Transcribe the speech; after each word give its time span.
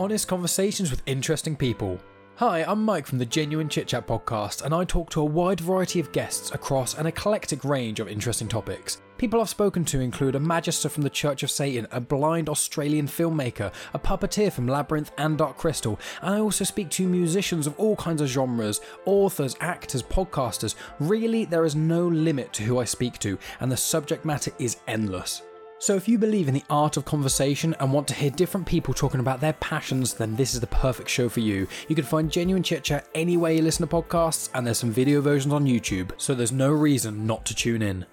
honest 0.00 0.26
conversations 0.26 0.90
with 0.90 1.02
interesting 1.04 1.54
people. 1.54 2.00
Hi, 2.36 2.64
I'm 2.64 2.82
Mike 2.82 3.06
from 3.06 3.18
the 3.18 3.26
Genuine 3.26 3.68
Chit 3.68 3.88
Chat 3.88 4.06
podcast, 4.06 4.62
and 4.62 4.74
I 4.74 4.82
talk 4.82 5.10
to 5.10 5.20
a 5.20 5.26
wide 5.26 5.60
variety 5.60 6.00
of 6.00 6.10
guests 6.10 6.52
across 6.52 6.94
an 6.94 7.04
eclectic 7.04 7.64
range 7.64 8.00
of 8.00 8.08
interesting 8.08 8.48
topics. 8.48 9.02
People 9.18 9.42
I've 9.42 9.50
spoken 9.50 9.84
to 9.84 10.00
include 10.00 10.36
a 10.36 10.40
magister 10.40 10.88
from 10.88 11.02
the 11.02 11.10
Church 11.10 11.42
of 11.42 11.50
Satan, 11.50 11.86
a 11.92 12.00
blind 12.00 12.48
Australian 12.48 13.08
filmmaker, 13.08 13.70
a 13.92 13.98
puppeteer 13.98 14.50
from 14.50 14.66
Labyrinth 14.66 15.12
and 15.18 15.36
Dark 15.36 15.58
Crystal, 15.58 16.00
and 16.22 16.34
I 16.34 16.40
also 16.40 16.64
speak 16.64 16.88
to 16.92 17.06
musicians 17.06 17.66
of 17.66 17.78
all 17.78 17.96
kinds 17.96 18.22
of 18.22 18.28
genres, 18.28 18.80
authors, 19.04 19.54
actors, 19.60 20.02
podcasters. 20.02 20.76
Really, 20.98 21.44
there 21.44 21.66
is 21.66 21.76
no 21.76 22.08
limit 22.08 22.54
to 22.54 22.62
who 22.62 22.78
I 22.78 22.84
speak 22.84 23.18
to, 23.18 23.38
and 23.60 23.70
the 23.70 23.76
subject 23.76 24.24
matter 24.24 24.50
is 24.58 24.78
endless. 24.88 25.42
So, 25.80 25.96
if 25.96 26.06
you 26.06 26.18
believe 26.18 26.46
in 26.46 26.52
the 26.52 26.62
art 26.68 26.98
of 26.98 27.06
conversation 27.06 27.74
and 27.80 27.90
want 27.90 28.06
to 28.08 28.14
hear 28.14 28.28
different 28.28 28.66
people 28.66 28.92
talking 28.92 29.18
about 29.18 29.40
their 29.40 29.54
passions, 29.54 30.12
then 30.12 30.36
this 30.36 30.52
is 30.52 30.60
the 30.60 30.66
perfect 30.66 31.08
show 31.08 31.30
for 31.30 31.40
you. 31.40 31.66
You 31.88 31.96
can 31.96 32.04
find 32.04 32.30
Genuine 32.30 32.62
Chit 32.62 32.84
Chat 32.84 33.08
anywhere 33.14 33.52
you 33.52 33.62
listen 33.62 33.88
to 33.88 33.96
podcasts, 33.96 34.50
and 34.52 34.66
there's 34.66 34.76
some 34.76 34.90
video 34.90 35.22
versions 35.22 35.54
on 35.54 35.64
YouTube, 35.64 36.10
so 36.18 36.34
there's 36.34 36.52
no 36.52 36.70
reason 36.70 37.26
not 37.26 37.46
to 37.46 37.54
tune 37.54 37.80
in. 37.80 38.04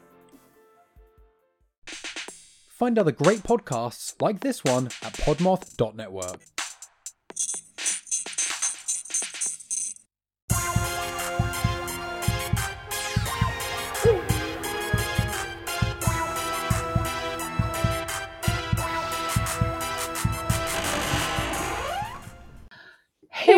Find 1.86 2.98
other 2.98 3.12
great 3.12 3.44
podcasts 3.44 4.14
like 4.22 4.40
this 4.40 4.64
one 4.64 4.86
at 5.04 5.12
podmoth.network. 5.14 6.57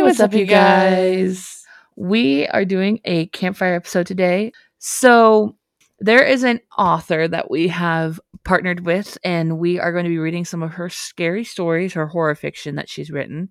what's 0.09 0.19
up, 0.19 0.33
you 0.33 0.45
guys? 0.45 1.63
We 1.95 2.47
are 2.47 2.65
doing 2.65 2.99
a 3.05 3.27
campfire 3.27 3.75
episode 3.75 4.07
today. 4.07 4.51
So, 4.79 5.55
there 5.99 6.23
is 6.23 6.43
an 6.43 6.61
author 6.79 7.27
that 7.27 7.51
we 7.51 7.67
have 7.67 8.19
partnered 8.43 8.87
with, 8.87 9.19
and 9.23 9.59
we 9.59 9.79
are 9.79 9.91
going 9.91 10.05
to 10.05 10.09
be 10.09 10.17
reading 10.17 10.45
some 10.45 10.63
of 10.63 10.71
her 10.71 10.89
scary 10.89 11.43
stories, 11.43 11.93
her 11.93 12.07
horror 12.07 12.33
fiction 12.33 12.73
that 12.75 12.89
she's 12.89 13.11
written. 13.11 13.49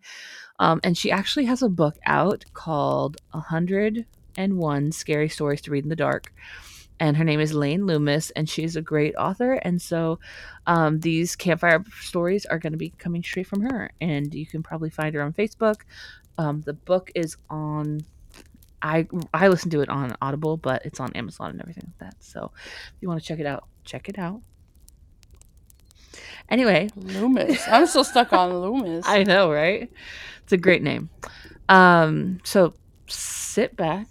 Um, 0.58 0.80
and 0.82 0.98
she 0.98 1.12
actually 1.12 1.44
has 1.44 1.62
a 1.62 1.68
book 1.68 1.96
out 2.06 2.44
called 2.54 3.18
101 3.30 4.92
Scary 4.92 5.28
Stories 5.28 5.60
to 5.62 5.70
Read 5.70 5.84
in 5.84 5.90
the 5.90 5.94
Dark. 5.94 6.32
And 7.00 7.16
her 7.16 7.24
name 7.24 7.38
is 7.38 7.54
Lane 7.54 7.86
Loomis, 7.86 8.30
and 8.30 8.48
she's 8.48 8.74
a 8.74 8.82
great 8.82 9.14
author. 9.14 9.52
And 9.52 9.80
so 9.80 10.18
um, 10.66 10.98
these 11.00 11.36
campfire 11.36 11.84
stories 12.00 12.44
are 12.46 12.58
going 12.58 12.72
to 12.72 12.78
be 12.78 12.90
coming 12.98 13.22
straight 13.22 13.46
from 13.46 13.62
her. 13.62 13.92
And 14.00 14.34
you 14.34 14.46
can 14.46 14.62
probably 14.62 14.90
find 14.90 15.14
her 15.14 15.22
on 15.22 15.32
Facebook. 15.32 15.82
Um, 16.38 16.62
the 16.62 16.72
book 16.72 17.10
is 17.14 17.36
on 17.50 18.00
I 18.80 19.06
I 19.34 19.48
listen 19.48 19.70
to 19.70 19.80
it 19.80 19.88
on 19.88 20.16
Audible, 20.22 20.56
but 20.56 20.86
it's 20.86 21.00
on 21.00 21.12
Amazon 21.14 21.50
and 21.50 21.60
everything 21.60 21.84
like 21.86 21.98
that. 22.10 22.22
So 22.22 22.52
if 22.54 22.94
you 23.00 23.08
want 23.08 23.20
to 23.20 23.26
check 23.26 23.40
it 23.40 23.46
out, 23.46 23.64
check 23.84 24.08
it 24.08 24.18
out. 24.18 24.40
Anyway, 26.48 26.88
Loomis. 26.96 27.62
I'm 27.68 27.86
still 27.86 28.04
stuck 28.04 28.32
on 28.32 28.54
Loomis. 28.60 29.04
I 29.06 29.24
know, 29.24 29.52
right? 29.52 29.90
It's 30.44 30.52
a 30.52 30.56
great 30.56 30.82
name. 30.82 31.10
Um, 31.68 32.40
so 32.44 32.74
sit 33.06 33.76
back. 33.76 34.06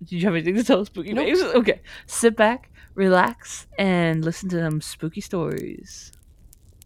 Did 0.00 0.12
you 0.12 0.20
have 0.26 0.34
anything 0.34 0.54
to 0.56 0.62
tell 0.64 0.84
spooky 0.84 1.12
Nope. 1.12 1.26
names? 1.26 1.42
Okay. 1.42 1.80
Sit 2.06 2.36
back, 2.36 2.70
relax, 2.94 3.66
and 3.78 4.24
listen 4.24 4.48
to 4.50 4.56
them 4.56 4.80
spooky 4.80 5.20
stories. 5.20 6.12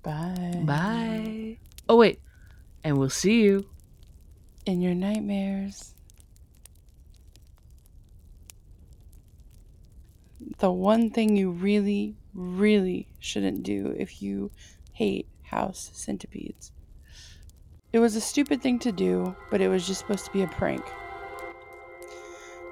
Bye. 0.03 0.63
Bye. 0.65 1.59
Oh 1.89 1.97
wait. 1.97 2.21
And 2.85 2.97
we'll 2.97 3.11
see 3.11 3.43
you. 3.43 3.67
In 4.71 4.81
your 4.81 4.95
nightmares. 4.95 5.95
The 10.59 10.71
one 10.71 11.11
thing 11.11 11.35
you 11.35 11.51
really, 11.51 12.15
really 12.33 13.09
shouldn't 13.19 13.65
do 13.65 13.93
if 13.99 14.23
you 14.23 14.53
hate 14.93 15.27
house 15.43 15.91
centipedes. 15.93 16.71
It 17.93 17.99
was 17.99 18.15
a 18.15 18.21
stupid 18.21 18.63
thing 18.63 18.79
to 18.79 18.93
do, 18.93 19.35
but 19.51 19.61
it 19.61 19.67
was 19.67 19.89
just 19.89 19.99
supposed 19.99 20.27
to 20.27 20.31
be 20.31 20.43
a 20.43 20.47
prank. 20.47 20.85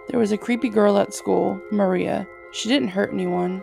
There 0.09 0.21
was 0.21 0.31
a 0.31 0.39
creepy 0.39 0.69
girl 0.69 0.99
at 0.99 1.13
school, 1.13 1.61
Maria. 1.73 2.29
She 2.53 2.69
didn't 2.69 2.91
hurt 2.91 3.13
anyone, 3.13 3.61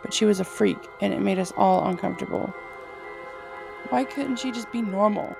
but 0.00 0.14
she 0.14 0.24
was 0.24 0.40
a 0.40 0.44
freak, 0.44 0.78
and 1.02 1.12
it 1.12 1.20
made 1.20 1.38
us 1.38 1.52
all 1.54 1.86
uncomfortable. 1.86 2.46
Why 3.90 4.04
couldn't 4.04 4.38
she 4.38 4.52
just 4.52 4.72
be 4.72 4.80
normal? 4.80 5.36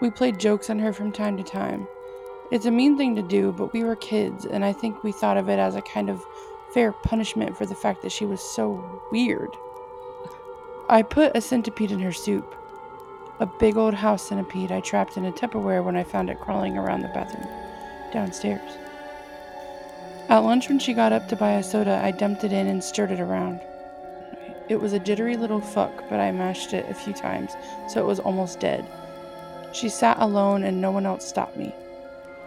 We 0.00 0.10
played 0.10 0.38
jokes 0.38 0.70
on 0.70 0.78
her 0.78 0.92
from 0.92 1.10
time 1.10 1.36
to 1.36 1.42
time. 1.42 1.88
It's 2.50 2.66
a 2.66 2.70
mean 2.70 2.96
thing 2.96 3.16
to 3.16 3.22
do, 3.22 3.52
but 3.52 3.72
we 3.72 3.82
were 3.82 3.96
kids, 3.96 4.46
and 4.46 4.64
I 4.64 4.72
think 4.72 5.02
we 5.02 5.12
thought 5.12 5.36
of 5.36 5.48
it 5.48 5.58
as 5.58 5.74
a 5.74 5.82
kind 5.82 6.08
of 6.08 6.24
fair 6.72 6.92
punishment 6.92 7.56
for 7.56 7.66
the 7.66 7.74
fact 7.74 8.02
that 8.02 8.12
she 8.12 8.24
was 8.24 8.40
so 8.40 9.02
weird. 9.10 9.50
I 10.88 11.02
put 11.02 11.36
a 11.36 11.40
centipede 11.40 11.90
in 11.90 12.00
her 12.00 12.12
soup. 12.12 12.54
A 13.40 13.46
big 13.46 13.76
old 13.76 13.94
house 13.94 14.28
centipede 14.28 14.72
I 14.72 14.80
trapped 14.80 15.16
in 15.16 15.24
a 15.24 15.32
Tupperware 15.32 15.84
when 15.84 15.96
I 15.96 16.04
found 16.04 16.30
it 16.30 16.40
crawling 16.40 16.78
around 16.78 17.02
the 17.02 17.08
bathroom 17.08 17.48
downstairs. 18.12 18.78
At 20.28 20.38
lunch, 20.38 20.68
when 20.68 20.78
she 20.78 20.94
got 20.94 21.12
up 21.12 21.28
to 21.28 21.36
buy 21.36 21.52
a 21.52 21.62
soda, 21.62 22.00
I 22.02 22.10
dumped 22.10 22.44
it 22.44 22.52
in 22.52 22.66
and 22.66 22.82
stirred 22.82 23.10
it 23.10 23.20
around. 23.20 23.60
It 24.68 24.80
was 24.80 24.92
a 24.92 24.98
jittery 24.98 25.36
little 25.36 25.60
fuck, 25.60 26.04
but 26.08 26.20
I 26.20 26.30
mashed 26.32 26.72
it 26.72 26.88
a 26.88 26.94
few 26.94 27.12
times, 27.12 27.56
so 27.88 28.00
it 28.00 28.06
was 28.06 28.20
almost 28.20 28.60
dead. 28.60 28.86
She 29.72 29.88
sat 29.88 30.18
alone 30.20 30.64
and 30.64 30.80
no 30.80 30.90
one 30.90 31.06
else 31.06 31.26
stopped 31.26 31.56
me. 31.56 31.74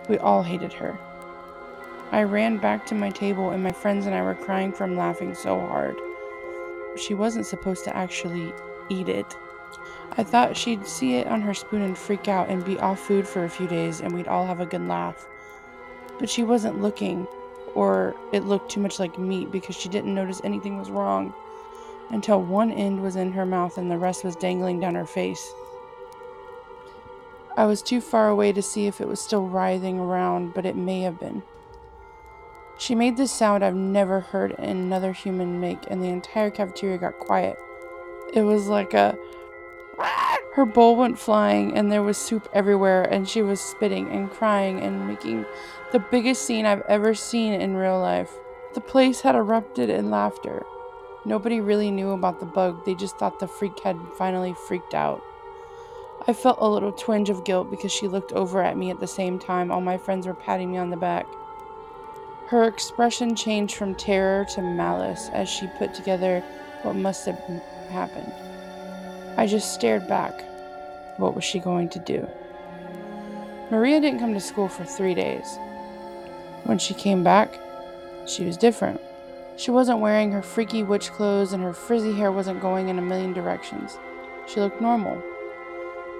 We 0.10 0.18
all 0.18 0.44
hated 0.44 0.74
her. 0.74 0.98
I 2.12 2.24
ran 2.24 2.58
back 2.58 2.86
to 2.88 2.96
my 2.96 3.10
table 3.10 3.52
and 3.52 3.64
my 3.64 3.72
friends 3.72 4.06
and 4.06 4.16
I 4.16 4.22
were 4.22 4.36
crying 4.36 4.74
from 4.74 4.98
laughing 4.98 5.34
so 5.34 5.60
hard. 5.60 5.96
She 6.98 7.14
wasn't 7.14 7.46
supposed 7.46 7.86
to 7.86 7.96
actually 7.96 8.54
eat 8.90 9.08
it. 9.08 9.38
I 10.18 10.24
thought 10.24 10.58
she'd 10.58 10.86
see 10.86 11.16
it 11.16 11.28
on 11.28 11.42
her 11.42 11.54
spoon 11.54 11.84
and 11.84 11.98
freak 11.98 12.28
out 12.28 12.50
and 12.50 12.66
be 12.66 12.80
off 12.80 13.00
food 13.00 13.26
for 13.26 13.46
a 13.46 13.50
few 13.50 13.68
days 13.68 14.02
and 14.02 14.14
we'd 14.14 14.28
all 14.28 14.46
have 14.46 14.60
a 14.60 14.66
good 14.66 14.86
laugh. 14.86 15.26
But 16.20 16.30
she 16.30 16.44
wasn't 16.44 16.82
looking, 16.82 17.26
or 17.76 18.16
it 18.34 18.44
looked 18.44 18.72
too 18.72 18.82
much 18.82 19.00
like 19.00 19.18
meat 19.18 19.52
because 19.52 19.76
she 19.76 19.88
didn't 19.88 20.14
notice 20.14 20.42
anything 20.44 20.78
was 20.78 20.92
wrong 20.92 21.34
until 22.10 22.42
one 22.42 22.72
end 22.72 23.02
was 23.02 23.16
in 23.16 23.32
her 23.32 23.46
mouth 23.46 23.78
and 23.78 23.90
the 23.90 23.98
rest 23.98 24.26
was 24.26 24.36
dangling 24.36 24.82
down 24.82 24.96
her 24.96 25.06
face. 25.06 25.54
I 27.58 27.66
was 27.66 27.82
too 27.82 28.00
far 28.00 28.30
away 28.30 28.54
to 28.54 28.62
see 28.62 28.88
if 28.88 29.02
it 29.02 29.08
was 29.08 29.20
still 29.20 29.46
writhing 29.46 30.00
around, 30.00 30.54
but 30.54 30.66
it 30.66 30.76
may 30.76 31.02
have 31.02 31.20
been. 31.20 31.44
She 32.78 32.96
made 32.96 33.18
this 33.18 33.32
sound 33.32 33.64
I've 33.64 33.76
never 33.76 34.22
heard 34.22 34.54
another 34.58 35.12
human 35.12 35.60
make, 35.60 35.84
and 35.90 36.02
the 36.02 36.08
entire 36.08 36.50
cafeteria 36.50 36.98
got 36.98 37.20
quiet. 37.20 37.58
It 38.34 38.42
was 38.42 38.68
like 38.68 38.94
a. 38.94 39.18
Her 40.56 40.66
bowl 40.66 40.96
went 40.96 41.20
flying, 41.20 41.78
and 41.78 41.92
there 41.92 42.02
was 42.02 42.18
soup 42.18 42.48
everywhere, 42.54 43.04
and 43.04 43.28
she 43.28 43.42
was 43.42 43.62
spitting 43.62 44.10
and 44.10 44.32
crying 44.32 44.80
and 44.80 45.08
making 45.08 45.46
the 45.92 46.00
biggest 46.00 46.44
scene 46.44 46.66
I've 46.66 46.84
ever 46.88 47.14
seen 47.14 47.54
in 47.54 47.76
real 47.76 48.00
life. 48.00 48.32
The 48.74 48.82
place 48.82 49.22
had 49.22 49.36
erupted 49.36 49.90
in 49.90 50.10
laughter. 50.10 50.66
Nobody 51.26 51.62
really 51.62 51.92
knew 51.92 52.12
about 52.12 52.40
the 52.40 52.46
bug, 52.46 52.84
they 52.86 52.96
just 52.96 53.18
thought 53.18 53.40
the 53.40 53.48
freak 53.48 53.80
had 53.82 53.98
finally 54.18 54.56
freaked 54.68 54.94
out. 54.94 55.22
I 56.28 56.34
felt 56.34 56.60
a 56.62 56.68
little 56.68 56.92
twinge 56.92 57.32
of 57.32 57.44
guilt 57.44 57.72
because 57.72 57.92
she 57.92 58.08
looked 58.08 58.32
over 58.34 58.62
at 58.62 58.78
me 58.78 58.92
at 58.92 59.00
the 59.00 59.08
same 59.08 59.40
time 59.40 59.72
all 59.72 59.82
my 59.82 59.98
friends 59.98 60.28
were 60.28 60.36
patting 60.36 60.72
me 60.72 60.78
on 60.78 60.92
the 60.92 60.98
back. 60.98 61.26
Her 62.48 62.66
expression 62.66 63.36
changed 63.36 63.76
from 63.76 63.96
terror 63.96 64.46
to 64.54 64.62
malice 64.62 65.30
as 65.34 65.50
she 65.50 65.68
put 65.80 65.96
together 65.96 66.44
what 66.84 66.96
must 66.96 67.26
have 67.26 67.40
happened. 67.90 68.32
I 69.36 69.48
just 69.48 69.74
stared 69.74 70.08
back. 70.08 70.44
What 71.18 71.34
was 71.34 71.44
she 71.44 71.60
going 71.60 71.90
to 71.90 72.00
do? 72.00 72.28
Maria 73.72 74.00
didn't 74.00 74.20
come 74.20 74.34
to 74.34 74.40
school 74.40 74.68
for 74.68 74.84
three 74.84 75.16
days. 75.16 75.58
When 76.66 76.78
she 76.78 76.94
came 76.94 77.24
back, 77.24 77.58
she 78.28 78.44
was 78.44 78.58
different. 78.58 79.02
She 79.56 79.72
wasn't 79.72 80.00
wearing 80.00 80.32
her 80.34 80.42
freaky 80.44 80.84
witch 80.84 81.12
clothes 81.12 81.54
and 81.54 81.64
her 81.64 81.74
frizzy 81.74 82.14
hair 82.14 82.32
wasn't 82.32 82.62
going 82.62 82.90
in 82.90 83.00
a 83.00 83.02
million 83.02 83.34
directions. 83.34 83.98
She 84.48 84.60
looked 84.60 84.82
normal. 84.82 85.22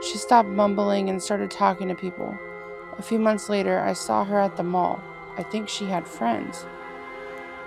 She 0.02 0.18
stopped 0.18 0.50
mumbling 0.50 1.10
and 1.10 1.22
started 1.22 1.52
talking 1.52 1.88
to 1.90 1.96
people. 1.96 2.38
A 2.98 3.04
few 3.04 3.20
months 3.20 3.50
later, 3.50 3.80
I 3.80 3.94
saw 3.94 4.24
her 4.26 4.40
at 4.40 4.58
the 4.58 4.64
mall. 4.64 5.00
I 5.38 5.44
think 5.44 5.70
she 5.70 5.86
had 5.86 6.08
friends. 6.08 6.66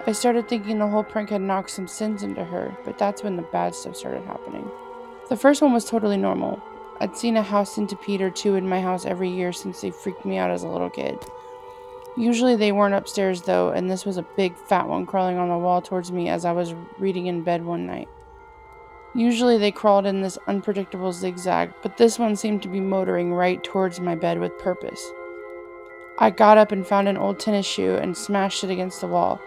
I 0.06 0.12
started 0.12 0.48
thinking 0.48 0.78
the 0.78 0.88
whole 0.88 1.04
prank 1.04 1.30
had 1.30 1.40
knocked 1.40 1.70
some 1.70 1.86
sins 1.86 2.24
into 2.24 2.44
her, 2.44 2.76
but 2.84 2.98
that's 2.98 3.22
when 3.22 3.36
the 3.36 3.42
bad 3.42 3.74
stuff 3.74 3.96
started 3.96 4.24
happening. 4.24 4.68
The 5.28 5.36
first 5.36 5.62
one 5.62 5.72
was 5.72 5.84
totally 5.84 6.16
normal. 6.16 6.60
I'd 7.00 7.16
seen 7.16 7.36
a 7.36 7.42
house 7.42 7.74
centipede 7.74 8.20
or 8.20 8.30
two 8.30 8.56
in 8.56 8.68
my 8.68 8.80
house 8.80 9.06
every 9.06 9.30
year 9.30 9.52
since 9.52 9.80
they 9.80 9.90
freaked 9.92 10.24
me 10.24 10.36
out 10.36 10.50
as 10.50 10.64
a 10.64 10.68
little 10.68 10.90
kid. 10.90 11.18
Usually 12.16 12.56
they 12.56 12.72
weren't 12.72 12.94
upstairs 12.94 13.42
though, 13.42 13.70
and 13.70 13.90
this 13.90 14.04
was 14.04 14.16
a 14.16 14.22
big 14.22 14.56
fat 14.56 14.88
one 14.88 15.06
crawling 15.06 15.38
on 15.38 15.48
the 15.48 15.58
wall 15.58 15.80
towards 15.80 16.12
me 16.12 16.28
as 16.28 16.44
I 16.44 16.52
was 16.52 16.74
reading 16.98 17.26
in 17.26 17.42
bed 17.42 17.64
one 17.64 17.86
night. 17.86 18.08
Usually 19.14 19.58
they 19.58 19.70
crawled 19.70 20.06
in 20.06 20.22
this 20.22 20.38
unpredictable 20.48 21.12
zigzag, 21.12 21.72
but 21.82 21.96
this 21.96 22.18
one 22.18 22.34
seemed 22.34 22.62
to 22.62 22.68
be 22.68 22.80
motoring 22.80 23.32
right 23.32 23.62
towards 23.62 24.00
my 24.00 24.16
bed 24.16 24.40
with 24.40 24.58
purpose. 24.58 25.12
I 26.18 26.30
got 26.30 26.58
up 26.58 26.72
and 26.72 26.84
found 26.84 27.06
an 27.06 27.16
old 27.16 27.38
tennis 27.38 27.66
shoe 27.66 27.94
and 27.94 28.16
smashed 28.16 28.64
it 28.64 28.70
against 28.70 29.00
the 29.00 29.06
wall. 29.06 29.40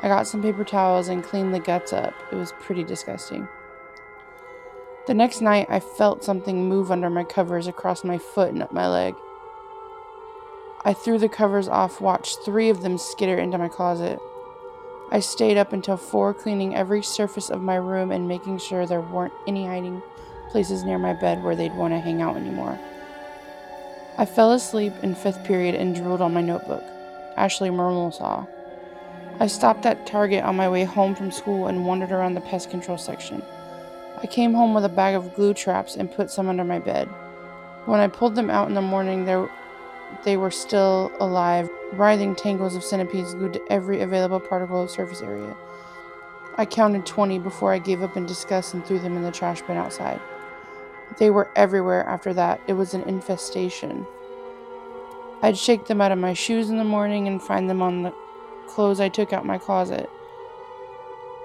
I 0.00 0.06
got 0.06 0.28
some 0.28 0.40
paper 0.40 0.62
towels 0.62 1.08
and 1.08 1.24
cleaned 1.24 1.52
the 1.52 1.58
guts 1.58 1.92
up. 1.92 2.14
It 2.30 2.36
was 2.36 2.52
pretty 2.60 2.84
disgusting. 2.84 3.48
The 5.08 5.14
next 5.14 5.40
night, 5.40 5.66
I 5.68 5.80
felt 5.80 6.22
something 6.22 6.68
move 6.68 6.92
under 6.92 7.10
my 7.10 7.24
covers 7.24 7.66
across 7.66 8.04
my 8.04 8.18
foot 8.18 8.50
and 8.50 8.62
up 8.62 8.72
my 8.72 8.86
leg. 8.86 9.14
I 10.84 10.92
threw 10.92 11.18
the 11.18 11.28
covers 11.28 11.66
off, 11.66 12.00
watched 12.00 12.44
three 12.44 12.68
of 12.68 12.82
them 12.82 12.98
skitter 12.98 13.36
into 13.36 13.58
my 13.58 13.68
closet. 13.68 14.20
I 15.10 15.20
stayed 15.20 15.56
up 15.56 15.72
until 15.72 15.96
4, 15.96 16.34
cleaning 16.34 16.74
every 16.74 17.02
surface 17.02 17.48
of 17.50 17.62
my 17.62 17.76
room 17.76 18.10
and 18.10 18.28
making 18.28 18.58
sure 18.58 18.84
there 18.84 19.00
weren't 19.00 19.32
any 19.46 19.66
hiding 19.66 20.02
places 20.50 20.84
near 20.84 20.98
my 20.98 21.14
bed 21.14 21.42
where 21.42 21.56
they'd 21.56 21.74
want 21.74 21.94
to 21.94 21.98
hang 21.98 22.20
out 22.20 22.36
anymore. 22.36 22.78
I 24.18 24.26
fell 24.26 24.52
asleep 24.52 24.92
in 25.02 25.14
fifth 25.14 25.44
period 25.44 25.74
and 25.74 25.94
drooled 25.94 26.20
on 26.20 26.34
my 26.34 26.42
notebook. 26.42 26.82
Ashley 27.36 27.70
Merle 27.70 28.10
saw. 28.10 28.46
I 29.40 29.46
stopped 29.46 29.86
at 29.86 30.06
Target 30.06 30.42
on 30.42 30.56
my 30.56 30.68
way 30.68 30.84
home 30.84 31.14
from 31.14 31.30
school 31.30 31.68
and 31.68 31.86
wandered 31.86 32.10
around 32.10 32.34
the 32.34 32.40
pest 32.40 32.68
control 32.68 32.98
section. 32.98 33.42
I 34.20 34.26
came 34.26 34.52
home 34.52 34.74
with 34.74 34.84
a 34.84 34.88
bag 34.88 35.14
of 35.14 35.34
glue 35.34 35.54
traps 35.54 35.94
and 35.94 36.12
put 36.12 36.30
some 36.30 36.48
under 36.48 36.64
my 36.64 36.80
bed. 36.80 37.08
When 37.86 38.00
I 38.00 38.08
pulled 38.08 38.34
them 38.34 38.50
out 38.50 38.68
in 38.68 38.74
the 38.74 38.82
morning, 38.82 39.24
they 40.24 40.36
were 40.36 40.50
still 40.50 41.12
alive, 41.20 41.70
writhing 41.92 42.34
tangles 42.34 42.74
of 42.74 42.84
centipedes 42.84 43.34
glued 43.34 43.54
to 43.54 43.72
every 43.72 44.00
available 44.00 44.40
particle 44.40 44.82
of 44.82 44.90
surface 44.90 45.22
area. 45.22 45.56
I 46.56 46.66
counted 46.66 47.06
20 47.06 47.38
before 47.38 47.72
I 47.72 47.78
gave 47.78 48.02
up 48.02 48.16
in 48.16 48.26
disgust 48.26 48.74
and 48.74 48.84
threw 48.84 48.98
them 48.98 49.16
in 49.16 49.22
the 49.22 49.30
trash 49.30 49.62
bin 49.62 49.76
outside. 49.76 50.20
They 51.18 51.30
were 51.30 51.50
everywhere 51.56 52.04
after 52.06 52.34
that. 52.34 52.60
It 52.66 52.74
was 52.74 52.94
an 52.94 53.02
infestation. 53.02 54.06
I'd 55.40 55.56
shake 55.56 55.86
them 55.86 56.00
out 56.00 56.12
of 56.12 56.18
my 56.18 56.34
shoes 56.34 56.68
in 56.68 56.78
the 56.78 56.84
morning 56.84 57.28
and 57.28 57.40
find 57.40 57.70
them 57.70 57.80
on 57.80 58.02
the 58.02 58.14
clothes 58.66 59.00
I 59.00 59.08
took 59.08 59.32
out 59.32 59.46
my 59.46 59.56
closet. 59.56 60.10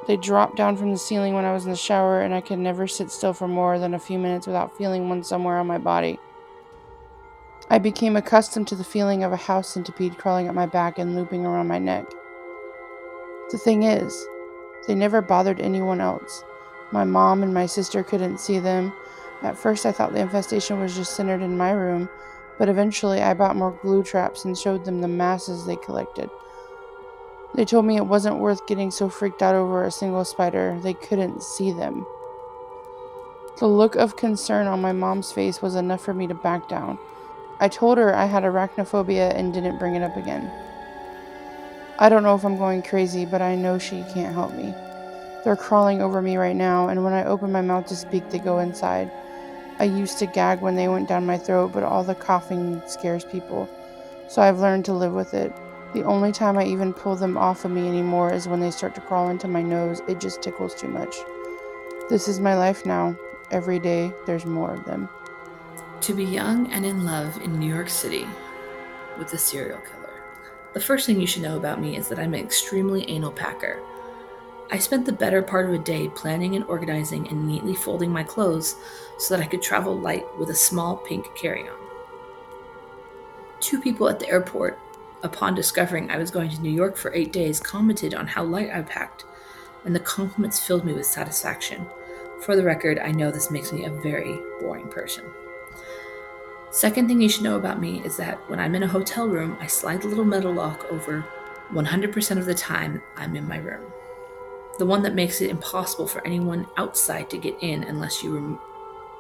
They 0.07 0.17
dropped 0.17 0.57
down 0.57 0.75
from 0.75 0.91
the 0.91 0.97
ceiling 0.97 1.33
when 1.33 1.45
I 1.45 1.53
was 1.53 1.65
in 1.65 1.71
the 1.71 1.77
shower, 1.77 2.21
and 2.21 2.33
I 2.33 2.41
could 2.41 2.59
never 2.59 2.87
sit 2.87 3.09
still 3.09 3.33
for 3.33 3.47
more 3.47 3.79
than 3.79 3.93
a 3.93 3.99
few 3.99 4.19
minutes 4.19 4.47
without 4.47 4.75
feeling 4.77 5.07
one 5.07 5.23
somewhere 5.23 5.57
on 5.57 5.67
my 5.67 5.77
body. 5.77 6.19
I 7.69 7.79
became 7.79 8.15
accustomed 8.15 8.67
to 8.67 8.75
the 8.75 8.83
feeling 8.83 9.23
of 9.23 9.31
a 9.31 9.37
house 9.37 9.69
centipede 9.69 10.17
crawling 10.17 10.49
up 10.49 10.55
my 10.55 10.65
back 10.65 10.99
and 10.99 11.15
looping 11.15 11.45
around 11.45 11.67
my 11.67 11.79
neck. 11.79 12.05
The 13.51 13.57
thing 13.57 13.83
is, 13.83 14.25
they 14.85 14.95
never 14.95 15.21
bothered 15.21 15.61
anyone 15.61 16.01
else. 16.01 16.43
My 16.91 17.05
mom 17.05 17.41
and 17.41 17.53
my 17.53 17.65
sister 17.65 18.03
couldn't 18.03 18.39
see 18.39 18.59
them. 18.59 18.93
At 19.41 19.57
first, 19.57 19.85
I 19.85 19.91
thought 19.91 20.13
the 20.13 20.19
infestation 20.19 20.79
was 20.79 20.95
just 20.95 21.15
centered 21.15 21.41
in 21.41 21.57
my 21.57 21.71
room, 21.71 22.09
but 22.59 22.69
eventually 22.69 23.21
I 23.21 23.33
bought 23.33 23.55
more 23.55 23.71
glue 23.81 24.03
traps 24.03 24.43
and 24.43 24.57
showed 24.57 24.83
them 24.83 25.01
the 25.01 25.07
masses 25.07 25.65
they 25.65 25.77
collected. 25.77 26.29
They 27.55 27.65
told 27.65 27.85
me 27.85 27.97
it 27.97 28.07
wasn't 28.07 28.39
worth 28.39 28.67
getting 28.67 28.91
so 28.91 29.09
freaked 29.09 29.41
out 29.41 29.55
over 29.55 29.85
a 29.85 29.91
single 29.91 30.25
spider, 30.25 30.77
they 30.81 30.93
couldn't 30.93 31.43
see 31.43 31.71
them. 31.71 32.05
The 33.59 33.67
look 33.67 33.95
of 33.95 34.17
concern 34.17 34.67
on 34.67 34.81
my 34.81 34.91
mom's 34.91 35.31
face 35.31 35.61
was 35.61 35.75
enough 35.75 36.01
for 36.01 36.13
me 36.13 36.27
to 36.27 36.33
back 36.33 36.67
down. 36.67 36.97
I 37.59 37.67
told 37.69 37.97
her 37.97 38.15
I 38.15 38.25
had 38.25 38.43
arachnophobia 38.43 39.33
and 39.35 39.53
didn't 39.53 39.77
bring 39.77 39.95
it 39.95 40.03
up 40.03 40.17
again. 40.17 40.51
I 41.99 42.09
don't 42.09 42.23
know 42.23 42.35
if 42.35 42.43
I'm 42.43 42.57
going 42.57 42.81
crazy, 42.81 43.25
but 43.25 43.41
I 43.41 43.55
know 43.55 43.77
she 43.77 44.03
can't 44.13 44.33
help 44.33 44.53
me. 44.53 44.73
They're 45.43 45.55
crawling 45.55 46.01
over 46.01 46.21
me 46.21 46.37
right 46.37 46.55
now, 46.55 46.87
and 46.87 47.03
when 47.03 47.13
I 47.13 47.25
open 47.25 47.51
my 47.51 47.61
mouth 47.61 47.85
to 47.87 47.95
speak, 47.95 48.29
they 48.29 48.39
go 48.39 48.59
inside. 48.59 49.11
I 49.79 49.85
used 49.85 50.19
to 50.19 50.25
gag 50.25 50.61
when 50.61 50.75
they 50.75 50.87
went 50.87 51.09
down 51.09 51.25
my 51.25 51.37
throat, 51.37 51.71
but 51.73 51.83
all 51.83 52.03
the 52.03 52.15
coughing 52.15 52.81
scares 52.87 53.25
people, 53.25 53.69
so 54.27 54.41
I've 54.41 54.59
learned 54.59 54.85
to 54.85 54.93
live 54.93 55.13
with 55.13 55.33
it. 55.33 55.53
The 55.93 56.03
only 56.03 56.31
time 56.31 56.57
I 56.57 56.65
even 56.65 56.93
pull 56.93 57.15
them 57.15 57.37
off 57.37 57.65
of 57.65 57.71
me 57.71 57.87
anymore 57.87 58.33
is 58.33 58.47
when 58.47 58.59
they 58.59 58.71
start 58.71 58.95
to 58.95 59.01
crawl 59.01 59.29
into 59.29 59.47
my 59.47 59.61
nose. 59.61 60.01
It 60.07 60.19
just 60.19 60.41
tickles 60.41 60.73
too 60.73 60.87
much. 60.87 61.15
This 62.09 62.27
is 62.27 62.39
my 62.39 62.55
life 62.55 62.85
now. 62.85 63.15
Every 63.51 63.79
day, 63.79 64.11
there's 64.25 64.45
more 64.45 64.73
of 64.73 64.85
them. 64.85 65.07
To 66.03 66.13
be 66.13 66.25
young 66.25 66.69
and 66.73 66.85
in 66.85 67.05
love 67.05 67.41
in 67.41 67.57
New 67.57 67.73
York 67.73 67.87
City 67.87 68.27
with 69.17 69.31
a 69.31 69.37
serial 69.37 69.79
killer. 69.79 70.21
The 70.73 70.81
first 70.81 71.05
thing 71.05 71.21
you 71.21 71.25
should 71.25 71.43
know 71.43 71.55
about 71.55 71.79
me 71.79 71.95
is 71.95 72.09
that 72.09 72.19
I'm 72.19 72.33
an 72.33 72.41
extremely 72.41 73.09
anal 73.09 73.31
packer. 73.31 73.79
I 74.69 74.79
spent 74.79 75.05
the 75.05 75.13
better 75.13 75.41
part 75.41 75.65
of 75.65 75.73
a 75.73 75.77
day 75.77 76.09
planning 76.09 76.57
and 76.57 76.65
organizing 76.65 77.29
and 77.29 77.47
neatly 77.47 77.73
folding 77.73 78.11
my 78.11 78.21
clothes 78.21 78.75
so 79.17 79.33
that 79.33 79.41
I 79.41 79.47
could 79.47 79.61
travel 79.61 79.97
light 79.97 80.25
with 80.37 80.49
a 80.49 80.55
small 80.55 80.97
pink 80.97 81.25
carry 81.37 81.69
on. 81.69 81.77
Two 83.61 83.79
people 83.79 84.09
at 84.09 84.19
the 84.19 84.27
airport, 84.27 84.77
upon 85.23 85.55
discovering 85.55 86.11
I 86.11 86.17
was 86.17 86.31
going 86.31 86.49
to 86.49 86.61
New 86.61 86.69
York 86.69 86.97
for 86.97 87.13
eight 87.13 87.31
days, 87.31 87.61
commented 87.61 88.13
on 88.13 88.27
how 88.27 88.43
light 88.43 88.71
I 88.73 88.81
packed, 88.81 89.23
and 89.85 89.95
the 89.95 90.01
compliments 90.01 90.59
filled 90.59 90.83
me 90.83 90.91
with 90.91 91.05
satisfaction. 91.05 91.87
For 92.41 92.57
the 92.57 92.65
record, 92.65 92.99
I 92.99 93.13
know 93.13 93.31
this 93.31 93.49
makes 93.49 93.71
me 93.71 93.85
a 93.85 93.89
very 93.89 94.37
boring 94.59 94.89
person. 94.89 95.23
Second 96.73 97.07
thing 97.07 97.21
you 97.21 97.29
should 97.29 97.43
know 97.43 97.55
about 97.55 97.79
me 97.79 98.01
is 98.03 98.17
that 98.17 98.39
when 98.49 98.59
I'm 98.59 98.73
in 98.73 98.81
a 98.81 98.87
hotel 98.87 99.27
room, 99.27 99.55
I 99.61 99.67
slide 99.67 100.01
the 100.01 100.07
little 100.07 100.25
metal 100.25 100.51
lock 100.51 100.87
over 100.89 101.23
100% 101.71 102.37
of 102.39 102.45
the 102.47 102.55
time 102.55 103.03
I'm 103.15 103.35
in 103.35 103.47
my 103.47 103.57
room. 103.57 103.91
The 104.79 104.87
one 104.87 105.03
that 105.03 105.13
makes 105.13 105.39
it 105.39 105.51
impossible 105.51 106.07
for 106.07 106.25
anyone 106.25 106.65
outside 106.75 107.29
to 107.29 107.37
get 107.37 107.61
in 107.61 107.83
unless 107.83 108.23
you 108.23 108.59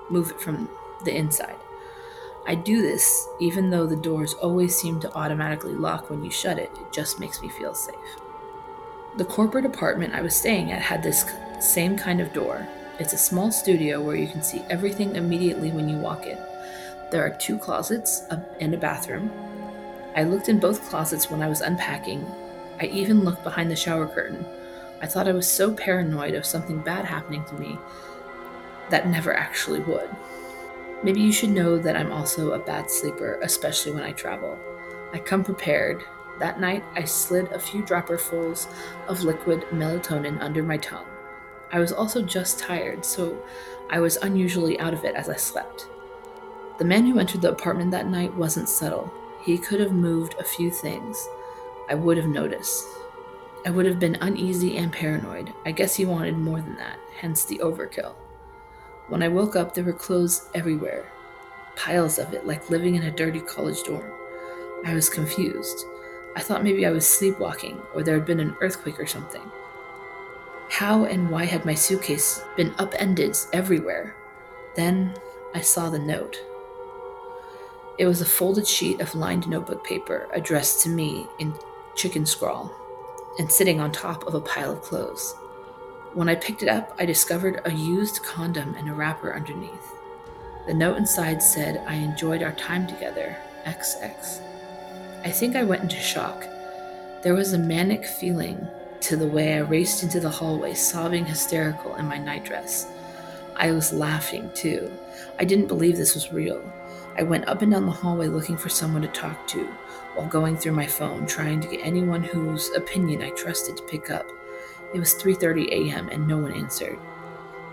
remove 0.09 0.31
it 0.31 0.41
from 0.41 0.67
the 1.05 1.15
inside. 1.15 1.57
I 2.47 2.55
do 2.55 2.81
this 2.81 3.29
even 3.39 3.69
though 3.69 3.85
the 3.85 3.95
doors 3.97 4.33
always 4.33 4.75
seem 4.75 4.99
to 5.01 5.13
automatically 5.13 5.75
lock 5.75 6.09
when 6.09 6.23
you 6.23 6.31
shut 6.31 6.57
it, 6.57 6.71
it 6.81 6.91
just 6.91 7.19
makes 7.19 7.39
me 7.39 7.49
feel 7.49 7.75
safe. 7.75 8.17
The 9.17 9.25
corporate 9.25 9.65
apartment 9.65 10.15
I 10.15 10.23
was 10.23 10.35
staying 10.35 10.71
at 10.71 10.81
had 10.81 11.03
this 11.03 11.23
same 11.59 11.97
kind 11.97 12.19
of 12.19 12.33
door. 12.33 12.67
It's 12.97 13.13
a 13.13 13.17
small 13.17 13.51
studio 13.51 14.01
where 14.01 14.15
you 14.15 14.27
can 14.27 14.41
see 14.41 14.63
everything 14.71 15.15
immediately 15.15 15.69
when 15.69 15.87
you 15.87 15.97
walk 15.97 16.25
in. 16.25 16.39
There 17.13 17.23
are 17.23 17.37
two 17.37 17.59
closets 17.59 18.23
and 18.59 18.73
a 18.73 18.77
bathroom. 18.77 19.29
I 20.15 20.23
looked 20.23 20.49
in 20.49 20.59
both 20.59 20.89
closets 20.89 21.29
when 21.29 21.43
I 21.43 21.47
was 21.47 21.61
unpacking. 21.61 22.25
I 22.81 22.85
even 22.85 23.23
looked 23.23 23.43
behind 23.43 23.69
the 23.69 23.75
shower 23.75 24.07
curtain. 24.07 24.43
I 24.99 25.05
thought 25.05 25.27
I 25.27 25.31
was 25.33 25.47
so 25.47 25.71
paranoid 25.71 26.33
of 26.33 26.43
something 26.43 26.79
bad 26.79 27.05
happening 27.05 27.45
to 27.45 27.53
me 27.53 27.77
that 28.89 29.09
never 29.09 29.31
actually 29.31 29.81
would. 29.81 30.09
Maybe 31.03 31.21
you 31.21 31.31
should 31.31 31.51
know 31.51 31.77
that 31.77 31.95
I'm 31.95 32.11
also 32.11 32.53
a 32.53 32.65
bad 32.65 32.89
sleeper, 32.89 33.37
especially 33.43 33.91
when 33.91 34.03
I 34.03 34.13
travel. 34.13 34.57
I 35.13 35.19
come 35.19 35.43
prepared. 35.43 36.03
That 36.39 36.59
night, 36.59 36.83
I 36.95 37.03
slid 37.03 37.45
a 37.51 37.59
few 37.59 37.83
dropperfuls 37.83 38.65
of 39.07 39.21
liquid 39.21 39.67
melatonin 39.71 40.41
under 40.41 40.63
my 40.63 40.77
tongue. 40.77 41.05
I 41.71 41.77
was 41.77 41.91
also 41.91 42.23
just 42.23 42.57
tired, 42.57 43.05
so 43.05 43.39
I 43.91 43.99
was 43.99 44.17
unusually 44.17 44.79
out 44.79 44.95
of 44.95 45.05
it 45.05 45.13
as 45.13 45.29
I 45.29 45.35
slept. 45.35 45.89
The 46.79 46.85
man 46.85 47.05
who 47.05 47.19
entered 47.19 47.41
the 47.41 47.51
apartment 47.51 47.91
that 47.91 48.07
night 48.07 48.33
wasn't 48.35 48.67
subtle. 48.67 49.11
He 49.43 49.57
could 49.57 49.79
have 49.79 49.91
moved 49.91 50.35
a 50.39 50.43
few 50.43 50.71
things. 50.71 51.27
I 51.89 51.95
would 51.95 52.17
have 52.17 52.27
noticed. 52.27 52.85
I 53.65 53.69
would 53.69 53.85
have 53.85 53.99
been 53.99 54.17
uneasy 54.21 54.77
and 54.77 54.91
paranoid. 54.91 55.53
I 55.65 55.71
guess 55.71 55.95
he 55.95 56.05
wanted 56.05 56.37
more 56.37 56.59
than 56.61 56.75
that, 56.77 56.97
hence 57.17 57.45
the 57.45 57.59
overkill. 57.59 58.15
When 59.07 59.21
I 59.21 59.27
woke 59.27 59.55
up, 59.55 59.73
there 59.73 59.83
were 59.83 59.93
clothes 59.93 60.49
everywhere. 60.55 61.11
Piles 61.75 62.17
of 62.19 62.33
it, 62.33 62.47
like 62.47 62.69
living 62.69 62.95
in 62.95 63.03
a 63.03 63.11
dirty 63.11 63.39
college 63.39 63.83
dorm. 63.83 64.11
I 64.85 64.93
was 64.93 65.09
confused. 65.09 65.85
I 66.35 66.41
thought 66.41 66.63
maybe 66.63 66.85
I 66.85 66.91
was 66.91 67.07
sleepwalking 67.07 67.79
or 67.93 68.01
there 68.01 68.15
had 68.15 68.25
been 68.25 68.39
an 68.39 68.55
earthquake 68.61 68.99
or 68.99 69.05
something. 69.05 69.43
How 70.69 71.05
and 71.05 71.29
why 71.29 71.45
had 71.45 71.65
my 71.65 71.75
suitcase 71.75 72.41
been 72.57 72.73
upended 72.79 73.37
everywhere? 73.53 74.15
Then 74.75 75.13
I 75.53 75.61
saw 75.61 75.89
the 75.89 75.99
note. 75.99 76.37
It 77.99 78.07
was 78.07 78.21
a 78.21 78.25
folded 78.25 78.67
sheet 78.67 79.01
of 79.01 79.13
lined 79.13 79.47
notebook 79.47 79.83
paper 79.83 80.27
addressed 80.33 80.81
to 80.81 80.89
me 80.89 81.27
in 81.37 81.53
chicken 81.95 82.25
scrawl 82.25 82.71
and 83.37 83.51
sitting 83.51 83.79
on 83.79 83.91
top 83.91 84.25
of 84.25 84.33
a 84.33 84.41
pile 84.41 84.71
of 84.71 84.81
clothes. 84.81 85.35
When 86.13 86.27
I 86.27 86.35
picked 86.35 86.63
it 86.63 86.69
up, 86.69 86.95
I 86.97 87.05
discovered 87.05 87.61
a 87.65 87.71
used 87.71 88.23
condom 88.23 88.75
and 88.75 88.89
a 88.89 88.93
wrapper 88.93 89.35
underneath. 89.35 89.93
The 90.65 90.73
note 90.73 90.97
inside 90.97 91.43
said, 91.43 91.83
I 91.87 91.95
enjoyed 91.95 92.41
our 92.41 92.53
time 92.53 92.87
together, 92.87 93.35
XX. 93.65 94.41
I 95.23 95.29
think 95.29 95.55
I 95.55 95.63
went 95.63 95.83
into 95.83 95.99
shock. 95.99 96.45
There 97.21 97.35
was 97.35 97.53
a 97.53 97.57
manic 97.57 98.05
feeling 98.05 98.67
to 99.01 99.17
the 99.17 99.27
way 99.27 99.53
I 99.53 99.59
raced 99.59 100.01
into 100.01 100.19
the 100.19 100.29
hallway, 100.29 100.73
sobbing 100.73 101.25
hysterical 101.25 101.95
in 101.95 102.05
my 102.05 102.17
nightdress. 102.17 102.87
I 103.55 103.71
was 103.71 103.93
laughing 103.93 104.49
too. 104.55 104.91
I 105.39 105.45
didn't 105.45 105.67
believe 105.67 105.97
this 105.97 106.15
was 106.15 106.31
real. 106.31 106.61
I 107.17 107.23
went 107.23 107.47
up 107.47 107.61
and 107.61 107.71
down 107.71 107.85
the 107.85 107.91
hallway 107.91 108.27
looking 108.27 108.57
for 108.57 108.69
someone 108.69 109.03
to 109.03 109.07
talk 109.09 109.47
to 109.49 109.65
while 110.15 110.27
going 110.27 110.57
through 110.57 110.71
my 110.71 110.87
phone 110.87 111.25
trying 111.27 111.61
to 111.61 111.67
get 111.67 111.85
anyone 111.85 112.23
whose 112.23 112.71
opinion 112.71 113.21
I 113.21 113.29
trusted 113.31 113.77
to 113.77 113.83
pick 113.83 114.09
up. 114.09 114.31
It 114.93 114.99
was 114.99 115.13
3:30 115.15 115.69
a.m. 115.71 116.09
and 116.09 116.27
no 116.27 116.37
one 116.37 116.53
answered. 116.53 116.97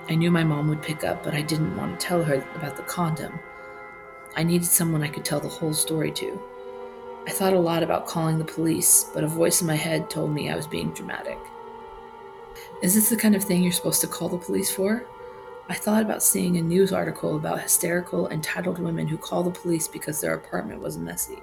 I 0.09 0.14
knew 0.14 0.30
my 0.30 0.44
mom 0.44 0.68
would 0.68 0.82
pick 0.82 1.04
up, 1.04 1.23
but 1.23 1.35
I 1.35 1.42
didn't 1.42 1.76
want 1.76 1.99
to 1.99 2.06
tell 2.06 2.23
her 2.25 2.44
about 2.54 2.76
the 2.76 2.82
condom. 2.82 3.38
I 4.37 4.42
needed 4.42 4.66
someone 4.66 5.02
I 5.02 5.09
could 5.09 5.25
tell 5.25 5.40
the 5.40 5.49
whole 5.49 5.75
story 5.75 6.11
to. 6.12 6.40
I 7.26 7.30
thought 7.30 7.52
a 7.52 7.59
lot 7.59 7.82
about 7.82 8.06
calling 8.06 8.38
the 8.38 8.44
police, 8.44 9.04
but 9.14 9.25
a 9.25 9.28
voice 9.28 9.61
in 9.61 9.66
my 9.66 9.76
head 9.76 10.11
told 10.11 10.32
me 10.32 10.50
I 10.50 10.56
was 10.56 10.66
being 10.66 10.92
dramatic. 10.92 11.38
Is 12.82 12.94
this 12.94 13.09
the 13.09 13.16
kind 13.16 13.37
of 13.37 13.44
thing 13.44 13.62
you're 13.62 13.73
supposed 13.73 14.00
to 14.00 14.06
call 14.06 14.28
the 14.28 14.38
police 14.38 14.70
for? 14.70 15.04
I 15.71 15.75
thought 15.75 16.03
about 16.03 16.21
seeing 16.21 16.57
a 16.57 16.62
news 16.62 16.93
article 16.93 17.37
about 17.37 17.61
hysterical, 17.61 18.29
entitled 18.31 18.81
women 18.81 19.07
who 19.07 19.17
call 19.17 19.45
the 19.45 19.53
police 19.53 19.87
because 19.87 20.21
their 20.21 20.35
apartment 20.35 20.83
was 20.83 20.99
messy. 20.99 21.39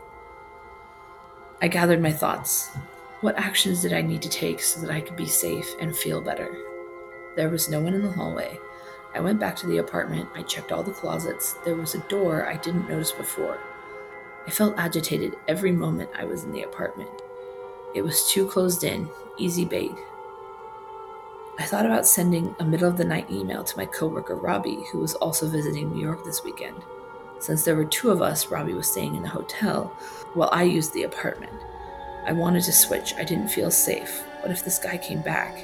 I 1.61 1.69
gathered 1.69 2.01
my 2.01 2.11
thoughts. 2.11 2.75
What 3.21 3.39
actions 3.39 3.81
did 3.81 3.93
I 3.93 4.01
need 4.01 4.21
to 4.23 4.29
take 4.29 4.59
so 4.59 4.81
that 4.81 4.91
I 4.91 4.99
could 4.99 5.15
be 5.15 5.27
safe 5.27 5.69
and 5.79 5.95
feel 5.95 6.19
better? 6.19 6.53
There 7.37 7.47
was 7.47 7.69
no 7.69 7.79
one 7.79 7.93
in 7.93 8.01
the 8.01 8.11
hallway. 8.11 8.59
I 9.15 9.21
went 9.21 9.39
back 9.39 9.55
to 9.57 9.67
the 9.67 9.77
apartment. 9.77 10.27
I 10.35 10.43
checked 10.43 10.73
all 10.73 10.83
the 10.83 10.91
closets. 10.91 11.53
There 11.63 11.77
was 11.77 11.95
a 11.95 12.09
door 12.09 12.49
I 12.49 12.57
didn't 12.57 12.89
notice 12.89 13.13
before. 13.13 13.61
I 14.45 14.51
felt 14.51 14.77
agitated 14.77 15.37
every 15.47 15.71
moment 15.71 16.09
I 16.13 16.25
was 16.25 16.43
in 16.43 16.51
the 16.51 16.63
apartment. 16.63 17.21
It 17.95 18.01
was 18.01 18.29
too 18.29 18.45
closed 18.45 18.83
in, 18.83 19.09
easy 19.37 19.63
bait. 19.63 19.93
I 21.59 21.63
thought 21.63 21.87
about 21.87 22.05
sending 22.05 22.55
a 22.59 22.65
middle 22.65 22.87
of 22.87 22.97
the 22.97 23.03
night 23.03 23.31
email 23.31 23.63
to 23.63 23.77
my 23.77 23.85
coworker 23.87 24.35
Robbie, 24.35 24.83
who 24.91 24.99
was 24.99 25.15
also 25.15 25.47
visiting 25.47 25.89
New 25.91 26.01
York 26.01 26.23
this 26.23 26.43
weekend. 26.43 26.83
Since 27.39 27.63
there 27.63 27.75
were 27.75 27.85
two 27.85 28.11
of 28.11 28.21
us, 28.21 28.51
Robbie 28.51 28.75
was 28.75 28.91
staying 28.91 29.15
in 29.15 29.23
the 29.23 29.29
hotel 29.29 29.85
while 30.35 30.49
I 30.51 30.63
used 30.63 30.93
the 30.93 31.03
apartment. 31.03 31.53
I 32.27 32.33
wanted 32.33 32.63
to 32.63 32.71
switch. 32.71 33.15
I 33.15 33.23
didn't 33.23 33.47
feel 33.47 33.71
safe. 33.71 34.23
What 34.41 34.51
if 34.51 34.63
this 34.63 34.77
guy 34.77 34.97
came 34.97 35.21
back? 35.21 35.57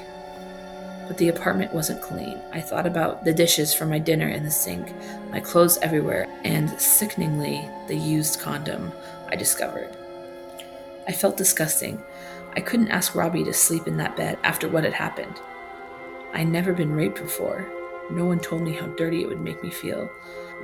But 1.06 1.16
the 1.18 1.28
apartment 1.28 1.72
wasn't 1.72 2.02
clean. 2.02 2.40
I 2.52 2.60
thought 2.60 2.86
about 2.86 3.24
the 3.24 3.32
dishes 3.32 3.72
from 3.72 3.90
my 3.90 3.98
dinner 4.00 4.28
in 4.28 4.42
the 4.42 4.50
sink, 4.50 4.92
my 5.30 5.38
clothes 5.38 5.78
everywhere, 5.78 6.26
and 6.42 6.70
sickeningly, 6.80 7.68
the 7.86 7.96
used 7.96 8.40
condom 8.40 8.90
I 9.28 9.36
discovered. 9.36 9.96
I 11.06 11.12
felt 11.12 11.36
disgusting. 11.36 12.02
I 12.56 12.60
couldn't 12.60 12.90
ask 12.90 13.14
Robbie 13.14 13.44
to 13.44 13.52
sleep 13.52 13.86
in 13.86 13.96
that 13.98 14.16
bed 14.16 14.38
after 14.42 14.68
what 14.68 14.84
had 14.84 14.94
happened. 14.94 15.38
I'd 16.34 16.48
never 16.48 16.72
been 16.72 16.92
raped 16.92 17.22
before. 17.22 17.66
No 18.10 18.26
one 18.26 18.40
told 18.40 18.62
me 18.62 18.72
how 18.72 18.86
dirty 18.86 19.22
it 19.22 19.28
would 19.28 19.40
make 19.40 19.62
me 19.62 19.70
feel 19.70 20.06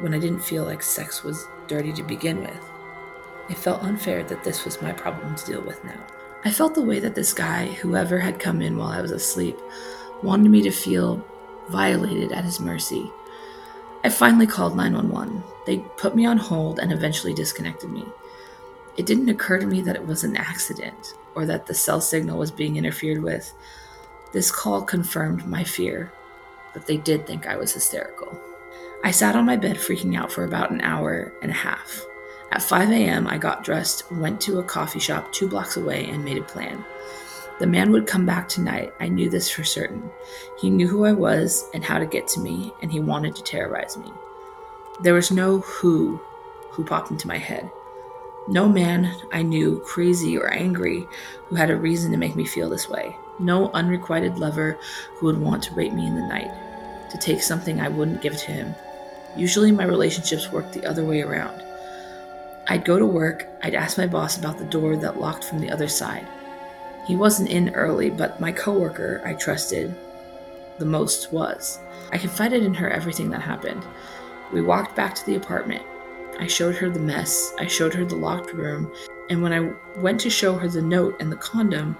when 0.01 0.13
I 0.13 0.19
didn't 0.19 0.41
feel 0.41 0.65
like 0.65 0.83
sex 0.83 1.23
was 1.23 1.49
dirty 1.69 1.93
to 1.93 2.03
begin 2.03 2.41
with. 2.41 2.71
It 3.49 3.57
felt 3.57 3.83
unfair 3.83 4.23
that 4.25 4.45
this 4.45 4.65
was 4.65 4.83
my 4.83 4.93
problem 4.93 5.35
to 5.37 5.47
deal 5.47 5.63
with 5.63 5.83
now. 5.85 6.07
I 6.45 6.51
felt 6.51 6.75
the 6.75 6.83
way 6.83 6.99
that 7.01 7.15
this 7.15 7.33
guy, 7.33 7.67
whoever 7.67 8.19
had 8.19 8.41
come 8.41 8.61
in 8.61 8.77
while 8.77 8.89
I 8.89 9.01
was 9.01 9.13
asleep, 9.13 9.59
wanted 10.23 10.51
me 10.51 10.61
to 10.63 10.71
feel 10.71 11.25
violated 11.69 12.33
at 12.33 12.45
his 12.45 12.61
mercy. 12.61 13.11
I 14.03 14.09
finally 14.09 14.47
called 14.47 14.77
911. 14.77 15.43
They 15.67 15.79
put 15.97 16.17
me 16.17 16.27
on 16.27 16.39
hold 16.39 16.81
and 16.81 16.93
eventually 16.93 17.35
disconnected 17.35 17.91
me. 17.91 18.05
It 18.97 19.07
didn't 19.07 19.29
occur 19.29 19.59
to 19.59 19.67
me 19.67 19.83
that 19.83 19.97
it 19.97 20.07
was 20.07 20.25
an 20.25 20.37
accident 20.37 21.15
or 21.35 21.47
that 21.47 21.67
the 21.67 21.75
cell 21.75 22.01
signal 22.01 22.39
was 22.39 22.51
being 22.51 22.77
interfered 22.77 23.23
with. 23.23 23.53
This 24.33 24.51
call 24.51 24.83
confirmed 24.83 25.47
my 25.47 25.65
fear 25.65 26.13
that 26.75 26.87
they 26.87 26.97
did 26.97 27.27
think 27.27 27.47
I 27.47 27.57
was 27.57 27.73
hysterical. 27.73 28.41
I 29.03 29.11
sat 29.11 29.35
on 29.35 29.47
my 29.47 29.57
bed 29.57 29.77
freaking 29.77 30.17
out 30.17 30.31
for 30.31 30.45
about 30.45 30.71
an 30.71 30.81
hour 30.83 31.33
and 31.43 31.51
a 31.51 31.55
half. 31.55 32.05
At 32.53 32.63
5 32.63 32.91
a.m., 32.91 33.27
I 33.27 33.39
got 33.39 33.65
dressed, 33.65 34.11
went 34.13 34.41
to 34.43 34.59
a 34.59 34.65
coffee 34.65 34.99
shop 34.99 35.33
two 35.33 35.49
blocks 35.49 35.77
away, 35.77 36.07
and 36.07 36.25
made 36.25 36.39
a 36.39 36.43
plan. 36.43 36.85
The 37.61 37.67
man 37.67 37.93
would 37.93 38.07
come 38.07 38.27
back 38.27 38.49
tonight. 38.49 38.93
I 39.01 39.09
knew 39.09 39.29
this 39.31 39.51
for 39.51 39.65
certain. 39.65 40.11
He 40.59 40.71
knew 40.71 40.89
who 40.89 41.05
I 41.05 41.13
was 41.13 41.69
and 41.75 41.85
how 41.85 41.99
to 41.99 42.07
get 42.07 42.27
to 42.29 42.41
me, 42.41 42.73
and 42.83 42.91
he 42.91 43.01
wanted 43.01 43.37
to 43.37 43.43
terrorize 43.43 43.97
me. 43.97 44.11
There 45.03 45.15
was 45.15 45.31
no 45.31 45.61
who 45.61 46.21
who 46.71 46.85
popped 46.85 47.11
into 47.11 47.29
my 47.29 47.39
head. 47.39 47.71
No 48.49 48.69
man 48.69 49.15
I 49.33 49.43
knew, 49.43 49.81
crazy 49.81 50.39
or 50.39 50.53
angry, 50.53 51.07
who 51.47 51.57
had 51.57 51.71
a 51.71 51.77
reason 51.77 52.11
to 52.13 52.17
make 52.17 52.37
me 52.37 52.45
feel 52.45 52.71
this 52.71 52.89
way. 52.89 53.17
No 53.41 53.71
unrequited 53.73 54.39
lover 54.39 54.79
who 55.15 55.27
would 55.27 55.41
want 55.41 55.63
to 55.65 55.75
rape 55.75 55.93
me 55.93 56.07
in 56.07 56.15
the 56.15 56.21
night, 56.21 56.51
to 57.11 57.19
take 57.19 57.43
something 57.43 57.81
I 57.81 57.89
wouldn't 57.89 58.23
give 58.23 58.37
to 58.37 58.53
him. 58.53 58.75
Usually 59.37 59.73
my 59.73 59.85
relationships 59.85 60.53
worked 60.53 60.75
the 60.75 60.87
other 60.87 61.05
way 61.05 61.23
around. 61.23 61.63
I'd 62.69 62.85
go 62.85 62.99
to 62.99 63.07
work, 63.07 63.49
I'd 63.63 63.75
ask 63.75 63.97
my 63.97 64.07
boss 64.07 64.37
about 64.37 64.59
the 64.59 64.65
door 64.67 64.97
that 64.97 65.19
locked 65.19 65.45
from 65.45 65.59
the 65.59 65.71
other 65.71 65.89
side. 65.89 66.29
He 67.07 67.17
wasn't 67.17 67.51
in 67.51 67.71
early, 67.71 68.11
but 68.11 68.41
my 68.41 68.53
coworker 68.53 69.23
I 69.25 69.35
trusted 69.35 69.95
the 70.79 70.85
most 70.85 71.33
was. 71.33 71.79
I 72.13 72.19
confided 72.19 72.63
in 72.63 72.75
her 72.75 72.91
everything 72.91 73.31
that 73.31 73.43
happened. 73.43 73.83
We 74.53 74.61
walked 74.61 74.97
back 74.97 75.15
to 75.15 75.27
the 75.27 75.37
apartment. 75.37 75.83
I 76.39 76.47
showed 76.47 76.75
her 76.77 76.89
the 76.89 76.99
mess, 76.99 77.53
I 77.59 77.67
showed 77.67 77.95
her 77.95 78.05
the 78.05 78.17
locked 78.17 78.53
room, 78.53 78.93
and 79.29 79.43
when 79.43 79.53
I 79.53 79.73
went 80.01 80.21
to 80.21 80.31
show 80.31 80.57
her 80.57 80.69
the 80.69 80.83
note 80.83 81.21
and 81.21 81.31
the 81.31 81.37
condom, 81.37 81.97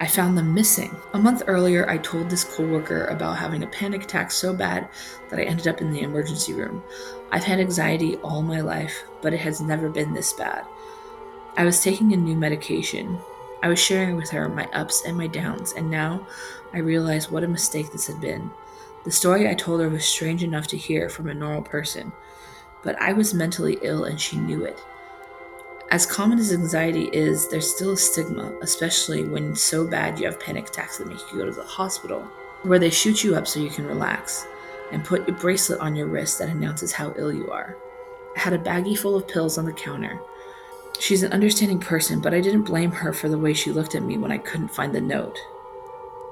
I 0.00 0.06
found 0.06 0.36
them 0.36 0.54
missing. 0.54 0.94
A 1.12 1.18
month 1.18 1.42
earlier, 1.46 1.88
I 1.88 1.98
told 1.98 2.28
this 2.28 2.44
coworker 2.44 3.06
about 3.06 3.38
having 3.38 3.62
a 3.62 3.68
panic 3.68 4.04
attack 4.04 4.30
so 4.30 4.52
bad 4.52 4.88
that 5.30 5.38
I 5.38 5.44
ended 5.44 5.68
up 5.68 5.80
in 5.80 5.92
the 5.92 6.02
emergency 6.02 6.52
room. 6.52 6.82
I've 7.30 7.44
had 7.44 7.60
anxiety 7.60 8.16
all 8.16 8.42
my 8.42 8.60
life, 8.60 9.04
but 9.22 9.32
it 9.32 9.40
has 9.40 9.60
never 9.60 9.88
been 9.88 10.12
this 10.12 10.32
bad. 10.32 10.64
I 11.56 11.64
was 11.64 11.82
taking 11.82 12.12
a 12.12 12.16
new 12.16 12.36
medication, 12.36 13.18
I 13.64 13.68
was 13.68 13.78
sharing 13.78 14.16
with 14.16 14.28
her 14.28 14.46
my 14.46 14.68
ups 14.74 15.04
and 15.06 15.16
my 15.16 15.26
downs, 15.26 15.72
and 15.72 15.90
now 15.90 16.26
I 16.74 16.80
realized 16.80 17.30
what 17.30 17.44
a 17.44 17.48
mistake 17.48 17.90
this 17.90 18.06
had 18.06 18.20
been. 18.20 18.50
The 19.04 19.10
story 19.10 19.48
I 19.48 19.54
told 19.54 19.80
her 19.80 19.88
was 19.88 20.04
strange 20.04 20.42
enough 20.42 20.66
to 20.66 20.76
hear 20.76 21.08
from 21.08 21.30
a 21.30 21.34
normal 21.34 21.62
person, 21.62 22.12
but 22.82 23.00
I 23.00 23.14
was 23.14 23.32
mentally 23.32 23.78
ill 23.80 24.04
and 24.04 24.20
she 24.20 24.36
knew 24.36 24.66
it. 24.66 24.84
As 25.90 26.06
common 26.06 26.38
as 26.38 26.52
anxiety 26.52 27.08
is, 27.12 27.48
there's 27.48 27.72
still 27.72 27.92
a 27.92 27.96
stigma, 27.96 28.52
especially 28.62 29.24
when 29.24 29.54
so 29.54 29.86
bad 29.86 30.18
you 30.18 30.26
have 30.26 30.40
panic 30.40 30.68
attacks 30.68 30.98
that 30.98 31.06
make 31.06 31.20
you 31.30 31.38
go 31.38 31.44
to 31.44 31.52
the 31.52 31.62
hospital, 31.62 32.22
where 32.62 32.78
they 32.78 32.90
shoot 32.90 33.22
you 33.22 33.36
up 33.36 33.46
so 33.46 33.60
you 33.60 33.70
can 33.70 33.86
relax, 33.86 34.46
and 34.90 35.04
put 35.04 35.28
a 35.28 35.32
bracelet 35.32 35.80
on 35.80 35.94
your 35.94 36.06
wrist 36.06 36.38
that 36.38 36.48
announces 36.48 36.92
how 36.92 37.14
ill 37.16 37.32
you 37.32 37.50
are. 37.50 37.76
I 38.36 38.40
had 38.40 38.54
a 38.54 38.58
baggie 38.58 38.98
full 38.98 39.14
of 39.14 39.28
pills 39.28 39.58
on 39.58 39.66
the 39.66 39.72
counter. 39.72 40.18
She's 40.98 41.22
an 41.22 41.32
understanding 41.32 41.78
person, 41.78 42.20
but 42.20 42.34
I 42.34 42.40
didn't 42.40 42.62
blame 42.62 42.90
her 42.90 43.12
for 43.12 43.28
the 43.28 43.38
way 43.38 43.52
she 43.52 43.70
looked 43.70 43.94
at 43.94 44.02
me 44.02 44.18
when 44.18 44.32
I 44.32 44.38
couldn't 44.38 44.74
find 44.74 44.92
the 44.92 45.00
note. 45.00 45.38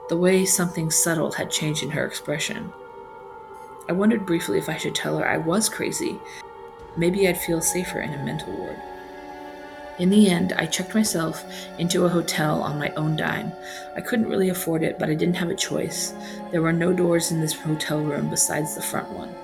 The 0.08 0.16
way 0.16 0.44
something 0.44 0.90
subtle 0.90 1.30
had 1.30 1.50
changed 1.50 1.82
in 1.82 1.90
her 1.90 2.06
expression. 2.06 2.72
I 3.88 3.92
wondered 3.92 4.26
briefly 4.26 4.58
if 4.58 4.68
I 4.68 4.76
should 4.76 4.94
tell 4.94 5.18
her 5.18 5.28
I 5.28 5.36
was 5.36 5.68
crazy. 5.68 6.18
Maybe 6.96 7.28
I'd 7.28 7.38
feel 7.38 7.60
safer 7.60 8.00
in 8.00 8.14
a 8.14 8.24
mental 8.24 8.52
ward. 8.52 8.80
In 9.98 10.08
the 10.08 10.28
end, 10.28 10.54
I 10.54 10.66
checked 10.66 10.94
myself 10.94 11.44
into 11.78 12.04
a 12.06 12.08
hotel 12.08 12.62
on 12.62 12.78
my 12.78 12.90
own 12.96 13.14
dime. 13.14 13.52
I 13.94 14.00
couldn't 14.00 14.28
really 14.28 14.48
afford 14.48 14.82
it, 14.82 14.98
but 14.98 15.10
I 15.10 15.14
didn't 15.14 15.36
have 15.36 15.50
a 15.50 15.54
choice. 15.54 16.14
There 16.50 16.62
were 16.62 16.72
no 16.72 16.92
doors 16.92 17.30
in 17.30 17.40
this 17.40 17.52
hotel 17.52 18.00
room 18.00 18.30
besides 18.30 18.74
the 18.74 18.82
front 18.82 19.10
one. 19.10 19.34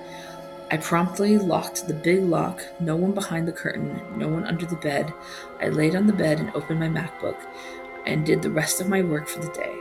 I 0.71 0.77
promptly 0.77 1.37
locked 1.37 1.87
the 1.87 1.93
big 1.93 2.23
lock, 2.23 2.63
no 2.79 2.95
one 2.95 3.11
behind 3.11 3.47
the 3.47 3.51
curtain, 3.51 4.01
no 4.15 4.27
one 4.27 4.43
under 4.45 4.65
the 4.65 4.75
bed. 4.75 5.13
I 5.61 5.69
laid 5.69 5.95
on 5.95 6.07
the 6.07 6.13
bed 6.13 6.39
and 6.39 6.51
opened 6.55 6.79
my 6.79 6.87
MacBook 6.87 7.37
and 8.05 8.25
did 8.25 8.41
the 8.41 8.51
rest 8.51 8.81
of 8.81 8.89
my 8.89 9.01
work 9.01 9.27
for 9.27 9.39
the 9.39 9.51
day. 9.53 9.75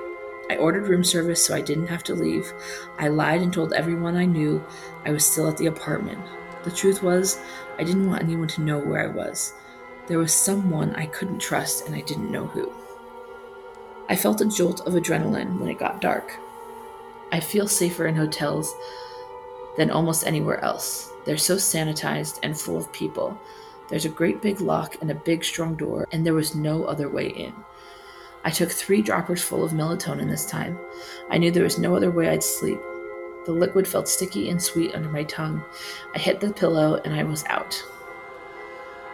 I 0.51 0.57
ordered 0.57 0.89
room 0.89 1.05
service 1.05 1.45
so 1.45 1.55
I 1.55 1.61
didn't 1.61 1.89
have 1.89 2.03
to 2.05 2.15
leave. 2.15 2.53
I 2.99 3.09
lied 3.09 3.43
and 3.43 3.53
told 3.53 3.73
everyone 3.73 4.17
I 4.17 4.25
knew 4.25 4.65
I 5.05 5.11
was 5.11 5.27
still 5.27 5.49
at 5.49 5.57
the 5.57 5.67
apartment. 5.67 6.21
The 6.65 6.71
truth 6.71 7.03
was, 7.03 7.39
I 7.79 7.85
didn't 7.85 8.09
want 8.09 8.23
anyone 8.23 8.49
to 8.49 8.63
know 8.63 8.79
where 8.79 9.03
I 9.03 9.13
was. 9.13 9.55
There 10.09 10.19
was 10.19 10.33
someone 10.33 10.95
I 10.95 11.05
couldn't 11.07 11.39
trust 11.39 11.87
and 11.87 11.95
I 11.95 12.01
didn't 12.01 12.33
know 12.33 12.47
who. 12.47 12.73
I 14.09 14.17
felt 14.17 14.41
a 14.41 14.47
jolt 14.47 14.87
of 14.87 14.95
adrenaline 14.95 15.59
when 15.61 15.69
it 15.69 15.79
got 15.79 16.01
dark. 16.01 16.33
I 17.31 17.41
feel 17.41 17.69
safer 17.69 18.07
in 18.07 18.17
hotels 18.17 18.75
than 19.77 19.91
almost 19.91 20.27
anywhere 20.27 20.65
else. 20.65 21.13
They're 21.27 21.37
so 21.37 21.57
sanitized 21.57 22.39
and 22.43 22.59
full 22.59 22.79
of 22.79 22.91
people. 22.91 23.39
There's 23.91 24.07
a 24.07 24.11
great 24.11 24.41
big 24.41 24.63
lock 24.63 24.97
and 25.03 25.11
a 25.11 25.15
big 25.15 25.45
strong 25.45 25.75
door, 25.75 26.09
and 26.11 26.25
there 26.25 26.35
was 26.35 26.55
no 26.55 26.85
other 26.85 27.11
way 27.11 27.29
in. 27.29 27.53
I 28.45 28.51
took 28.51 28.71
three 28.71 29.03
droppers 29.03 29.43
full 29.43 29.63
of 29.63 29.73
melatonin 29.73 30.31
this 30.31 30.47
time. 30.47 30.79
I 31.29 31.37
knew 31.37 31.51
there 31.51 31.65
was 31.65 31.79
no 31.79 31.95
other 31.95 32.11
way 32.11 32.31
I'd 32.31 32.43
sleep. 32.43 32.81
The 33.45 33.53
liquid 33.53 33.87
felt 33.87 34.09
sticky 34.09 34.49
and 34.49 34.63
sweet 34.63 34.95
under 34.95 35.11
my 35.11 35.25
tongue. 35.25 35.63
I 36.15 36.19
hit 36.19 36.41
the 36.41 36.53
pillow 36.53 37.01
and 37.05 37.15
I 37.15 37.25
was 37.25 37.45
out. 37.47 37.83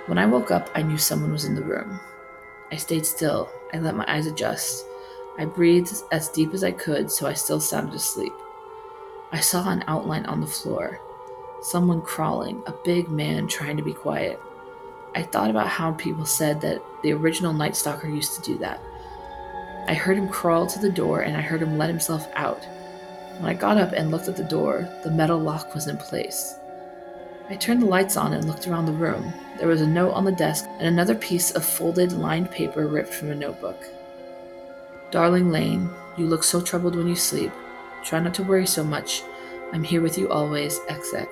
When 0.07 0.19
I 0.19 0.27
woke 0.27 0.51
up, 0.51 0.71
I 0.75 0.83
knew 0.83 0.99
someone 0.99 1.33
was 1.33 1.47
in 1.47 1.55
the 1.55 1.63
room. 1.63 1.99
I 2.71 2.77
stayed 2.77 3.07
still. 3.07 3.51
I 3.73 3.79
let 3.79 3.97
my 3.97 4.05
eyes 4.07 4.27
adjust. 4.27 4.85
I 5.39 5.47
breathed 5.47 5.93
as 6.13 6.29
deep 6.29 6.53
as 6.53 6.63
I 6.63 6.73
could 6.73 7.11
so 7.11 7.27
I 7.27 7.33
still 7.33 7.59
sounded 7.59 7.95
asleep. 7.95 8.33
I 9.33 9.41
saw 9.41 9.69
an 9.71 9.83
outline 9.89 10.27
on 10.27 10.43
the 10.43 10.47
floor. 10.47 11.01
Someone 11.63 12.03
crawling, 12.03 12.63
a 12.67 12.75
big 12.85 13.09
man 13.11 13.49
trying 13.49 13.79
to 13.79 13.83
be 13.83 13.95
quiet. 13.95 14.39
I 15.15 15.23
thought 15.23 15.49
about 15.49 15.69
how 15.69 15.93
people 15.93 16.27
said 16.27 16.61
that 16.61 16.83
the 17.03 17.13
original 17.13 17.55
Night 17.55 17.75
Stalker 17.75 18.09
used 18.09 18.35
to 18.35 18.43
do 18.43 18.59
that. 18.59 18.83
I 19.89 19.95
heard 19.95 20.19
him 20.19 20.29
crawl 20.29 20.67
to 20.67 20.79
the 20.79 20.91
door 20.91 21.23
and 21.23 21.35
I 21.35 21.41
heard 21.41 21.63
him 21.63 21.79
let 21.79 21.89
himself 21.89 22.29
out. 22.35 22.63
When 23.39 23.49
I 23.49 23.55
got 23.55 23.79
up 23.79 23.93
and 23.93 24.11
looked 24.11 24.29
at 24.29 24.37
the 24.37 24.45
door, 24.45 24.87
the 25.03 25.11
metal 25.11 25.39
lock 25.39 25.75
was 25.75 25.87
in 25.87 25.97
place. 25.97 26.57
I 27.51 27.57
turned 27.57 27.83
the 27.83 27.87
lights 27.87 28.17
on 28.17 28.33
and 28.33 28.47
looked 28.47 28.67
around 28.67 28.87
the 28.87 28.93
room. 28.93 29.33
There 29.59 29.69
was 29.69 29.83
a 29.83 29.87
note 29.87 30.13
on 30.13 30.25
the 30.25 30.33
desk 30.33 30.65
and 30.79 30.87
another 30.87 31.15
piece 31.15 31.51
of 31.51 31.65
folded, 31.65 32.13
lined 32.13 32.51
paper 32.51 32.87
ripped 32.87 33.13
from 33.13 33.31
a 33.31 33.35
notebook. 33.35 33.85
Darling 35.11 35.51
Lane, 35.51 35.91
you 36.17 36.27
look 36.27 36.43
so 36.43 36.63
troubled 36.63 36.97
when 36.97 37.07
you 37.07 37.17
sleep. 37.17 37.53
Try 38.03 38.21
not 38.21 38.33
to 38.35 38.43
worry 38.43 38.67
so 38.67 38.83
much. 38.83 39.23
I'm 39.73 39.85
here 39.85 40.01
with 40.01 40.17
you 40.17 40.31
always, 40.31 40.81
XX. 40.81 41.27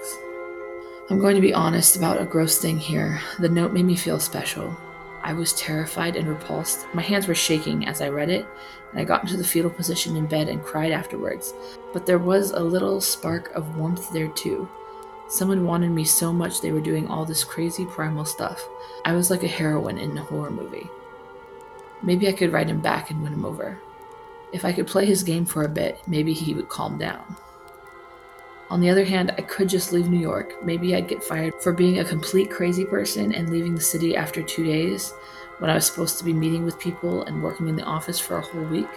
I'm 1.09 1.19
going 1.19 1.35
to 1.35 1.41
be 1.41 1.55
honest 1.55 1.97
about 1.97 2.21
a 2.21 2.27
gross 2.27 2.59
thing 2.59 2.79
here. 2.79 3.21
The 3.39 3.49
note 3.49 3.73
made 3.73 3.87
me 3.87 3.97
feel 3.97 4.21
special. 4.21 4.77
I 5.23 5.33
was 5.33 5.53
terrified 5.55 6.17
and 6.17 6.29
repulsed. 6.29 6.87
My 6.93 7.03
hands 7.03 7.27
were 7.27 7.35
shaking 7.35 7.87
as 7.87 8.03
I 8.03 8.09
read 8.09 8.29
it, 8.29 8.45
and 8.91 9.01
I 9.01 9.05
got 9.05 9.23
into 9.23 9.37
the 9.37 9.45
fetal 9.45 9.71
position 9.71 10.17
in 10.17 10.27
bed 10.27 10.49
and 10.49 10.63
cried 10.63 10.93
afterwards. 10.93 11.55
But 11.93 12.05
there 12.05 12.19
was 12.19 12.51
a 12.51 12.61
little 12.61 13.01
spark 13.01 13.51
of 13.55 13.77
warmth 13.77 14.13
there 14.13 14.29
too. 14.29 14.69
Someone 15.33 15.65
wanted 15.65 15.93
me 15.93 16.05
so 16.05 16.31
much 16.31 16.61
they 16.61 16.73
were 16.73 16.81
doing 16.83 17.09
all 17.09 17.25
this 17.25 17.43
crazy 17.43 17.87
primal 17.87 18.27
stuff. 18.27 18.69
I 19.07 19.15
was 19.15 19.31
like 19.31 19.43
a 19.43 19.49
heroine 19.49 19.97
in 19.97 20.19
a 20.19 20.23
horror 20.23 20.51
movie. 20.51 20.91
Maybe 22.03 22.29
I 22.29 22.33
could 22.33 22.53
write 22.53 22.69
him 22.69 22.83
back 22.83 23.11
and 23.11 23.23
win 23.23 23.33
him 23.33 23.47
over. 23.47 23.79
If 24.53 24.67
I 24.67 24.73
could 24.73 24.87
play 24.87 25.07
his 25.07 25.23
game 25.23 25.47
for 25.47 25.65
a 25.65 25.71
bit, 25.71 26.03
maybe 26.07 26.35
he 26.35 26.53
would 26.53 26.69
calm 26.69 26.99
down. 26.99 27.35
On 28.69 28.79
the 28.79 28.91
other 28.91 29.07
hand, 29.07 29.33
I 29.39 29.41
could 29.41 29.71
just 29.71 29.91
leave 29.91 30.11
New 30.11 30.19
York. 30.21 30.63
Maybe 30.63 30.95
I'd 30.95 31.09
get 31.09 31.25
fired 31.25 31.55
for 31.63 31.73
being 31.73 32.01
a 32.01 32.05
complete 32.05 32.51
crazy 32.51 32.85
person 32.85 33.33
and 33.33 33.49
leaving 33.49 33.75
the 33.75 33.81
city 33.81 34.15
after 34.15 34.43
two 34.43 34.67
days 34.67 35.15
when 35.61 35.71
I 35.71 35.75
was 35.75 35.87
supposed 35.87 36.19
to 36.19 36.27
be 36.27 36.35
meeting 36.35 36.63
with 36.63 36.79
people 36.79 37.23
and 37.23 37.43
working 37.43 37.69
in 37.69 37.77
the 37.77 37.85
office 37.85 38.19
for 38.19 38.37
a 38.37 38.43
whole 38.43 38.65
week. 38.65 38.91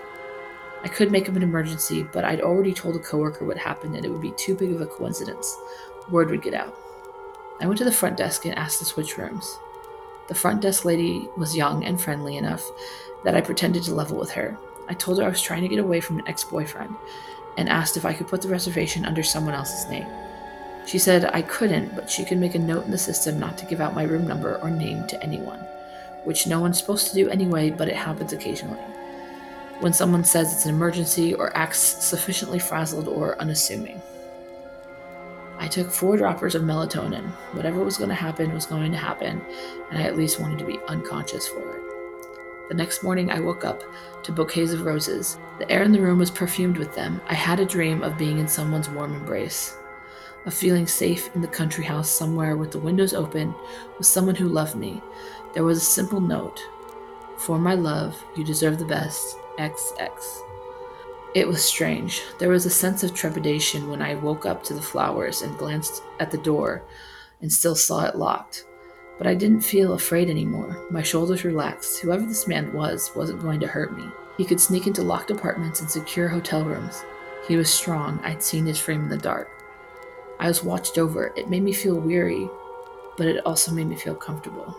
I 0.83 0.89
could 0.89 1.13
make 1.13 1.29
up 1.29 1.37
an 1.37 1.43
emergency, 1.43 2.03
but 2.03 2.25
I'd 2.25 2.41
already 2.41 2.73
told 2.73 2.97
a 2.97 2.99
coworker 2.99 3.45
what 3.45 3.57
happened 3.57 3.95
and 3.95 4.03
it 4.03 4.09
would 4.09 4.21
be 4.21 4.33
too 4.35 4.53
big 4.53 4.73
of 4.73 4.81
a 4.81 4.85
coincidence 4.85 5.55
word 6.09 6.29
would 6.29 6.41
get 6.41 6.53
out. 6.53 6.77
I 7.61 7.67
went 7.67 7.77
to 7.79 7.85
the 7.85 7.91
front 7.91 8.17
desk 8.17 8.45
and 8.45 8.55
asked 8.55 8.79
to 8.79 8.85
switch 8.85 9.17
rooms. 9.17 9.57
The 10.27 10.35
front 10.35 10.61
desk 10.61 10.85
lady 10.85 11.27
was 11.37 11.55
young 11.55 11.85
and 11.85 11.99
friendly 12.01 12.37
enough 12.37 12.63
that 13.23 13.35
I 13.35 13.41
pretended 13.41 13.83
to 13.83 13.93
level 13.93 14.17
with 14.17 14.31
her. 14.31 14.57
I 14.87 14.93
told 14.93 15.19
her 15.19 15.25
I 15.25 15.29
was 15.29 15.41
trying 15.41 15.61
to 15.61 15.67
get 15.67 15.79
away 15.79 16.01
from 16.01 16.19
an 16.19 16.27
ex 16.27 16.43
boyfriend 16.43 16.95
and 17.57 17.69
asked 17.69 17.95
if 17.95 18.05
I 18.05 18.13
could 18.13 18.27
put 18.27 18.41
the 18.41 18.49
reservation 18.49 19.05
under 19.05 19.23
someone 19.23 19.53
else's 19.53 19.89
name. 19.89 20.07
She 20.85 20.99
said 20.99 21.25
I 21.25 21.41
couldn't, 21.41 21.95
but 21.95 22.09
she 22.09 22.25
could 22.25 22.37
make 22.37 22.55
a 22.55 22.59
note 22.59 22.85
in 22.85 22.91
the 22.91 22.97
system 22.97 23.39
not 23.39 23.57
to 23.57 23.65
give 23.65 23.81
out 23.81 23.95
my 23.95 24.03
room 24.03 24.27
number 24.27 24.57
or 24.57 24.69
name 24.69 25.07
to 25.07 25.23
anyone, 25.23 25.59
which 26.25 26.45
no 26.45 26.59
one's 26.59 26.77
supposed 26.77 27.07
to 27.07 27.15
do 27.15 27.29
anyway, 27.29 27.71
but 27.71 27.87
it 27.87 27.95
happens 27.95 28.33
occasionally. 28.33 28.79
When 29.79 29.93
someone 29.93 30.23
says 30.23 30.53
it's 30.53 30.65
an 30.65 30.75
emergency 30.75 31.33
or 31.33 31.55
acts 31.57 31.79
sufficiently 31.79 32.59
frazzled 32.59 33.07
or 33.07 33.39
unassuming. 33.41 34.01
I 35.57 35.67
took 35.67 35.91
four 35.91 36.17
droppers 36.17 36.55
of 36.55 36.63
melatonin. 36.63 37.25
Whatever 37.53 37.83
was 37.83 37.97
going 37.97 38.09
to 38.09 38.15
happen 38.15 38.53
was 38.53 38.65
going 38.65 38.91
to 38.91 38.97
happen, 38.97 39.41
and 39.89 39.99
I 39.99 40.03
at 40.03 40.17
least 40.17 40.39
wanted 40.39 40.59
to 40.59 40.65
be 40.65 40.79
unconscious 40.87 41.47
for 41.47 41.77
it. 41.77 41.81
The 42.69 42.75
next 42.75 43.03
morning, 43.03 43.31
I 43.31 43.39
woke 43.39 43.63
up 43.63 43.83
to 44.23 44.31
bouquets 44.31 44.71
of 44.71 44.85
roses. 44.85 45.37
The 45.59 45.69
air 45.71 45.83
in 45.83 45.91
the 45.91 46.01
room 46.01 46.19
was 46.19 46.31
perfumed 46.31 46.77
with 46.77 46.95
them. 46.95 47.21
I 47.27 47.35
had 47.35 47.59
a 47.59 47.65
dream 47.65 48.01
of 48.03 48.17
being 48.17 48.39
in 48.39 48.47
someone's 48.47 48.89
warm 48.89 49.13
embrace, 49.13 49.77
of 50.45 50.53
feeling 50.53 50.87
safe 50.87 51.29
in 51.35 51.41
the 51.41 51.47
country 51.47 51.83
house 51.83 52.09
somewhere 52.09 52.57
with 52.57 52.71
the 52.71 52.79
windows 52.79 53.13
open 53.13 53.53
with 53.97 54.07
someone 54.07 54.35
who 54.35 54.47
loved 54.47 54.75
me. 54.75 55.01
There 55.53 55.63
was 55.63 55.77
a 55.77 55.85
simple 55.85 56.19
note 56.19 56.61
For 57.37 57.59
my 57.59 57.75
love, 57.75 58.21
you 58.35 58.43
deserve 58.43 58.79
the 58.79 58.85
best. 58.85 59.37
XX. 59.57 60.44
It 61.35 61.49
was 61.49 61.61
strange. 61.61 62.21
There 62.39 62.47
was 62.47 62.65
a 62.65 62.69
sense 62.69 63.03
of 63.03 63.13
trepidation 63.13 63.89
when 63.89 64.01
I 64.01 64.15
woke 64.15 64.45
up 64.45 64.63
to 64.63 64.73
the 64.73 64.81
flowers 64.81 65.41
and 65.41 65.57
glanced 65.57 66.01
at 66.21 66.31
the 66.31 66.37
door 66.37 66.83
and 67.41 67.51
still 67.51 67.75
saw 67.75 68.05
it 68.05 68.15
locked. 68.15 68.63
But 69.17 69.27
I 69.27 69.35
didn't 69.35 69.59
feel 69.59 69.93
afraid 69.93 70.29
anymore. 70.29 70.85
My 70.89 71.03
shoulders 71.03 71.43
relaxed. 71.43 71.99
Whoever 71.99 72.25
this 72.25 72.47
man 72.47 72.71
was 72.71 73.11
wasn't 73.17 73.41
going 73.41 73.59
to 73.59 73.67
hurt 73.67 73.97
me. 73.97 74.05
He 74.37 74.45
could 74.45 74.61
sneak 74.61 74.87
into 74.87 75.03
locked 75.03 75.29
apartments 75.29 75.81
and 75.81 75.91
secure 75.91 76.29
hotel 76.29 76.63
rooms. 76.63 77.03
He 77.49 77.57
was 77.57 77.69
strong. 77.69 78.17
I'd 78.23 78.41
seen 78.41 78.65
his 78.65 78.79
frame 78.79 79.01
in 79.01 79.09
the 79.09 79.17
dark. 79.17 79.49
I 80.39 80.47
was 80.47 80.63
watched 80.63 80.97
over. 80.97 81.33
It 81.35 81.49
made 81.49 81.63
me 81.63 81.73
feel 81.73 81.99
weary, 81.99 82.49
but 83.17 83.27
it 83.27 83.45
also 83.45 83.73
made 83.73 83.87
me 83.87 83.97
feel 83.97 84.15
comfortable. 84.15 84.73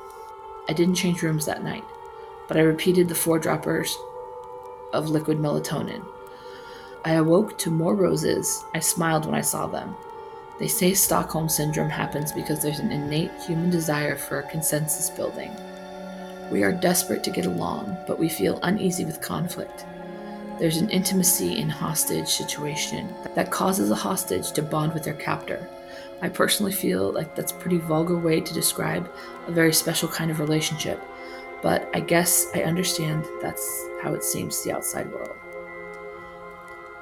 I 0.71 0.73
didn't 0.73 0.95
change 0.95 1.23
rooms 1.23 1.45
that 1.45 1.63
night, 1.63 1.85
but 2.49 2.57
I 2.57 2.61
repeated 2.61 3.11
the 3.11 3.15
four 3.15 3.39
droppers 3.39 3.95
of 4.95 5.11
liquid 5.11 5.37
melatonin. 5.37 6.03
I 7.07 7.13
awoke 7.13 7.57
to 7.59 7.71
more 7.71 7.95
roses. 7.95 8.65
I 8.75 8.81
smiled 8.81 9.27
when 9.27 9.37
I 9.37 9.41
saw 9.41 9.69
them. 9.69 9.95
They 10.59 10.67
say 10.67 10.93
Stockholm 10.93 11.49
Syndrome 11.49 11.89
happens 11.89 12.33
because 12.33 12.61
there's 12.61 12.81
an 12.81 12.91
innate 12.91 13.31
human 13.47 13.71
desire 13.71 14.17
for 14.17 14.43
consensus 14.43 15.09
building. 15.09 15.53
We 16.51 16.65
are 16.65 16.73
desperate 16.73 17.23
to 17.23 17.31
get 17.31 17.47
along, 17.47 17.97
but 18.09 18.19
we 18.19 18.29
feel 18.29 18.59
uneasy 18.65 19.05
with 19.05 19.21
conflict. 19.21 19.87
There's 20.59 20.79
an 20.79 20.91
intimacy 20.91 21.61
in 21.61 21.69
hostage 21.69 22.27
situation 22.27 23.15
that 23.37 23.53
causes 23.53 23.93
a 23.93 23.95
hostage 23.95 24.51
to 24.53 24.63
bond 24.63 24.93
with 24.93 25.05
their 25.05 25.15
captor. 25.15 25.65
I 26.23 26.29
personally 26.29 26.73
feel 26.73 27.13
like 27.13 27.37
that's 27.37 27.53
a 27.53 27.57
pretty 27.57 27.79
vulgar 27.79 28.19
way 28.19 28.41
to 28.41 28.53
describe 28.53 29.09
a 29.47 29.53
very 29.53 29.73
special 29.73 30.09
kind 30.09 30.33
of 30.33 30.41
relationship, 30.41 31.01
but 31.63 31.89
I 31.95 32.01
guess 32.01 32.49
I 32.53 32.65
understand 32.65 33.25
that's 33.41 33.87
how 34.03 34.13
it 34.13 34.25
seems 34.25 34.59
to 34.59 34.71
the 34.71 34.75
outside 34.75 35.09
world. 35.13 35.37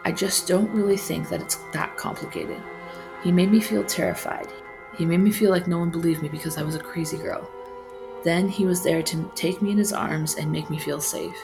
I 0.05 0.12
just 0.12 0.47
don't 0.47 0.71
really 0.71 0.97
think 0.97 1.29
that 1.29 1.40
it's 1.40 1.57
that 1.73 1.97
complicated. 1.97 2.61
He 3.23 3.33
made 3.33 3.51
me 3.51 3.61
feel 3.61 3.85
terrified. 3.85 4.49
He 4.99 5.07
made 5.07 5.21
me 5.21 5.33
feel 5.33 5.51
like 5.51 5.67
no 5.67 5.79
one 5.79 5.90
believed 5.90 6.23
me 6.23 6.29
because 6.29 6.59
I 6.59 6.62
was 6.62 6.75
a 6.75 6.81
crazy 6.81 7.17
girl. 7.17 7.51
Then 8.23 8.49
he 8.49 8.67
was 8.67 8.83
there 8.83 9.03
to 9.03 9.31
take 9.35 9.62
me 9.62 9.71
in 9.71 9.79
his 9.79 9.93
arms 9.93 10.35
and 10.37 10.53
make 10.53 10.69
me 10.69 10.79
feel 10.79 11.01
safe. 11.01 11.37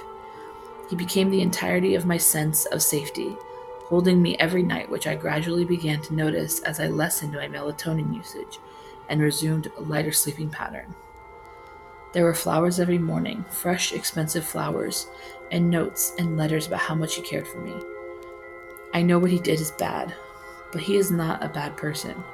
He 0.88 0.96
became 0.96 1.30
the 1.30 1.42
entirety 1.42 1.94
of 1.94 2.06
my 2.06 2.16
sense 2.16 2.66
of 2.66 2.82
safety, 2.82 3.36
holding 3.84 4.20
me 4.20 4.36
every 4.38 4.62
night, 4.62 4.90
which 4.90 5.06
I 5.06 5.14
gradually 5.14 5.64
began 5.64 6.00
to 6.02 6.14
notice 6.14 6.60
as 6.60 6.80
I 6.80 6.88
lessened 6.88 7.32
my 7.32 7.48
melatonin 7.48 8.14
usage 8.14 8.58
and 9.08 9.20
resumed 9.20 9.70
a 9.76 9.82
lighter 9.82 10.12
sleeping 10.12 10.50
pattern. 10.50 10.94
There 12.12 12.24
were 12.24 12.34
flowers 12.34 12.80
every 12.80 12.98
morning, 12.98 13.44
fresh, 13.50 13.92
expensive 13.92 14.44
flowers, 14.44 15.06
and 15.50 15.70
notes 15.70 16.12
and 16.18 16.36
letters 16.36 16.66
about 16.66 16.80
how 16.80 16.94
much 16.94 17.14
he 17.14 17.22
cared 17.22 17.46
for 17.46 17.58
me. 17.58 17.74
I 18.92 19.02
know 19.02 19.18
what 19.18 19.30
he 19.30 19.38
did 19.38 19.60
is 19.60 19.70
bad, 19.70 20.14
but 20.72 20.80
he 20.80 20.96
is 20.96 21.10
not 21.10 21.44
a 21.44 21.48
bad 21.48 21.76
person. 21.76 22.24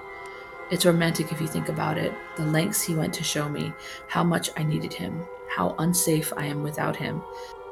It's 0.70 0.86
romantic 0.86 1.30
if 1.30 1.40
you 1.40 1.46
think 1.46 1.68
about 1.68 1.98
it, 1.98 2.14
the 2.36 2.46
lengths 2.46 2.82
he 2.82 2.94
went 2.94 3.12
to 3.14 3.24
show 3.24 3.48
me 3.48 3.72
how 4.08 4.24
much 4.24 4.50
I 4.56 4.62
needed 4.62 4.92
him, 4.92 5.22
how 5.54 5.76
unsafe 5.78 6.32
I 6.36 6.46
am 6.46 6.62
without 6.62 6.96
him. 6.96 7.22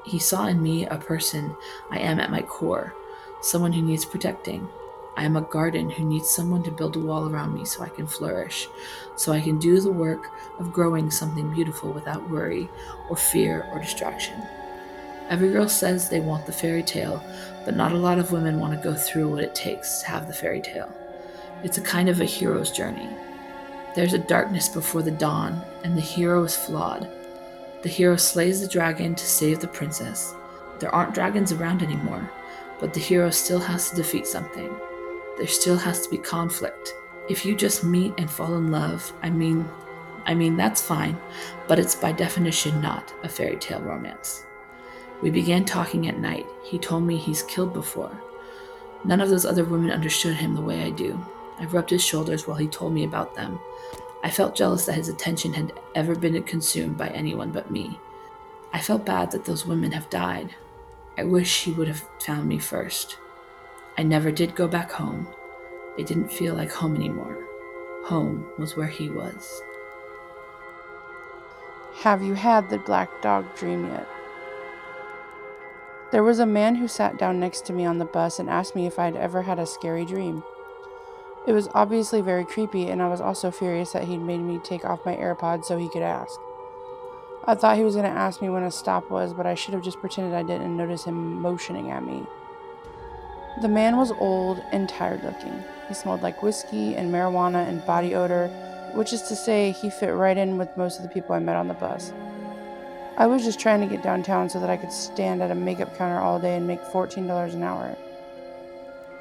He 0.05 0.19
saw 0.19 0.47
in 0.47 0.63
me 0.63 0.87
a 0.87 0.99
person 0.99 1.57
I 1.91 1.99
am 1.99 2.21
at 2.21 2.31
my 2.31 2.43
core, 2.43 2.95
someone 3.41 3.73
who 3.73 3.83
needs 3.83 4.05
protecting. 4.05 4.69
I 5.17 5.25
am 5.25 5.37
a 5.37 5.43
garden 5.43 5.89
who 5.91 6.05
needs 6.05 6.29
someone 6.29 6.63
to 6.65 6.71
build 6.71 6.97
a 6.97 7.01
wall 7.01 7.29
around 7.29 7.55
me 7.55 7.65
so 7.65 7.83
I 7.83 7.89
can 7.89 8.07
flourish, 8.07 8.69
so 9.17 9.33
I 9.33 9.41
can 9.41 9.59
do 9.59 9.81
the 9.81 9.91
work 9.93 10.31
of 10.59 10.73
growing 10.73 11.11
something 11.11 11.53
beautiful 11.55 11.91
without 11.93 12.29
worry 12.29 12.69
or 13.09 13.17
fear 13.17 13.67
or 13.73 13.79
distraction. 13.79 14.43
Every 15.31 15.51
girl 15.51 15.69
says 15.69 16.09
they 16.09 16.21
want 16.21 16.45
the 16.45 16.53
fairy 16.53 16.83
tale, 16.83 17.23
but 17.65 17.77
not 17.77 17.93
a 17.93 17.97
lot 17.97 18.19
of 18.19 18.33
women 18.33 18.61
want 18.61 18.73
to 18.73 18.89
go 18.89 18.95
through 18.95 19.29
what 19.29 19.43
it 19.45 19.55
takes 19.55 20.01
to 20.01 20.07
have 20.07 20.27
the 20.27 20.35
fairy 20.35 20.61
tale. 20.61 20.95
It's 21.63 21.79
a 21.79 21.83
kind 21.83 22.09
of 22.09 22.21
a 22.21 22.25
hero's 22.25 22.71
journey. 22.71 23.09
There's 23.95 24.13
a 24.13 24.19
darkness 24.19 24.69
before 24.69 25.03
the 25.03 25.11
dawn, 25.11 25.63
and 25.83 25.97
the 25.97 26.03
hero 26.03 26.45
is 26.45 26.57
flawed. 26.57 27.09
The 27.83 27.89
hero 27.89 28.17
slays 28.17 28.61
the 28.61 28.69
dragon 28.69 29.15
to 29.15 29.27
save 29.27 29.61
the 29.61 29.69
princess. 29.69 30.35
There 30.79 30.95
aren't 30.95 31.15
dragons 31.15 31.53
around 31.53 31.83
anymore, 31.83 32.31
but 32.81 32.93
the 32.93 33.01
hero 33.01 33.31
still 33.31 33.61
has 33.61 33.91
to 33.91 33.97
defeat 33.97 34.27
something. 34.27 34.75
There 35.39 35.47
still 35.47 35.77
has 35.77 36.03
to 36.03 36.11
be 36.11 36.19
conflict. 36.19 36.93
If 37.29 37.47
you 37.47 37.55
just 37.55 37.85
meet 37.85 38.15
and 38.19 38.31
fall 38.31 38.57
in 38.57 38.71
love, 38.71 39.13
I 39.23 39.31
mean, 39.31 39.69
I 40.27 40.35
mean 40.35 40.57
that's 40.57 40.83
fine, 40.83 41.19
but 41.69 41.79
it's 41.79 41.95
by 41.95 42.13
definition 42.13 42.81
not 42.81 43.15
a 43.23 43.29
fairy 43.29 43.57
tale 43.57 43.81
romance. 43.81 44.45
We 45.25 45.31
began 45.31 45.65
talking 45.65 46.07
at 46.07 46.19
night. 46.19 46.47
He 46.63 46.79
told 46.79 47.05
me 47.05 47.17
he's 47.17 47.43
killed 47.45 47.73
before. 47.73 48.13
None 49.05 49.23
of 49.23 49.31
those 49.31 49.47
other 49.47 49.65
women 49.65 49.91
understood 49.91 50.37
him 50.37 50.55
the 50.55 50.61
way 50.61 50.83
I 50.83 50.91
do. 50.91 51.19
I 51.59 51.65
rubbed 51.65 51.89
his 51.89 52.05
shoulders 52.05 52.47
while 52.47 52.59
he 52.59 52.69
told 52.69 52.93
me 52.93 53.05
about 53.05 53.35
them. 53.35 53.59
I 54.23 54.29
felt 54.29 54.55
jealous 54.55 54.85
that 54.85 54.97
his 54.97 55.09
attention 55.09 55.55
had 55.55 55.73
ever 55.95 56.15
been 56.15 56.43
consumed 56.43 56.99
by 56.99 57.09
anyone 57.09 57.53
but 57.53 57.71
me. 57.71 57.99
I 58.75 58.81
felt 58.83 59.07
bad 59.07 59.31
that 59.31 59.47
those 59.47 59.65
women 59.65 59.93
have 59.93 60.11
died. 60.11 60.55
I 61.17 61.25
wish 61.25 61.65
he 61.65 61.73
would 61.73 61.89
have 61.89 62.07
found 62.21 62.47
me 62.47 62.59
first. 62.59 63.17
I 63.97 64.03
never 64.03 64.31
did 64.31 64.55
go 64.55 64.69
back 64.69 64.93
home. 64.93 65.27
It 65.97 66.07
didn't 66.07 66.33
feel 66.33 66.55
like 66.55 66.71
home 66.71 66.97
anymore. 66.97 67.39
Home 68.05 68.47
was 68.59 68.77
where 68.77 68.89
he 68.89 69.09
was. 69.09 69.63
Have 72.03 72.23
you 72.23 72.35
had 72.35 72.69
the 72.69 72.77
black 72.77 73.23
dog 73.23 73.57
dream 73.57 73.87
yet? 73.87 74.07
There 76.15 76.23
was 76.23 76.39
a 76.39 76.47
man 76.47 76.77
who 76.77 76.87
sat 76.87 77.19
down 77.19 77.41
next 77.41 77.67
to 77.67 77.73
me 77.73 77.85
on 77.85 77.99
the 77.99 78.05
bus 78.05 78.39
and 78.39 78.49
asked 78.49 78.77
me 78.77 78.87
if 78.87 79.01
I'd 79.01 79.17
ever 79.17 79.43
had 79.43 79.59
a 79.59 79.67
scary 79.67 80.05
dream. 80.05 80.45
It 81.45 81.53
was 81.53 81.69
obviously 81.75 82.21
very 82.21 82.45
creepy, 82.45 82.89
and 82.89 83.03
I 83.03 83.09
was 83.09 83.21
also 83.21 83.51
furious 83.51 83.91
that 83.95 84.05
he'd 84.05 84.19
made 84.19 84.39
me 84.39 84.61
take 84.63 84.85
off 84.85 85.05
my 85.05 85.17
AirPods 85.17 85.65
so 85.65 85.77
he 85.77 85.89
could 85.89 86.03
ask. 86.03 86.39
I 87.47 87.57
thought 87.57 87.77
he 87.77 87.83
was 87.83 87.97
going 87.97 88.07
to 88.07 88.17
ask 88.17 88.41
me 88.41 88.49
when 88.49 88.63
a 88.63 88.71
stop 88.71 89.11
was, 89.11 89.33
but 89.33 89.45
I 89.45 89.57
should 89.57 89.75
have 89.75 89.83
just 89.83 89.99
pretended 89.99 90.35
I 90.35 90.45
didn't 90.45 90.77
notice 90.77 91.03
him 91.03 91.43
motioning 91.43 91.91
at 91.91 92.05
me. 92.05 92.25
The 93.61 93.67
man 93.67 93.97
was 93.97 94.13
old 94.13 94.63
and 94.71 94.89
tired 94.89 95.25
looking. 95.25 95.65
He 95.89 95.95
smelled 95.95 96.23
like 96.23 96.45
whiskey 96.45 96.95
and 96.95 97.13
marijuana 97.13 97.69
and 97.69 97.85
body 97.87 98.15
odor, 98.15 98.47
which 98.95 99.13
is 99.13 99.23
to 99.23 99.35
say, 99.35 99.73
he 99.73 99.91
fit 99.91 100.15
right 100.15 100.39
in 100.39 100.59
with 100.59 100.77
most 100.77 100.99
of 100.99 101.03
the 101.03 101.13
people 101.13 101.35
I 101.35 101.41
met 101.41 101.57
on 101.57 101.67
the 101.67 101.75
bus. 101.75 102.13
I 103.17 103.27
was 103.27 103.45
just 103.45 103.61
trying 103.61 103.81
to 103.81 103.87
get 103.87 104.03
downtown 104.03 104.49
so 104.49 104.59
that 104.59 104.71
I 104.71 104.77
could 104.77 104.91
stand 104.91 105.41
at 105.41 105.53
a 105.53 105.55
makeup 105.55 105.97
counter 105.97 106.19
all 106.19 106.41
day 106.41 106.57
and 106.57 106.67
make 106.67 106.83
$14 106.83 107.55
an 107.55 107.63
hour. 107.63 107.97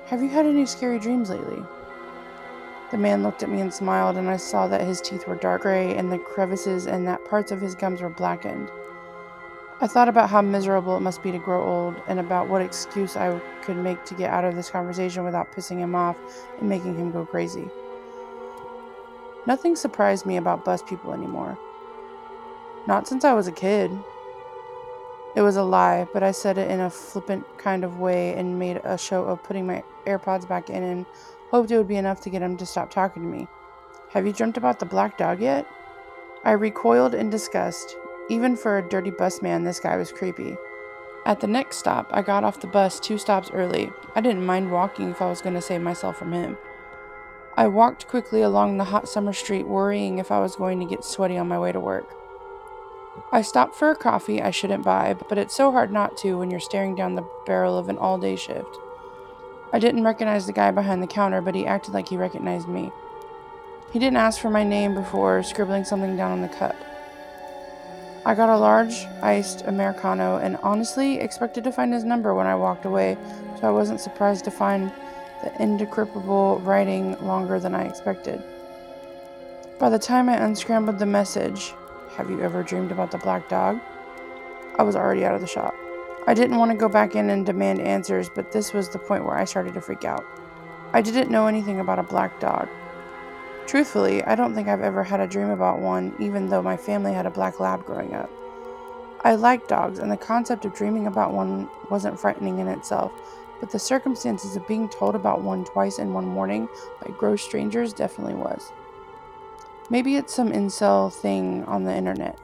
Have 0.05 0.21
you 0.21 0.29
had 0.29 0.47
any 0.47 0.65
scary 0.65 0.97
dreams 0.97 1.29
lately? 1.29 1.61
The 2.89 2.97
man 2.97 3.21
looked 3.21 3.43
at 3.43 3.49
me 3.49 3.61
and 3.61 3.73
smiled, 3.73 4.17
and 4.17 4.29
I 4.29 4.37
saw 4.37 4.67
that 4.67 4.81
his 4.81 4.99
teeth 4.99 5.27
were 5.27 5.35
dark 5.35 5.61
gray 5.61 5.95
and 5.95 6.11
the 6.11 6.17
crevices 6.17 6.87
and 6.87 7.07
that 7.07 7.23
parts 7.25 7.51
of 7.51 7.61
his 7.61 7.75
gums 7.75 8.01
were 8.01 8.09
blackened. 8.09 8.69
I 9.79 9.87
thought 9.87 10.09
about 10.09 10.29
how 10.29 10.41
miserable 10.41 10.97
it 10.97 11.01
must 11.01 11.21
be 11.21 11.31
to 11.31 11.37
grow 11.37 11.63
old 11.63 12.01
and 12.07 12.19
about 12.19 12.47
what 12.47 12.61
excuse 12.61 13.15
I 13.15 13.39
could 13.63 13.77
make 13.77 14.05
to 14.05 14.15
get 14.15 14.31
out 14.31 14.45
of 14.45 14.55
this 14.55 14.69
conversation 14.71 15.23
without 15.23 15.51
pissing 15.51 15.77
him 15.77 15.93
off 15.93 16.17
and 16.59 16.67
making 16.67 16.95
him 16.95 17.11
go 17.11 17.25
crazy. 17.25 17.69
Nothing 19.45 19.75
surprised 19.75 20.25
me 20.25 20.37
about 20.37 20.65
bus 20.65 20.81
people 20.81 21.13
anymore. 21.13 21.59
Not 22.85 23.07
since 23.07 23.23
I 23.23 23.33
was 23.33 23.47
a 23.47 23.51
kid. 23.51 23.91
It 25.35 25.41
was 25.41 25.55
a 25.55 25.63
lie, 25.63 26.05
but 26.13 26.21
I 26.21 26.31
said 26.31 26.57
it 26.57 26.69
in 26.69 26.81
a 26.81 26.89
flippant 26.89 27.45
kind 27.57 27.83
of 27.83 27.99
way 27.99 28.33
and 28.33 28.59
made 28.59 28.81
a 28.83 28.97
show 28.97 29.23
of 29.23 29.41
putting 29.41 29.65
my 29.65 29.83
AirPods 30.05 30.47
back 30.47 30.69
in 30.69 30.83
and 30.83 31.05
hoped 31.49 31.71
it 31.71 31.77
would 31.77 31.87
be 31.87 31.95
enough 31.95 32.21
to 32.21 32.29
get 32.29 32.41
him 32.41 32.57
to 32.57 32.65
stop 32.65 32.91
talking 32.91 33.23
to 33.23 33.29
me. 33.29 33.47
Have 34.11 34.27
you 34.27 34.33
dreamt 34.33 34.57
about 34.57 34.79
the 34.79 34.85
black 34.85 35.17
dog 35.17 35.41
yet? 35.41 35.65
I 36.43 36.51
recoiled 36.51 37.15
in 37.15 37.29
disgust. 37.29 37.95
Even 38.29 38.55
for 38.55 38.77
a 38.77 38.87
dirty 38.87 39.11
bus 39.11 39.41
man, 39.41 39.63
this 39.63 39.79
guy 39.79 39.95
was 39.95 40.11
creepy. 40.11 40.57
At 41.25 41.39
the 41.39 41.47
next 41.47 41.77
stop, 41.77 42.09
I 42.11 42.21
got 42.21 42.43
off 42.43 42.59
the 42.59 42.67
bus 42.67 42.99
two 42.99 43.17
stops 43.17 43.49
early. 43.51 43.91
I 44.13 44.19
didn't 44.19 44.45
mind 44.45 44.71
walking 44.71 45.09
if 45.09 45.21
I 45.21 45.29
was 45.29 45.41
going 45.41 45.55
to 45.55 45.61
save 45.61 45.81
myself 45.81 46.17
from 46.17 46.33
him. 46.33 46.57
I 47.55 47.67
walked 47.67 48.07
quickly 48.07 48.41
along 48.41 48.77
the 48.77 48.83
hot 48.83 49.07
summer 49.07 49.31
street, 49.31 49.67
worrying 49.67 50.17
if 50.17 50.31
I 50.31 50.39
was 50.39 50.57
going 50.57 50.79
to 50.79 50.85
get 50.85 51.05
sweaty 51.05 51.37
on 51.37 51.47
my 51.47 51.57
way 51.57 51.71
to 51.71 51.79
work. 51.79 52.13
I 53.31 53.41
stopped 53.41 53.75
for 53.75 53.91
a 53.91 53.95
coffee 53.95 54.41
I 54.41 54.51
shouldn't 54.51 54.83
buy, 54.83 55.15
but 55.29 55.37
it's 55.37 55.55
so 55.55 55.71
hard 55.71 55.91
not 55.91 56.17
to 56.17 56.37
when 56.37 56.51
you're 56.51 56.59
staring 56.59 56.95
down 56.95 57.15
the 57.15 57.27
barrel 57.45 57.77
of 57.77 57.89
an 57.89 57.97
all 57.97 58.17
day 58.17 58.35
shift. 58.35 58.77
I 59.71 59.79
didn't 59.79 60.03
recognize 60.03 60.45
the 60.45 60.53
guy 60.53 60.71
behind 60.71 61.01
the 61.01 61.07
counter, 61.07 61.41
but 61.41 61.55
he 61.55 61.65
acted 61.65 61.93
like 61.93 62.09
he 62.09 62.17
recognized 62.17 62.67
me. 62.67 62.91
He 63.91 63.99
didn't 63.99 64.17
ask 64.17 64.39
for 64.39 64.49
my 64.49 64.63
name 64.63 64.93
before 64.93 65.43
scribbling 65.43 65.83
something 65.83 66.15
down 66.15 66.31
on 66.31 66.41
the 66.41 66.47
cup. 66.47 66.75
I 68.25 68.35
got 68.35 68.49
a 68.49 68.57
large 68.57 69.05
iced 69.21 69.63
Americano 69.63 70.37
and 70.37 70.57
honestly 70.63 71.19
expected 71.19 71.63
to 71.65 71.71
find 71.71 71.91
his 71.91 72.03
number 72.03 72.33
when 72.33 72.47
I 72.47 72.55
walked 72.55 72.85
away, 72.85 73.17
so 73.59 73.67
I 73.67 73.71
wasn't 73.71 73.99
surprised 73.99 74.45
to 74.45 74.51
find 74.51 74.91
the 75.43 75.49
indecryptable 75.59 76.65
writing 76.65 77.19
longer 77.25 77.59
than 77.59 77.75
I 77.75 77.83
expected. 77.83 78.41
By 79.77 79.89
the 79.89 79.99
time 79.99 80.29
I 80.29 80.37
unscrambled 80.37 80.99
the 80.99 81.05
message, 81.05 81.73
have 82.15 82.29
you 82.29 82.41
ever 82.41 82.61
dreamed 82.61 82.91
about 82.91 83.09
the 83.09 83.17
black 83.17 83.49
dog? 83.49 83.79
I 84.77 84.83
was 84.83 84.95
already 84.95 85.25
out 85.25 85.33
of 85.33 85.41
the 85.41 85.47
shop. 85.47 85.75
I 86.27 86.33
didn't 86.33 86.57
want 86.57 86.71
to 86.71 86.77
go 86.77 86.87
back 86.87 87.15
in 87.15 87.29
and 87.29 87.45
demand 87.45 87.81
answers, 87.81 88.29
but 88.29 88.51
this 88.51 88.71
was 88.71 88.89
the 88.89 88.99
point 88.99 89.25
where 89.25 89.35
I 89.35 89.45
started 89.45 89.73
to 89.73 89.81
freak 89.81 90.05
out. 90.05 90.23
I 90.93 91.01
didn't 91.01 91.31
know 91.31 91.47
anything 91.47 91.79
about 91.79 91.99
a 91.99 92.03
black 92.03 92.39
dog. 92.39 92.69
Truthfully, 93.65 94.23
I 94.23 94.35
don't 94.35 94.53
think 94.53 94.67
I've 94.67 94.81
ever 94.81 95.03
had 95.03 95.19
a 95.19 95.27
dream 95.27 95.49
about 95.49 95.79
one, 95.79 96.13
even 96.19 96.49
though 96.49 96.61
my 96.61 96.77
family 96.77 97.13
had 97.13 97.25
a 97.25 97.31
black 97.31 97.59
lab 97.59 97.83
growing 97.85 98.13
up. 98.13 98.29
I 99.23 99.35
like 99.35 99.67
dogs, 99.67 99.99
and 99.99 100.11
the 100.11 100.17
concept 100.17 100.65
of 100.65 100.75
dreaming 100.75 101.07
about 101.07 101.33
one 101.33 101.69
wasn't 101.89 102.19
frightening 102.19 102.59
in 102.59 102.67
itself, 102.67 103.11
but 103.59 103.71
the 103.71 103.79
circumstances 103.79 104.55
of 104.55 104.67
being 104.67 104.87
told 104.89 105.15
about 105.15 105.41
one 105.41 105.65
twice 105.65 105.97
in 105.97 106.13
one 106.13 106.25
morning 106.25 106.67
by 107.01 107.11
gross 107.17 107.41
strangers 107.41 107.93
definitely 107.93 108.35
was. 108.35 108.71
Maybe 109.93 110.15
it's 110.15 110.33
some 110.33 110.51
incel 110.51 111.13
thing 111.13 111.63
on 111.65 111.83
the 111.83 111.95
internet. 111.95 112.39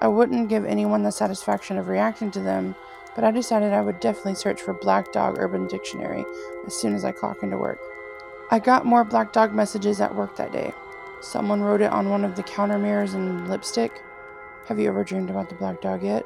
I 0.00 0.06
wouldn't 0.06 0.48
give 0.48 0.64
anyone 0.64 1.02
the 1.02 1.10
satisfaction 1.10 1.76
of 1.76 1.88
reacting 1.88 2.30
to 2.30 2.40
them, 2.40 2.76
but 3.16 3.24
I 3.24 3.32
decided 3.32 3.72
I 3.72 3.80
would 3.80 3.98
definitely 3.98 4.36
search 4.36 4.62
for 4.62 4.74
Black 4.74 5.10
Dog 5.10 5.34
Urban 5.40 5.66
Dictionary 5.66 6.24
as 6.68 6.74
soon 6.76 6.94
as 6.94 7.04
I 7.04 7.10
clock 7.10 7.42
into 7.42 7.58
work. 7.58 7.80
I 8.52 8.60
got 8.60 8.86
more 8.86 9.02
Black 9.02 9.32
Dog 9.32 9.52
messages 9.52 10.00
at 10.00 10.14
work 10.14 10.36
that 10.36 10.52
day. 10.52 10.72
Someone 11.20 11.62
wrote 11.62 11.80
it 11.80 11.90
on 11.90 12.10
one 12.10 12.24
of 12.24 12.36
the 12.36 12.44
counter 12.44 12.78
mirrors 12.78 13.14
in 13.14 13.48
lipstick. 13.48 14.00
Have 14.68 14.78
you 14.78 14.86
ever 14.86 15.02
dreamed 15.02 15.30
about 15.30 15.48
the 15.48 15.56
black 15.56 15.82
dog 15.82 16.04
yet? 16.04 16.24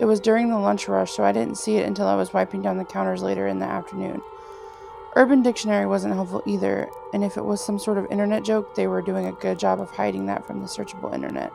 It 0.00 0.06
was 0.06 0.18
during 0.18 0.50
the 0.50 0.58
lunch 0.58 0.88
rush, 0.88 1.12
so 1.12 1.22
I 1.22 1.30
didn't 1.30 1.56
see 1.56 1.76
it 1.76 1.86
until 1.86 2.08
I 2.08 2.16
was 2.16 2.32
wiping 2.32 2.62
down 2.62 2.78
the 2.78 2.84
counters 2.84 3.22
later 3.22 3.46
in 3.46 3.60
the 3.60 3.66
afternoon. 3.66 4.22
Urban 5.16 5.42
Dictionary 5.42 5.86
wasn't 5.86 6.12
helpful 6.12 6.42
either, 6.44 6.90
and 7.12 7.22
if 7.22 7.36
it 7.36 7.44
was 7.44 7.64
some 7.64 7.78
sort 7.78 7.98
of 7.98 8.10
internet 8.10 8.42
joke, 8.42 8.74
they 8.74 8.88
were 8.88 9.00
doing 9.00 9.26
a 9.26 9.32
good 9.32 9.60
job 9.60 9.80
of 9.80 9.88
hiding 9.90 10.26
that 10.26 10.44
from 10.44 10.60
the 10.60 10.66
searchable 10.66 11.14
internet. 11.14 11.52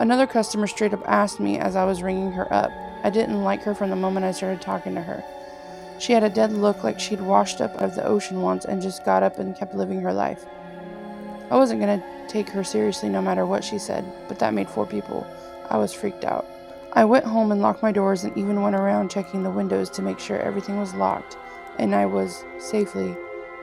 Another 0.00 0.26
customer 0.26 0.66
straight 0.66 0.92
up 0.92 1.02
asked 1.06 1.40
me 1.40 1.58
as 1.58 1.76
I 1.76 1.86
was 1.86 2.02
ringing 2.02 2.30
her 2.32 2.52
up. 2.52 2.70
I 3.02 3.08
didn't 3.08 3.42
like 3.42 3.62
her 3.62 3.74
from 3.74 3.88
the 3.88 3.96
moment 3.96 4.26
I 4.26 4.32
started 4.32 4.60
talking 4.60 4.94
to 4.96 5.00
her. 5.00 5.24
She 5.98 6.12
had 6.12 6.22
a 6.22 6.28
dead 6.28 6.52
look 6.52 6.84
like 6.84 7.00
she'd 7.00 7.22
washed 7.22 7.62
up 7.62 7.74
out 7.76 7.84
of 7.84 7.94
the 7.94 8.06
ocean 8.06 8.42
once 8.42 8.66
and 8.66 8.82
just 8.82 9.02
got 9.02 9.22
up 9.22 9.38
and 9.38 9.56
kept 9.56 9.74
living 9.74 10.02
her 10.02 10.12
life. 10.12 10.44
I 11.50 11.56
wasn't 11.56 11.80
going 11.80 11.98
to 11.98 12.06
take 12.28 12.50
her 12.50 12.62
seriously 12.62 13.08
no 13.08 13.22
matter 13.22 13.46
what 13.46 13.64
she 13.64 13.78
said, 13.78 14.04
but 14.28 14.38
that 14.40 14.52
made 14.52 14.68
four 14.68 14.84
people. 14.84 15.26
I 15.70 15.78
was 15.78 15.94
freaked 15.94 16.26
out. 16.26 16.46
I 16.92 17.06
went 17.06 17.24
home 17.24 17.50
and 17.50 17.62
locked 17.62 17.82
my 17.82 17.92
doors 17.92 18.24
and 18.24 18.36
even 18.36 18.60
went 18.60 18.76
around 18.76 19.10
checking 19.10 19.42
the 19.42 19.50
windows 19.50 19.88
to 19.90 20.02
make 20.02 20.18
sure 20.18 20.38
everything 20.38 20.78
was 20.78 20.94
locked 20.94 21.38
and 21.78 21.94
I 21.94 22.06
was 22.06 22.44
safely 22.58 23.16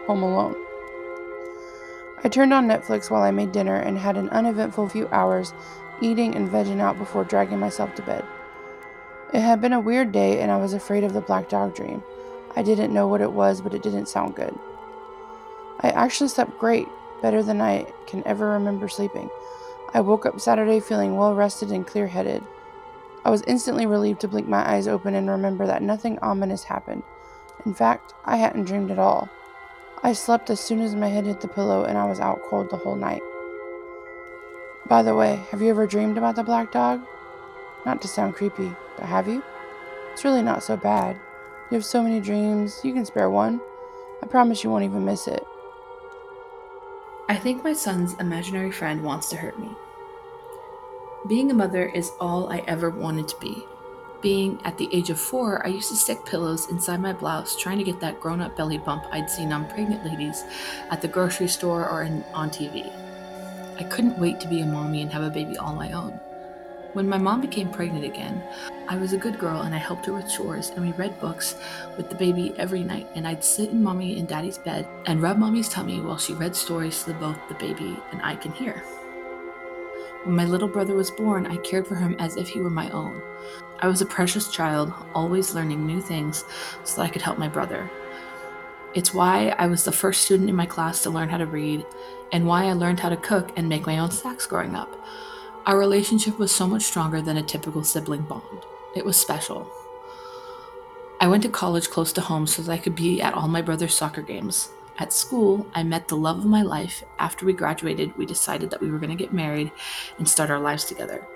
home 0.07 0.23
alone. 0.23 0.55
I 2.23 2.29
turned 2.29 2.53
on 2.53 2.67
Netflix 2.67 3.11
while 3.11 3.21
I 3.21 3.31
made 3.31 3.51
dinner 3.51 3.75
and 3.75 3.97
had 3.97 4.17
an 4.17 4.29
uneventful 4.29 4.89
few 4.89 5.07
hours 5.09 5.53
eating 6.01 6.35
and 6.35 6.49
vegging 6.49 6.79
out 6.79 6.97
before 6.97 7.23
dragging 7.23 7.59
myself 7.59 7.93
to 7.95 8.01
bed. 8.01 8.25
It 9.33 9.41
had 9.41 9.61
been 9.61 9.73
a 9.73 9.79
weird 9.79 10.11
day 10.11 10.41
and 10.41 10.51
I 10.51 10.57
was 10.57 10.73
afraid 10.73 11.03
of 11.03 11.13
the 11.13 11.21
black 11.21 11.49
dog 11.49 11.75
dream. 11.75 12.03
I 12.55 12.63
didn't 12.63 12.93
know 12.93 13.07
what 13.07 13.21
it 13.21 13.31
was, 13.31 13.61
but 13.61 13.73
it 13.73 13.83
didn't 13.83 14.07
sound 14.07 14.35
good. 14.35 14.57
I 15.81 15.89
actually 15.89 16.29
slept 16.29 16.57
great, 16.57 16.87
better 17.21 17.43
than 17.43 17.61
I 17.61 17.85
can 18.07 18.25
ever 18.25 18.49
remember 18.51 18.87
sleeping. 18.87 19.29
I 19.93 20.01
woke 20.01 20.25
up 20.25 20.39
Saturday 20.39 20.79
feeling 20.79 21.15
well 21.15 21.35
rested 21.35 21.71
and 21.71 21.85
clear 21.85 22.07
headed. 22.07 22.43
I 23.23 23.29
was 23.29 23.43
instantly 23.43 23.85
relieved 23.85 24.21
to 24.21 24.27
blink 24.27 24.47
my 24.47 24.67
eyes 24.67 24.87
open 24.87 25.15
and 25.15 25.29
remember 25.29 25.65
that 25.65 25.81
nothing 25.81 26.17
ominous 26.19 26.63
happened. 26.63 27.03
In 27.63 27.73
fact, 27.73 28.13
I 28.25 28.37
hadn't 28.37 28.65
dreamed 28.65 28.91
at 28.91 28.99
all. 28.99 29.29
I 30.03 30.13
slept 30.13 30.49
as 30.49 30.59
soon 30.59 30.81
as 30.81 30.95
my 30.95 31.07
head 31.07 31.25
hit 31.25 31.41
the 31.41 31.47
pillow 31.47 31.83
and 31.83 31.97
I 31.97 32.05
was 32.05 32.19
out 32.19 32.41
cold 32.43 32.69
the 32.69 32.77
whole 32.77 32.95
night. 32.95 33.21
By 34.87 35.01
the 35.01 35.15
way, 35.15 35.39
have 35.49 35.61
you 35.61 35.69
ever 35.69 35.87
dreamed 35.87 36.17
about 36.17 36.35
the 36.35 36.43
black 36.43 36.71
dog? 36.71 37.01
Not 37.85 38.01
to 38.01 38.07
sound 38.07 38.35
creepy, 38.35 38.71
but 38.97 39.05
have 39.05 39.27
you? 39.27 39.43
It's 40.13 40.23
really 40.23 40.43
not 40.43 40.63
so 40.63 40.77
bad. 40.77 41.15
You 41.71 41.75
have 41.75 41.85
so 41.85 42.03
many 42.03 42.19
dreams, 42.19 42.81
you 42.83 42.93
can 42.93 43.05
spare 43.05 43.29
one. 43.29 43.59
I 44.21 44.27
promise 44.27 44.63
you 44.63 44.69
won't 44.69 44.83
even 44.83 45.05
miss 45.05 45.27
it. 45.27 45.43
I 47.27 47.35
think 47.35 47.63
my 47.63 47.73
son's 47.73 48.13
imaginary 48.19 48.71
friend 48.71 49.03
wants 49.03 49.29
to 49.29 49.37
hurt 49.37 49.59
me. 49.59 49.69
Being 51.27 51.49
a 51.49 51.55
mother 51.55 51.87
is 51.87 52.11
all 52.19 52.51
I 52.51 52.59
ever 52.67 52.91
wanted 52.91 53.27
to 53.29 53.39
be. 53.39 53.65
Being 54.21 54.59
at 54.63 54.77
the 54.77 54.89
age 54.91 55.09
of 55.09 55.19
four, 55.19 55.65
I 55.65 55.69
used 55.69 55.89
to 55.89 55.95
stick 55.95 56.25
pillows 56.25 56.69
inside 56.69 57.01
my 57.01 57.13
blouse 57.13 57.55
trying 57.55 57.77
to 57.77 57.83
get 57.83 57.99
that 57.99 58.19
grown 58.19 58.41
up 58.41 58.55
belly 58.55 58.77
bump 58.77 59.05
I'd 59.11 59.29
seen 59.29 59.51
on 59.51 59.67
pregnant 59.67 60.05
ladies 60.05 60.43
at 60.89 61.01
the 61.01 61.07
grocery 61.07 61.47
store 61.47 61.87
or 61.87 62.03
in, 62.03 62.23
on 62.33 62.49
TV. 62.49 62.91
I 63.77 63.83
couldn't 63.83 64.17
wait 64.17 64.39
to 64.39 64.47
be 64.47 64.61
a 64.61 64.65
mommy 64.65 65.01
and 65.01 65.11
have 65.11 65.23
a 65.23 65.29
baby 65.29 65.57
all 65.57 65.75
my 65.75 65.91
own. 65.91 66.19
When 66.93 67.09
my 67.09 67.17
mom 67.17 67.41
became 67.41 67.69
pregnant 67.69 68.05
again, 68.05 68.41
I 68.87 68.95
was 68.95 69.11
a 69.11 69.17
good 69.17 69.37
girl 69.37 69.63
and 69.63 69.75
I 69.75 69.79
helped 69.79 70.05
her 70.05 70.13
with 70.13 70.31
chores 70.31 70.69
and 70.69 70.85
we 70.85 70.93
read 70.93 71.19
books 71.19 71.55
with 71.97 72.09
the 72.09 72.15
baby 72.15 72.53
every 72.57 72.83
night 72.83 73.07
and 73.15 73.27
I'd 73.27 73.43
sit 73.43 73.71
in 73.71 73.83
mommy 73.83 74.17
and 74.17 74.27
daddy's 74.27 74.57
bed 74.57 74.87
and 75.05 75.21
rub 75.21 75.37
mommy's 75.37 75.67
tummy 75.67 75.99
while 75.99 76.17
she 76.17 76.31
read 76.33 76.55
stories 76.55 77.03
to 77.03 77.13
both 77.13 77.37
the 77.49 77.55
baby 77.55 77.97
and 78.13 78.21
I 78.21 78.37
can 78.37 78.53
hear. 78.53 78.81
When 80.23 80.35
my 80.35 80.45
little 80.45 80.69
brother 80.69 80.95
was 80.95 81.11
born, 81.11 81.45
I 81.45 81.57
cared 81.57 81.85
for 81.85 81.95
him 81.95 82.15
as 82.17 82.37
if 82.37 82.47
he 82.47 82.61
were 82.61 82.69
my 82.69 82.89
own. 82.91 83.21
I 83.85 83.87
was 83.87 84.01
a 84.01 84.05
precious 84.07 84.49
child, 84.49 84.91
always 85.13 85.53
learning 85.53 85.85
new 85.85 86.01
things 86.01 86.43
so 86.83 86.95
that 86.95 87.03
I 87.03 87.09
could 87.09 87.21
help 87.21 87.37
my 87.37 87.47
brother. 87.47 87.87
It's 88.95 89.13
why 89.13 89.49
I 89.59 89.67
was 89.67 89.85
the 89.85 89.91
first 89.91 90.23
student 90.23 90.49
in 90.49 90.55
my 90.55 90.65
class 90.65 91.03
to 91.03 91.11
learn 91.11 91.29
how 91.29 91.37
to 91.37 91.45
read, 91.45 91.85
and 92.31 92.47
why 92.47 92.63
I 92.63 92.73
learned 92.73 92.99
how 92.99 93.09
to 93.09 93.15
cook 93.15 93.51
and 93.55 93.69
make 93.69 93.85
my 93.85 93.99
own 93.99 94.09
snacks 94.09 94.47
growing 94.47 94.73
up. 94.73 94.91
Our 95.67 95.77
relationship 95.77 96.39
was 96.39 96.51
so 96.51 96.65
much 96.65 96.81
stronger 96.81 97.21
than 97.21 97.37
a 97.37 97.43
typical 97.43 97.83
sibling 97.83 98.23
bond. 98.23 98.65
It 98.95 99.05
was 99.05 99.17
special. 99.17 99.69
I 101.19 101.27
went 101.27 101.43
to 101.43 101.49
college 101.49 101.91
close 101.91 102.11
to 102.13 102.21
home 102.21 102.47
so 102.47 102.63
that 102.63 102.71
I 102.71 102.79
could 102.79 102.95
be 102.95 103.21
at 103.21 103.35
all 103.35 103.47
my 103.47 103.61
brother's 103.61 103.93
soccer 103.93 104.23
games. 104.23 104.69
At 104.97 105.13
school, 105.13 105.67
I 105.75 105.83
met 105.83 106.07
the 106.07 106.17
love 106.17 106.39
of 106.39 106.45
my 106.45 106.63
life. 106.63 107.03
After 107.19 107.45
we 107.45 107.53
graduated, 107.53 108.17
we 108.17 108.25
decided 108.25 108.71
that 108.71 108.81
we 108.81 108.89
were 108.89 108.97
going 108.97 109.15
to 109.15 109.23
get 109.23 109.31
married 109.31 109.71
and 110.17 110.27
start 110.27 110.49
our 110.49 110.59
lives 110.59 110.85
together. 110.85 111.27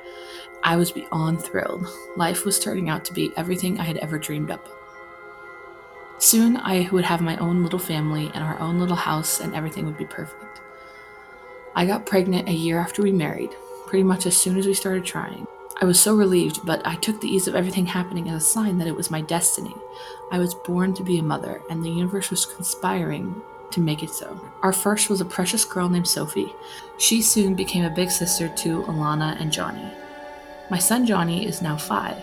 I 0.63 0.75
was 0.75 0.91
beyond 0.91 1.41
thrilled. 1.41 1.87
Life 2.15 2.45
was 2.45 2.59
turning 2.59 2.89
out 2.89 3.05
to 3.05 3.13
be 3.13 3.31
everything 3.37 3.79
I 3.79 3.83
had 3.83 3.97
ever 3.97 4.17
dreamed 4.17 4.51
up. 4.51 4.67
Soon, 6.17 6.57
I 6.57 6.89
would 6.91 7.05
have 7.05 7.21
my 7.21 7.37
own 7.37 7.63
little 7.63 7.79
family 7.79 8.29
and 8.33 8.43
our 8.43 8.59
own 8.59 8.79
little 8.79 8.95
house, 8.95 9.39
and 9.39 9.55
everything 9.55 9.85
would 9.85 9.97
be 9.97 10.05
perfect. 10.05 10.61
I 11.75 11.85
got 11.85 12.05
pregnant 12.05 12.49
a 12.49 12.53
year 12.53 12.77
after 12.77 13.01
we 13.01 13.11
married, 13.11 13.51
pretty 13.87 14.03
much 14.03 14.25
as 14.25 14.35
soon 14.35 14.57
as 14.57 14.67
we 14.67 14.73
started 14.73 15.05
trying. 15.05 15.47
I 15.81 15.85
was 15.85 15.97
so 15.97 16.13
relieved, 16.13 16.65
but 16.65 16.85
I 16.85 16.95
took 16.95 17.21
the 17.21 17.29
ease 17.29 17.47
of 17.47 17.55
everything 17.55 17.85
happening 17.85 18.27
as 18.27 18.43
a 18.43 18.45
sign 18.45 18.77
that 18.79 18.87
it 18.87 18.95
was 18.95 19.09
my 19.09 19.21
destiny. 19.21 19.73
I 20.29 20.39
was 20.39 20.53
born 20.53 20.93
to 20.95 21.03
be 21.03 21.19
a 21.19 21.23
mother, 21.23 21.61
and 21.69 21.81
the 21.81 21.89
universe 21.89 22.29
was 22.29 22.45
conspiring 22.45 23.41
to 23.71 23.79
make 23.79 24.03
it 24.03 24.09
so. 24.09 24.39
Our 24.61 24.73
first 24.73 25.09
was 25.09 25.21
a 25.21 25.25
precious 25.25 25.63
girl 25.63 25.87
named 25.87 26.07
Sophie. 26.07 26.53
She 26.97 27.21
soon 27.21 27.55
became 27.55 27.85
a 27.85 27.89
big 27.89 28.11
sister 28.11 28.49
to 28.49 28.83
Alana 28.83 29.39
and 29.39 29.53
Johnny. 29.53 29.89
My 30.69 30.77
son 30.77 31.07
Johnny 31.07 31.47
is 31.47 31.63
now 31.63 31.77
five. 31.77 32.17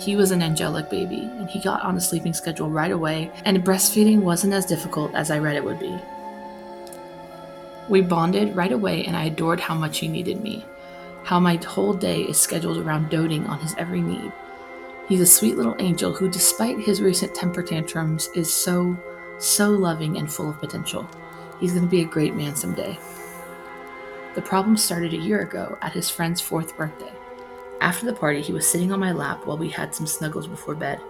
He 0.00 0.16
was 0.16 0.30
an 0.30 0.42
angelic 0.42 0.88
baby, 0.88 1.20
and 1.20 1.48
he 1.48 1.60
got 1.60 1.82
on 1.82 1.96
a 1.96 2.00
sleeping 2.00 2.32
schedule 2.32 2.70
right 2.70 2.90
away, 2.90 3.30
and 3.44 3.62
breastfeeding 3.62 4.20
wasn't 4.20 4.54
as 4.54 4.64
difficult 4.64 5.14
as 5.14 5.30
I 5.30 5.38
read 5.38 5.56
it 5.56 5.64
would 5.64 5.78
be. 5.78 5.96
We 7.90 8.00
bonded 8.00 8.56
right 8.56 8.72
away, 8.72 9.04
and 9.04 9.14
I 9.14 9.24
adored 9.24 9.60
how 9.60 9.74
much 9.74 9.98
he 9.98 10.08
needed 10.08 10.42
me, 10.42 10.64
how 11.22 11.38
my 11.38 11.56
whole 11.56 11.92
day 11.92 12.22
is 12.22 12.40
scheduled 12.40 12.78
around 12.78 13.10
doting 13.10 13.46
on 13.46 13.60
his 13.60 13.74
every 13.76 14.00
need. 14.00 14.32
He's 15.06 15.20
a 15.20 15.26
sweet 15.26 15.56
little 15.56 15.76
angel 15.78 16.14
who, 16.14 16.30
despite 16.30 16.78
his 16.78 17.02
recent 17.02 17.34
temper 17.34 17.62
tantrums, 17.62 18.30
is 18.34 18.52
so, 18.52 18.96
so 19.38 19.68
loving 19.68 20.16
and 20.16 20.32
full 20.32 20.48
of 20.48 20.60
potential. 20.60 21.06
He's 21.60 21.72
going 21.72 21.84
to 21.84 21.90
be 21.90 22.00
a 22.00 22.06
great 22.06 22.34
man 22.34 22.56
someday. 22.56 22.98
The 24.34 24.42
problem 24.42 24.78
started 24.78 25.12
a 25.12 25.18
year 25.18 25.42
ago 25.42 25.76
at 25.82 25.92
his 25.92 26.08
friend's 26.08 26.40
fourth 26.40 26.74
birthday. 26.76 27.12
After 27.82 28.06
the 28.06 28.12
party, 28.12 28.40
he 28.40 28.52
was 28.52 28.64
sitting 28.64 28.92
on 28.92 29.00
my 29.00 29.10
lap 29.10 29.44
while 29.44 29.58
we 29.58 29.68
had 29.68 29.92
some 29.92 30.06
snuggles 30.06 30.46
before 30.46 30.76
bed. 30.76 31.00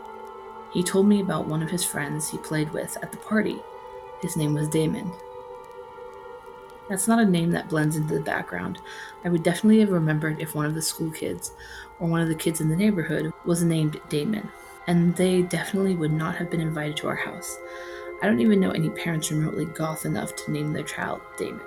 He 0.72 0.82
told 0.82 1.06
me 1.06 1.20
about 1.20 1.46
one 1.46 1.62
of 1.62 1.70
his 1.70 1.85
friends 1.85 2.30
he 2.30 2.38
played 2.38 2.72
with 2.72 2.96
at 3.02 3.12
the 3.12 3.18
party. 3.18 3.58
His 4.22 4.38
name 4.38 4.54
was 4.54 4.70
Damon. 4.70 5.12
That's 6.88 7.06
not 7.06 7.18
a 7.18 7.26
name 7.26 7.50
that 7.50 7.68
blends 7.68 7.96
into 7.96 8.14
the 8.14 8.22
background. 8.22 8.78
I 9.22 9.28
would 9.28 9.42
definitely 9.42 9.80
have 9.80 9.90
remembered 9.90 10.40
if 10.40 10.54
one 10.54 10.64
of 10.64 10.74
the 10.74 10.80
school 10.80 11.11
kids 11.11 11.52
or 12.00 12.08
one 12.08 12.22
of 12.22 12.28
the 12.28 12.35
kids 12.35 12.62
in 12.62 12.70
the 12.70 12.76
neighborhood 12.76 13.35
was 13.44 13.62
named 13.62 14.00
Damon, 14.08 14.48
and 14.87 15.14
they 15.14 15.42
definitely 15.42 15.94
would 15.94 16.12
not 16.12 16.37
have 16.37 16.50
been 16.50 16.62
invited 16.62 16.96
to 16.96 17.08
our 17.08 17.16
house. 17.16 17.58
I 18.22 18.26
don't 18.26 18.40
even 18.40 18.61
know 18.61 18.70
any 18.70 18.88
parents 18.88 19.30
remotely 19.30 19.66
goth 19.66 20.06
enough 20.06 20.35
to 20.37 20.50
name 20.50 20.72
their 20.72 20.85
child 20.85 21.20
Damon. 21.37 21.61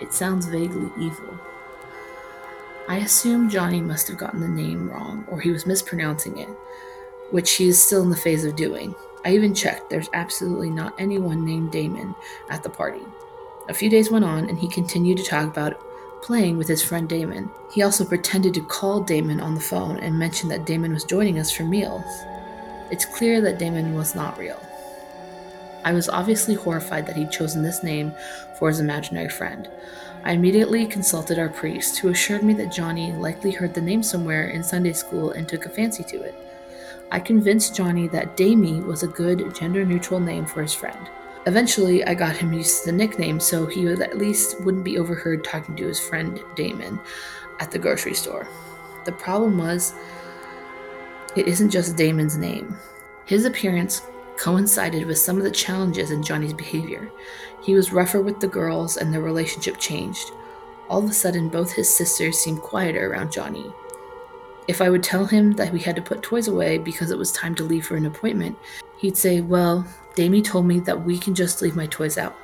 It 0.00 0.12
sounds 0.12 0.46
vaguely 0.46 0.90
evil. 0.98 1.38
I 2.86 2.98
assume 2.98 3.48
Johnny 3.48 3.80
must 3.80 4.08
have 4.08 4.18
gotten 4.18 4.40
the 4.40 4.48
name 4.48 4.90
wrong, 4.90 5.24
or 5.28 5.40
he 5.40 5.50
was 5.50 5.64
mispronouncing 5.64 6.38
it, 6.38 6.48
which 7.30 7.52
he 7.52 7.68
is 7.68 7.82
still 7.82 8.02
in 8.02 8.10
the 8.10 8.16
phase 8.16 8.44
of 8.44 8.56
doing. 8.56 8.94
I 9.24 9.32
even 9.34 9.54
checked, 9.54 9.88
there's 9.88 10.10
absolutely 10.12 10.68
not 10.68 10.94
anyone 10.98 11.46
named 11.46 11.72
Damon 11.72 12.14
at 12.50 12.62
the 12.62 12.68
party. 12.68 13.00
A 13.70 13.74
few 13.74 13.88
days 13.88 14.10
went 14.10 14.26
on, 14.26 14.50
and 14.50 14.58
he 14.58 14.68
continued 14.68 15.16
to 15.16 15.24
talk 15.24 15.48
about 15.48 15.80
playing 16.20 16.58
with 16.58 16.68
his 16.68 16.82
friend 16.82 17.08
Damon. 17.08 17.50
He 17.72 17.82
also 17.82 18.04
pretended 18.04 18.52
to 18.54 18.66
call 18.66 19.00
Damon 19.00 19.40
on 19.40 19.54
the 19.54 19.60
phone 19.60 19.98
and 19.98 20.18
mentioned 20.18 20.50
that 20.50 20.66
Damon 20.66 20.92
was 20.92 21.04
joining 21.04 21.38
us 21.38 21.50
for 21.50 21.64
meals. 21.64 22.04
It's 22.90 23.06
clear 23.06 23.40
that 23.40 23.58
Damon 23.58 23.94
was 23.94 24.14
not 24.14 24.38
real. 24.38 24.60
I 25.84 25.92
was 25.92 26.10
obviously 26.10 26.54
horrified 26.54 27.06
that 27.06 27.16
he'd 27.16 27.30
chosen 27.30 27.62
this 27.62 27.82
name 27.82 28.14
for 28.58 28.68
his 28.68 28.80
imaginary 28.80 29.30
friend. 29.30 29.68
I 30.24 30.32
immediately 30.32 30.86
consulted 30.86 31.38
our 31.38 31.50
priest, 31.50 31.98
who 31.98 32.08
assured 32.08 32.42
me 32.42 32.54
that 32.54 32.72
Johnny 32.72 33.12
likely 33.12 33.50
heard 33.50 33.74
the 33.74 33.82
name 33.82 34.02
somewhere 34.02 34.48
in 34.48 34.64
Sunday 34.64 34.94
school 34.94 35.32
and 35.32 35.46
took 35.46 35.66
a 35.66 35.68
fancy 35.68 36.02
to 36.04 36.22
it. 36.22 36.34
I 37.12 37.20
convinced 37.20 37.76
Johnny 37.76 38.08
that 38.08 38.34
Damie 38.34 38.80
was 38.80 39.02
a 39.02 39.08
good 39.08 39.54
gender 39.54 39.84
neutral 39.84 40.20
name 40.20 40.46
for 40.46 40.62
his 40.62 40.72
friend. 40.72 41.10
Eventually, 41.46 42.02
I 42.06 42.14
got 42.14 42.38
him 42.38 42.54
used 42.54 42.80
to 42.80 42.86
the 42.86 42.96
nickname 42.96 43.38
so 43.38 43.66
he 43.66 43.84
would 43.84 44.00
at 44.00 44.16
least 44.16 44.62
wouldn't 44.62 44.82
be 44.82 44.96
overheard 44.96 45.44
talking 45.44 45.76
to 45.76 45.86
his 45.86 46.00
friend 46.00 46.40
Damon 46.56 46.98
at 47.60 47.70
the 47.70 47.78
grocery 47.78 48.14
store. 48.14 48.48
The 49.04 49.12
problem 49.12 49.58
was, 49.58 49.92
it 51.36 51.46
isn't 51.46 51.68
just 51.68 51.98
Damon's 51.98 52.38
name. 52.38 52.78
His 53.26 53.44
appearance 53.44 54.00
coincided 54.36 55.06
with 55.06 55.18
some 55.18 55.36
of 55.36 55.44
the 55.44 55.50
challenges 55.50 56.10
in 56.10 56.22
Johnny's 56.22 56.54
behavior. 56.54 57.10
He 57.62 57.74
was 57.74 57.92
rougher 57.92 58.20
with 58.20 58.40
the 58.40 58.48
girls, 58.48 58.96
and 58.96 59.12
their 59.12 59.22
relationship 59.22 59.78
changed. 59.78 60.32
All 60.88 61.02
of 61.02 61.10
a 61.10 61.14
sudden, 61.14 61.48
both 61.48 61.72
his 61.72 61.94
sisters 61.94 62.38
seemed 62.38 62.60
quieter 62.60 63.10
around 63.10 63.32
Johnny. 63.32 63.72
If 64.66 64.80
I 64.80 64.90
would 64.90 65.02
tell 65.02 65.26
him 65.26 65.52
that 65.52 65.72
we 65.72 65.80
had 65.80 65.96
to 65.96 66.02
put 66.02 66.22
toys 66.22 66.48
away 66.48 66.78
because 66.78 67.10
it 67.10 67.18
was 67.18 67.32
time 67.32 67.54
to 67.56 67.64
leave 67.64 67.86
for 67.86 67.96
an 67.96 68.06
appointment, 68.06 68.58
he'd 68.98 69.16
say, 69.16 69.40
Well, 69.40 69.86
Damie 70.14 70.42
told 70.42 70.66
me 70.66 70.80
that 70.80 71.04
we 71.04 71.18
can 71.18 71.34
just 71.34 71.62
leave 71.62 71.76
my 71.76 71.86
toys 71.86 72.18
out. 72.18 72.36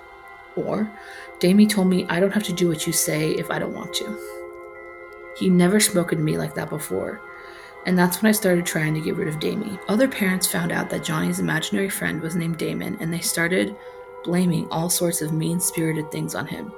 Or, 0.57 0.91
Damie 1.39 1.67
told 1.67 1.89
me 1.89 2.07
I 2.09 2.21
don't 2.21 2.33
have 2.33 2.45
to 2.45 2.53
do 2.53 2.69
what 2.69 2.87
you 2.87 2.93
say 2.93 3.31
if 3.33 3.51
I 3.51 3.59
don't 3.59 3.75
want 3.75 3.95
to. 3.95 4.19
He 5.37 5.49
never 5.49 5.81
spoken 5.81 6.19
to 6.19 6.25
me 6.25 6.37
like 6.37 6.55
that 6.55 6.69
before, 6.69 7.23
and 7.87 7.99
that's 7.99 8.21
when 8.21 8.29
I 8.29 8.33
started 8.33 8.67
trying 8.67 8.95
to 8.95 9.01
get 9.01 9.17
rid 9.17 9.29
of 9.29 9.41
Damie. 9.41 9.79
Other 9.89 10.09
parents 10.09 10.47
found 10.47 10.71
out 10.71 10.91
that 10.91 11.05
Johnny's 11.05 11.41
imaginary 11.41 11.89
friend 11.89 12.21
was 12.21 12.37
named 12.37 12.59
Damon, 12.59 12.97
and 13.01 13.13
they 13.13 13.21
started 13.21 13.77
blaming 14.23 14.69
all 14.71 14.91
sorts 14.91 15.23
of 15.23 15.33
mean 15.33 15.61
spirited 15.61 16.11
things 16.11 16.35
on 16.35 16.47
him. 16.47 16.73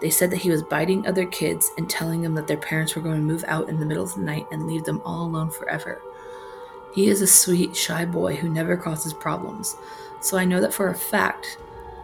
They 0.00 0.08
said 0.10 0.30
that 0.30 0.38
he 0.38 0.50
was 0.50 0.62
biting 0.62 1.06
other 1.06 1.26
kids 1.26 1.70
and 1.76 1.90
telling 1.90 2.22
them 2.22 2.34
that 2.34 2.46
their 2.46 2.56
parents 2.56 2.96
were 2.96 3.02
going 3.02 3.16
to 3.16 3.22
move 3.22 3.44
out 3.46 3.68
in 3.68 3.78
the 3.78 3.84
middle 3.84 4.04
of 4.04 4.14
the 4.14 4.22
night 4.22 4.46
and 4.50 4.66
leave 4.66 4.84
them 4.84 5.02
all 5.04 5.26
alone 5.26 5.50
forever. 5.50 6.00
He 6.94 7.08
is 7.08 7.20
a 7.20 7.26
sweet, 7.26 7.76
shy 7.76 8.06
boy 8.06 8.36
who 8.36 8.48
never 8.48 8.76
causes 8.76 9.12
problems, 9.12 9.76
so 10.20 10.38
I 10.38 10.46
know 10.46 10.60
that 10.60 10.72
for 10.72 10.88
a 10.88 10.94
fact 10.94 11.58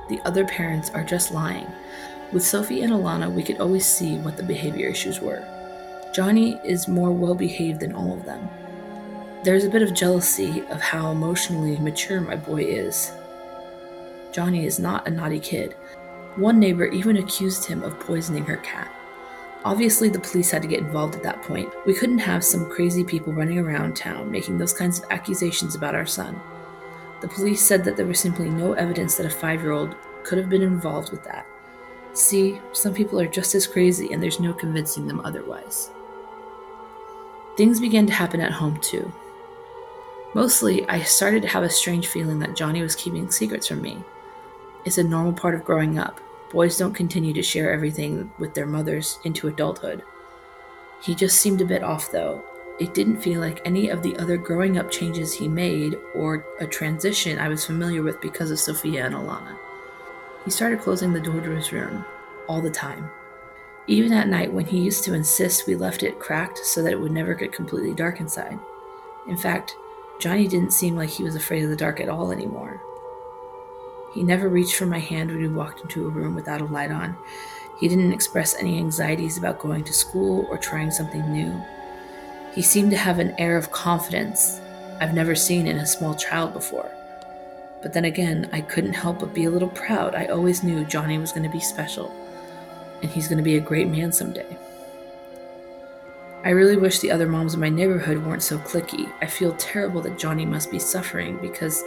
the 0.09 0.21
other 0.21 0.45
parents 0.45 0.91
are 0.91 1.03
just 1.03 1.33
lying. 1.33 1.67
With 2.33 2.45
Sophie 2.45 2.83
and 2.83 2.93
Alana, 2.93 3.33
we 3.33 3.43
could 3.43 3.59
always 3.59 3.87
see 3.87 4.19
what 4.19 4.37
the 4.37 4.43
behavior 4.43 4.89
issues 4.89 5.21
were. 5.21 5.56
Johnny 6.17 6.59
is 6.65 6.89
more 6.89 7.13
well 7.13 7.35
behaved 7.35 7.81
than 7.81 7.93
all 7.93 8.17
of 8.17 8.25
them. 8.25 8.49
There's 9.45 9.65
a 9.65 9.69
bit 9.71 9.83
of 9.83 9.93
jealousy 9.93 10.63
of 10.71 10.81
how 10.81 11.11
emotionally 11.11 11.77
mature 11.77 12.23
my 12.23 12.37
boy 12.37 12.63
is, 12.63 13.13
Johnny 14.33 14.65
is 14.65 14.79
not 14.79 15.07
a 15.07 15.11
naughty 15.11 15.39
kid. 15.39 15.75
One 16.37 16.59
neighbor 16.59 16.87
even 16.87 17.19
accused 17.19 17.67
him 17.67 17.83
of 17.83 18.01
poisoning 18.01 18.47
her 18.47 18.57
cat. 18.57 18.91
Obviously, 19.63 20.09
the 20.09 20.19
police 20.19 20.51
had 20.51 20.63
to 20.63 20.69
get 20.69 20.81
involved 20.81 21.17
at 21.17 21.23
that 21.23 21.43
point. 21.43 21.71
We 21.85 21.93
couldn't 21.93 22.19
have 22.19 22.43
some 22.43 22.71
crazy 22.71 23.05
people 23.05 23.35
running 23.35 23.59
around 23.59 23.95
town 23.95 24.31
making 24.31 24.57
those 24.57 24.73
kinds 24.73 24.99
of 24.99 25.11
accusations 25.11 25.75
about 25.75 25.95
our 25.95 26.07
son. 26.07 26.41
The 27.21 27.29
police 27.29 27.61
said 27.61 27.85
that 27.85 27.99
there 27.99 28.07
was 28.07 28.21
simply 28.21 28.49
no 28.49 28.73
evidence 28.73 29.17
that 29.17 29.27
a 29.27 29.31
five 29.31 29.61
year 29.61 29.73
old 29.73 29.97
could 30.23 30.39
have 30.39 30.49
been 30.49 30.63
involved 30.63 31.11
with 31.11 31.25
that. 31.25 31.47
See, 32.15 32.59
some 32.73 32.95
people 32.95 33.21
are 33.21 33.27
just 33.27 33.55
as 33.55 33.67
crazy, 33.67 34.15
and 34.15 34.23
there's 34.23 34.41
no 34.41 34.55
convincing 34.55 35.07
them 35.07 35.21
otherwise. 35.21 35.91
Things 37.57 37.81
began 37.81 38.07
to 38.07 38.13
happen 38.13 38.41
at 38.41 38.53
home, 38.53 38.79
too. 38.81 39.11
Mostly, 40.35 40.87
I 40.89 41.03
started 41.03 41.41
to 41.43 41.49
have 41.49 41.63
a 41.63 41.71
strange 41.71 42.09
feeling 42.09 42.39
that 42.41 42.57
Johnny 42.57 42.83
was 42.83 42.95
keeping 42.95 43.31
secrets 43.31 43.67
from 43.67 43.81
me 43.81 44.05
It's 44.85 44.99
a 44.99 45.03
normal 45.03 45.33
part 45.33 45.55
of 45.55 45.65
growing 45.65 45.99
up. 45.99 46.21
Boys 46.51 46.77
don't 46.77 46.93
continue 46.95 47.33
to 47.33 47.43
share 47.43 47.73
everything 47.73 48.31
with 48.39 48.55
their 48.55 48.67
mothers 48.67 49.19
into 49.25 49.49
adulthood. 49.49 50.03
He 51.03 51.15
just 51.15 51.41
seemed 51.41 51.61
a 51.61 51.67
bit 51.67 51.83
off, 51.83 52.13
though. 52.13 52.45
It 52.79 52.93
didn't 52.93 53.23
feel 53.23 53.41
like 53.41 53.63
any 53.65 53.89
of 53.89 54.03
the 54.03 54.17
other 54.19 54.37
growing 54.37 54.77
up 54.77 54.91
changes 54.91 55.33
he 55.33 55.49
made 55.49 55.97
or 56.15 56.45
a 56.61 56.67
transition 56.67 57.39
I 57.39 57.49
was 57.49 57.65
familiar 57.65 58.03
with 58.03 58.21
because 58.21 58.51
of 58.51 58.61
Sophia 58.61 59.07
and 59.07 59.15
Alana. 59.15 59.57
He 60.45 60.51
started 60.51 60.81
closing 60.81 61.13
the 61.13 61.21
door 61.21 61.41
to 61.41 61.51
his 61.51 61.73
room 61.73 62.05
all 62.47 62.61
the 62.61 62.71
time. 62.71 63.11
Even 63.89 64.13
at 64.13 64.29
night, 64.29 64.53
when 64.53 64.67
he 64.67 64.81
used 64.81 65.05
to 65.05 65.15
insist 65.15 65.67
we 65.67 65.77
left 65.77 66.03
it 66.03 66.19
cracked 66.19 66.59
so 66.59 66.83
that 66.83 66.93
it 66.93 67.01
would 67.01 67.13
never 67.13 67.35
get 67.35 67.53
completely 67.53 67.95
dark 67.95 68.19
inside. 68.19 68.59
In 69.29 69.37
fact, 69.37 69.77
Johnny 70.19 70.49
didn't 70.49 70.73
seem 70.73 70.97
like 70.97 71.11
he 71.11 71.23
was 71.23 71.37
afraid 71.37 71.63
of 71.63 71.71
the 71.71 71.77
dark 71.77 72.01
at 72.01 72.09
all 72.09 72.33
anymore. 72.33 72.81
He 74.13 74.23
never 74.23 74.49
reached 74.49 74.77
for 74.77 74.87
my 74.87 74.99
hand 74.99 75.31
when 75.31 75.41
we 75.41 75.49
walked 75.49 75.83
into 75.83 76.07
a 76.07 76.11
room 76.11 76.35
without 76.35 76.63
a 76.63 76.65
light 76.65 76.91
on. 76.91 77.17
He 77.79 77.87
didn't 77.87 78.13
express 78.13 78.57
any 78.57 78.79
anxieties 78.79 79.37
about 79.37 79.59
going 79.59 79.85
to 79.85 79.93
school 79.93 80.47
or 80.51 80.57
trying 80.57 80.91
something 80.91 81.31
new. 81.31 81.63
He 82.55 82.63
seemed 82.63 82.91
to 82.93 82.97
have 82.97 83.19
an 83.19 83.35
air 83.39 83.57
of 83.57 83.71
confidence 83.71 84.61
I've 85.01 85.13
never 85.13 85.35
seen 85.35 85.67
in 85.67 85.77
a 85.77 85.87
small 85.87 86.15
child 86.15 86.55
before. 86.55 86.91
But 87.83 87.93
then 87.93 88.07
again, 88.07 88.49
I 88.53 88.63
couldn't 88.63 88.95
help 88.95 89.21
but 89.21 89.35
be 89.35 89.45
a 89.45 89.51
little 89.51 89.69
proud. 89.69 90.15
I 90.15 90.27
always 90.27 90.63
knew 90.63 90.87
Johnny 90.87 91.19
was 91.19 91.33
going 91.33 91.43
to 91.43 91.51
be 91.51 91.61
special, 91.61 92.11
and 93.07 93.15
he's 93.15 93.29
going 93.29 93.39
to 93.39 93.45
be 93.45 93.57
a 93.57 93.61
great 93.61 93.87
man 93.87 94.11
someday. 94.11 94.59
I 96.43 96.51
really 96.51 96.77
wish 96.77 96.99
the 96.99 97.13
other 97.13 97.29
moms 97.29 97.55
in 97.55 97.61
my 97.61 97.69
neighborhood 97.69 98.25
weren't 98.25 98.43
so 98.43 98.59
clicky. 98.59 99.13
I 99.23 99.27
feel 99.27 99.55
terrible 99.55 100.01
that 100.03 100.19
Johnny 100.19 100.45
must 100.45 100.73
be 100.73 100.81
suffering 100.81 101.39
because 101.39 101.85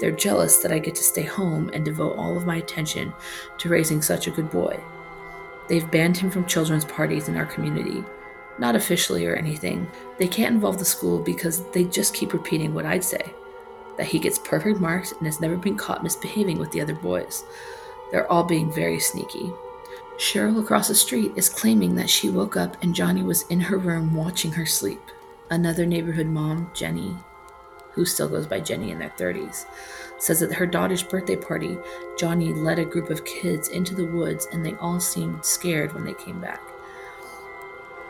they're 0.00 0.10
jealous 0.10 0.58
that 0.58 0.72
I 0.72 0.78
get 0.78 0.94
to 0.94 1.02
stay 1.02 1.24
home 1.24 1.70
and 1.74 1.84
devote 1.84 2.16
all 2.16 2.38
of 2.38 2.46
my 2.46 2.56
attention 2.56 3.12
to 3.58 3.68
raising 3.68 4.00
such 4.00 4.26
a 4.26 4.30
good 4.30 4.50
boy. 4.50 4.80
They've 5.68 5.90
banned 5.90 6.16
him 6.16 6.30
from 6.30 6.46
children's 6.46 6.86
parties 6.86 7.28
in 7.28 7.36
our 7.36 7.46
community. 7.46 8.02
Not 8.58 8.74
officially 8.74 9.26
or 9.26 9.34
anything. 9.34 9.86
They 10.18 10.28
can't 10.28 10.54
involve 10.54 10.78
the 10.78 10.86
school 10.86 11.18
because 11.18 11.68
they 11.72 11.84
just 11.84 12.14
keep 12.14 12.32
repeating 12.32 12.72
what 12.72 12.86
I'd 12.86 13.04
say 13.04 13.34
that 13.98 14.06
he 14.06 14.18
gets 14.18 14.38
perfect 14.38 14.80
marks 14.80 15.12
and 15.12 15.26
has 15.26 15.38
never 15.38 15.58
been 15.58 15.76
caught 15.76 16.02
misbehaving 16.02 16.58
with 16.58 16.70
the 16.72 16.80
other 16.80 16.94
boys. 16.94 17.44
They're 18.10 18.30
all 18.32 18.44
being 18.44 18.72
very 18.72 18.98
sneaky. 18.98 19.52
Cheryl 20.22 20.62
across 20.62 20.86
the 20.86 20.94
street 20.94 21.32
is 21.34 21.48
claiming 21.48 21.96
that 21.96 22.08
she 22.08 22.30
woke 22.30 22.56
up 22.56 22.80
and 22.80 22.94
Johnny 22.94 23.24
was 23.24 23.42
in 23.48 23.58
her 23.58 23.76
room 23.76 24.14
watching 24.14 24.52
her 24.52 24.64
sleep. 24.64 25.00
Another 25.50 25.84
neighborhood 25.84 26.28
mom, 26.28 26.70
Jenny, 26.74 27.16
who 27.90 28.04
still 28.04 28.28
goes 28.28 28.46
by 28.46 28.60
Jenny 28.60 28.92
in 28.92 29.00
their 29.00 29.12
30s, 29.18 29.64
says 30.18 30.38
that 30.38 30.52
at 30.52 30.56
her 30.56 30.64
daughter's 30.64 31.02
birthday 31.02 31.34
party, 31.34 31.76
Johnny 32.16 32.52
led 32.52 32.78
a 32.78 32.84
group 32.84 33.10
of 33.10 33.24
kids 33.24 33.70
into 33.70 33.96
the 33.96 34.06
woods 34.06 34.46
and 34.52 34.64
they 34.64 34.74
all 34.76 35.00
seemed 35.00 35.44
scared 35.44 35.92
when 35.92 36.04
they 36.04 36.14
came 36.14 36.40
back. 36.40 36.62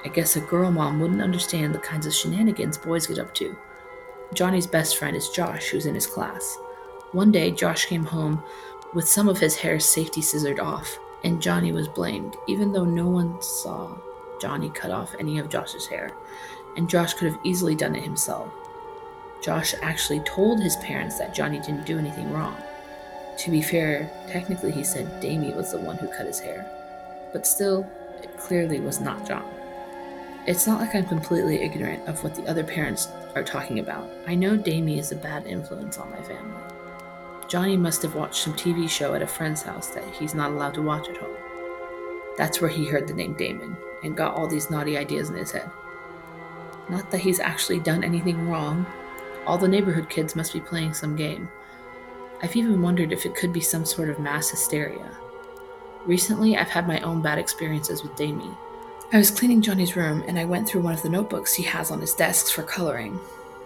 I 0.05 0.09
guess 0.09 0.37
a 0.37 0.41
girl 0.41 0.71
mom 0.71 1.01
wouldn't 1.01 1.23
understand 1.23 1.75
the 1.75 1.79
kinds 1.79 2.05
of 2.05 2.13
shenanigans 2.13 2.77
boys 2.77 3.07
get 3.07 3.21
up 3.21 3.33
to. 3.37 3.57
Johnny's 4.35 4.67
best 4.67 4.99
friend 4.99 5.17
is 5.17 5.31
Josh, 5.31 5.71
who's 5.71 5.87
in 5.87 5.95
his 5.95 6.07
class. 6.07 6.59
One 7.13 7.33
day, 7.33 7.53
Josh 7.53 7.87
came 7.87 8.05
home 8.05 8.43
with 8.93 9.09
some 9.09 9.31
of 9.31 9.39
his 9.39 9.57
hair 9.57 9.81
safety 9.81 10.21
scissored 10.21 10.61
off, 10.61 10.99
and 11.25 11.41
Johnny 11.43 11.73
was 11.73 11.89
blamed, 11.89 12.37
even 12.47 12.73
though 12.73 12.85
no 12.85 13.09
one 13.09 13.41
saw 13.41 13.97
Johnny 14.41 14.71
cut 14.71 14.91
off 14.91 15.15
any 15.19 15.39
of 15.39 15.49
Josh's 15.49 15.87
hair, 15.87 16.13
and 16.77 16.89
Josh 16.89 17.15
could 17.15 17.31
have 17.31 17.41
easily 17.45 17.75
done 17.75 17.95
it 17.95 18.03
himself. 18.03 18.53
Josh 19.43 19.75
actually 19.83 20.21
told 20.21 20.61
his 20.63 20.77
parents 20.77 21.19
that 21.19 21.35
Johnny 21.35 21.59
didn't 21.59 21.87
do 21.87 21.99
anything 21.99 22.33
wrong. 22.33 22.57
To 23.39 23.51
be 23.51 23.63
fair, 23.63 24.11
technically 24.29 24.73
he 24.73 24.85
said 24.85 25.21
Damie 25.21 25.55
was 25.55 25.73
the 25.73 25.81
one 25.81 25.97
who 25.97 26.09
cut 26.09 26.27
his 26.27 26.41
hair, 26.41 26.67
but 27.33 27.47
still, 27.47 27.89
it 28.23 28.37
clearly 28.39 28.81
was 28.81 29.01
not 29.01 29.27
John. 29.27 29.49
It's 30.47 30.67
not 30.67 30.81
like 30.81 30.95
I'm 30.95 31.07
completely 31.07 31.63
ignorant 31.63 32.09
of 32.09 32.23
what 32.25 32.35
the 32.35 32.47
other 32.49 32.65
parents 32.65 33.09
are 33.37 33.45
talking 33.45 33.79
about. 33.79 34.11
I 34.27 34.35
know 34.35 34.57
Damie 34.57 34.99
is 34.99 35.13
a 35.13 35.17
bad 35.17 35.47
influence 35.47 35.99
on 35.99 36.11
my 36.11 36.21
family. 36.23 36.61
Johnny 37.53 37.77
must 37.77 38.01
have 38.01 38.15
watched 38.15 38.43
some 38.43 38.55
TV 38.55 38.89
show 38.89 39.13
at 39.13 39.21
a 39.21 39.27
friend's 39.27 39.61
house 39.61 39.89
that 39.89 40.09
he's 40.15 40.35
not 40.35 40.53
allowed 40.53 40.73
to 40.73 40.81
watch 40.81 41.11
at 41.11 41.19
home. 41.19 41.37
That's 42.39 42.63
where 42.63 42.71
he 42.71 42.87
heard 42.87 43.07
the 43.07 43.13
name 43.13 43.35
Damon 43.35 43.77
and 44.03 44.17
got 44.17 44.35
all 44.35 44.47
these 44.47 44.71
naughty 44.71 44.97
ideas 44.97 45.29
in 45.29 45.37
his 45.37 45.51
head. 45.51 45.71
Not 46.89 47.11
that 47.11 47.21
he's 47.21 47.41
actually 47.41 47.79
done 47.81 48.05
anything 48.05 48.49
wrong. 48.49 48.87
All 49.45 49.59
the 49.59 49.69
neighborhood 49.69 50.09
kids 50.09 50.35
must 50.35 50.55
be 50.55 50.61
playing 50.61 50.95
some 50.95 51.15
game. 51.15 51.47
I've 52.43 52.57
even 52.57 52.81
wondered 52.81 53.13
if 53.13 53.27
it 53.27 53.35
could 53.35 53.53
be 53.53 53.61
some 53.61 53.85
sort 53.85 54.09
of 54.09 54.19
mass 54.19 54.49
hysteria. 54.49 55.11
Recently, 56.07 56.57
I've 56.57 56.71
had 56.71 56.89
my 56.89 57.01
own 57.01 57.21
bad 57.21 57.39
experiences 57.39 58.03
with 58.03 58.17
Damie. 58.17 58.57
I 59.13 59.19
was 59.19 59.31
cleaning 59.31 59.61
Johnny's 59.61 59.95
room 59.95 60.25
and 60.27 60.39
I 60.39 60.47
went 60.47 60.67
through 60.67 60.81
one 60.81 60.95
of 60.95 61.03
the 61.03 61.11
notebooks 61.11 61.53
he 61.53 61.65
has 61.65 61.91
on 61.91 62.01
his 62.01 62.15
desks 62.15 62.51
for 62.51 62.63
coloring. 62.63 63.21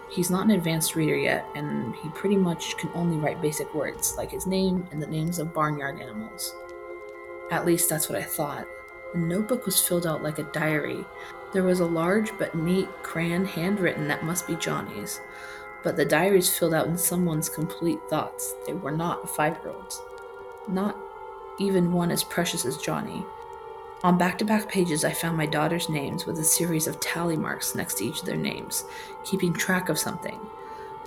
He's 0.09 0.31
not 0.31 0.45
an 0.45 0.53
advanced 0.53 0.95
reader 0.95 1.17
yet, 1.17 1.47
and 1.55 1.95
he 1.97 2.09
pretty 2.11 2.37
much 2.37 2.77
can 2.77 2.91
only 2.95 3.17
write 3.17 3.43
basic 3.43 3.75
words 3.75 4.17
like 4.17 4.31
his 4.31 4.47
name 4.47 4.87
and 4.91 5.03
the 5.03 5.07
names 5.07 5.39
of 5.39 5.53
barnyard 5.53 6.01
animals. 6.01 6.55
At 7.51 7.67
least 7.67 7.89
that's 7.89 8.09
what 8.09 8.19
I 8.19 8.23
thought. 8.23 8.67
The 9.13 9.19
notebook 9.19 9.67
was 9.67 9.81
filled 9.81 10.07
out 10.07 10.23
like 10.23 10.39
a 10.39 10.45
diary. 10.45 11.05
There 11.53 11.63
was 11.63 11.81
a 11.81 11.87
large 11.87 12.37
but 12.39 12.55
neat 12.55 12.89
crayon 13.03 13.45
handwritten 13.45 14.09
that 14.09 14.25
must 14.25 14.47
be 14.47 14.57
Johnny's, 14.57 15.21
but 15.83 15.97
the 15.97 16.05
diaries 16.05 16.57
filled 16.57 16.75
out 16.75 16.87
in 16.87 16.99
someone's 16.99 17.49
complete 17.49 18.01
thoughts. 18.11 18.55
They 18.67 18.75
were 18.75 18.93
not 18.93 19.25
a 19.25 19.27
five 19.27 19.59
year 19.63 19.73
old's. 19.73 20.03
Not 20.69 20.97
even 21.59 21.93
one 21.93 22.11
as 22.11 22.25
precious 22.25 22.65
as 22.65 22.77
Johnny. 22.77 23.25
On 24.07 24.17
back 24.17 24.39
to 24.39 24.45
back 24.45 24.69
pages, 24.69 25.05
I 25.05 25.11
found 25.13 25.37
my 25.37 25.47
daughter's 25.47 25.89
names 25.89 26.27
with 26.27 26.39
a 26.39 26.45
series 26.45 26.87
of 26.87 27.01
tally 27.01 27.37
marks 27.37 27.75
next 27.75 27.95
to 27.95 28.05
each 28.05 28.21
of 28.21 28.27
their 28.27 28.37
names, 28.37 28.85
keeping 29.25 29.53
track 29.53 29.89
of 29.89 29.99
something. 29.99 30.39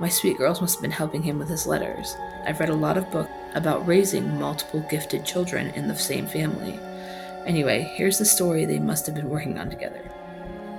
My 0.01 0.09
sweet 0.09 0.38
girls 0.38 0.59
must 0.59 0.75
have 0.75 0.81
been 0.81 0.91
helping 0.91 1.23
him 1.23 1.39
with 1.39 1.47
his 1.47 1.65
letters. 1.65 2.17
I've 2.45 2.59
read 2.59 2.67
a 2.67 2.73
lot 2.73 2.97
of 2.97 3.09
books 3.09 3.31
about 3.55 3.88
raising 3.88 4.38
multiple 4.38 4.85
gifted 4.89 5.25
children 5.25 5.67
in 5.75 5.88
the 5.88 5.95
same 5.95 6.27
family. 6.27 6.77
Anyway, 7.45 7.89
here's 7.95 8.17
the 8.17 8.25
story 8.25 8.65
they 8.65 8.79
must 8.79 9.05
have 9.05 9.15
been 9.15 9.29
working 9.29 9.57
on 9.57 9.69
together. 9.69 10.03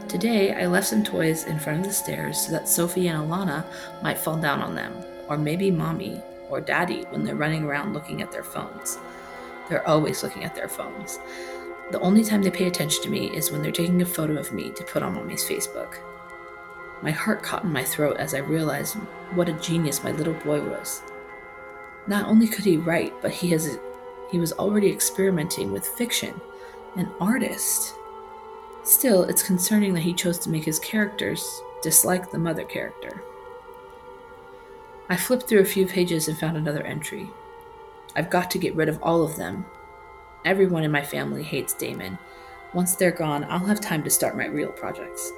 Today, 0.06 0.52
I 0.52 0.66
left 0.66 0.88
some 0.88 1.02
toys 1.02 1.44
in 1.44 1.58
front 1.58 1.80
of 1.80 1.86
the 1.86 1.92
stairs 1.94 2.38
so 2.38 2.52
that 2.52 2.68
Sophie 2.68 3.08
and 3.08 3.18
Alana 3.18 3.64
might 4.02 4.18
fall 4.18 4.36
down 4.36 4.60
on 4.60 4.74
them, 4.74 4.92
or 5.26 5.38
maybe 5.38 5.70
mommy 5.70 6.20
or 6.50 6.60
daddy 6.60 7.04
when 7.08 7.24
they're 7.24 7.34
running 7.34 7.64
around 7.64 7.94
looking 7.94 8.20
at 8.20 8.30
their 8.30 8.44
phones. 8.44 8.98
They're 9.70 9.88
always 9.88 10.22
looking 10.22 10.44
at 10.44 10.54
their 10.54 10.68
phones. 10.68 11.18
The 11.90 12.00
only 12.00 12.22
time 12.22 12.42
they 12.42 12.50
pay 12.50 12.66
attention 12.66 13.02
to 13.02 13.10
me 13.10 13.34
is 13.34 13.50
when 13.50 13.62
they're 13.62 13.72
taking 13.72 14.00
a 14.00 14.06
photo 14.06 14.38
of 14.38 14.52
me 14.52 14.70
to 14.70 14.84
put 14.84 15.02
on 15.02 15.14
mommy's 15.14 15.44
Facebook. 15.44 15.96
My 17.02 17.10
heart 17.10 17.42
caught 17.42 17.64
in 17.64 17.72
my 17.72 17.82
throat 17.82 18.18
as 18.18 18.34
I 18.34 18.38
realized 18.38 18.94
what 19.34 19.48
a 19.48 19.54
genius 19.54 20.04
my 20.04 20.12
little 20.12 20.34
boy 20.34 20.60
was. 20.60 21.02
Not 22.06 22.26
only 22.26 22.46
could 22.46 22.64
he 22.64 22.76
write, 22.76 23.14
but 23.20 23.32
he 23.32 23.50
has 23.50 23.78
he 24.30 24.38
was 24.38 24.52
already 24.52 24.88
experimenting 24.88 25.72
with 25.72 25.86
fiction, 25.86 26.40
an 26.96 27.10
artist. 27.20 27.94
Still, 28.84 29.24
it's 29.24 29.42
concerning 29.42 29.92
that 29.94 30.00
he 30.00 30.14
chose 30.14 30.38
to 30.40 30.50
make 30.50 30.64
his 30.64 30.78
characters 30.78 31.60
dislike 31.82 32.30
the 32.30 32.38
mother 32.38 32.64
character. 32.64 33.22
I 35.08 35.16
flipped 35.16 35.48
through 35.48 35.60
a 35.60 35.64
few 35.64 35.86
pages 35.86 36.28
and 36.28 36.38
found 36.38 36.56
another 36.56 36.82
entry. 36.82 37.28
I've 38.14 38.30
got 38.30 38.50
to 38.52 38.58
get 38.58 38.76
rid 38.76 38.88
of 38.88 39.02
all 39.02 39.24
of 39.24 39.36
them, 39.36 39.66
Everyone 40.44 40.84
in 40.84 40.90
my 40.90 41.02
family 41.02 41.42
hates 41.42 41.74
Damon. 41.74 42.18
Once 42.72 42.94
they're 42.94 43.10
gone, 43.10 43.44
I'll 43.44 43.58
have 43.60 43.80
time 43.80 44.02
to 44.04 44.10
start 44.10 44.36
my 44.36 44.46
real 44.46 44.72
projects. 44.72 45.32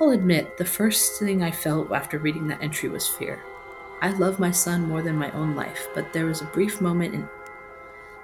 I'll 0.00 0.10
admit, 0.10 0.56
the 0.56 0.64
first 0.64 1.18
thing 1.18 1.42
I 1.42 1.50
felt 1.50 1.92
after 1.92 2.18
reading 2.18 2.48
that 2.48 2.62
entry 2.62 2.88
was 2.88 3.06
fear. 3.06 3.42
I 4.00 4.10
love 4.10 4.38
my 4.38 4.50
son 4.50 4.88
more 4.88 5.02
than 5.02 5.16
my 5.16 5.30
own 5.32 5.54
life, 5.54 5.88
but 5.94 6.12
there 6.12 6.26
was 6.26 6.40
a 6.42 6.46
brief 6.46 6.80
moment 6.80 7.14
in 7.14 7.28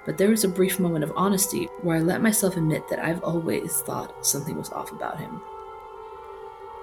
but 0.04 0.16
there 0.16 0.30
was 0.30 0.44
a 0.44 0.48
brief 0.48 0.80
moment 0.80 1.04
of 1.04 1.12
honesty 1.14 1.66
where 1.82 1.98
I 1.98 2.00
let 2.00 2.22
myself 2.22 2.56
admit 2.56 2.88
that 2.88 3.04
I've 3.04 3.22
always 3.22 3.80
thought 3.82 4.26
something 4.26 4.56
was 4.56 4.70
off 4.70 4.92
about 4.92 5.18
him. 5.18 5.40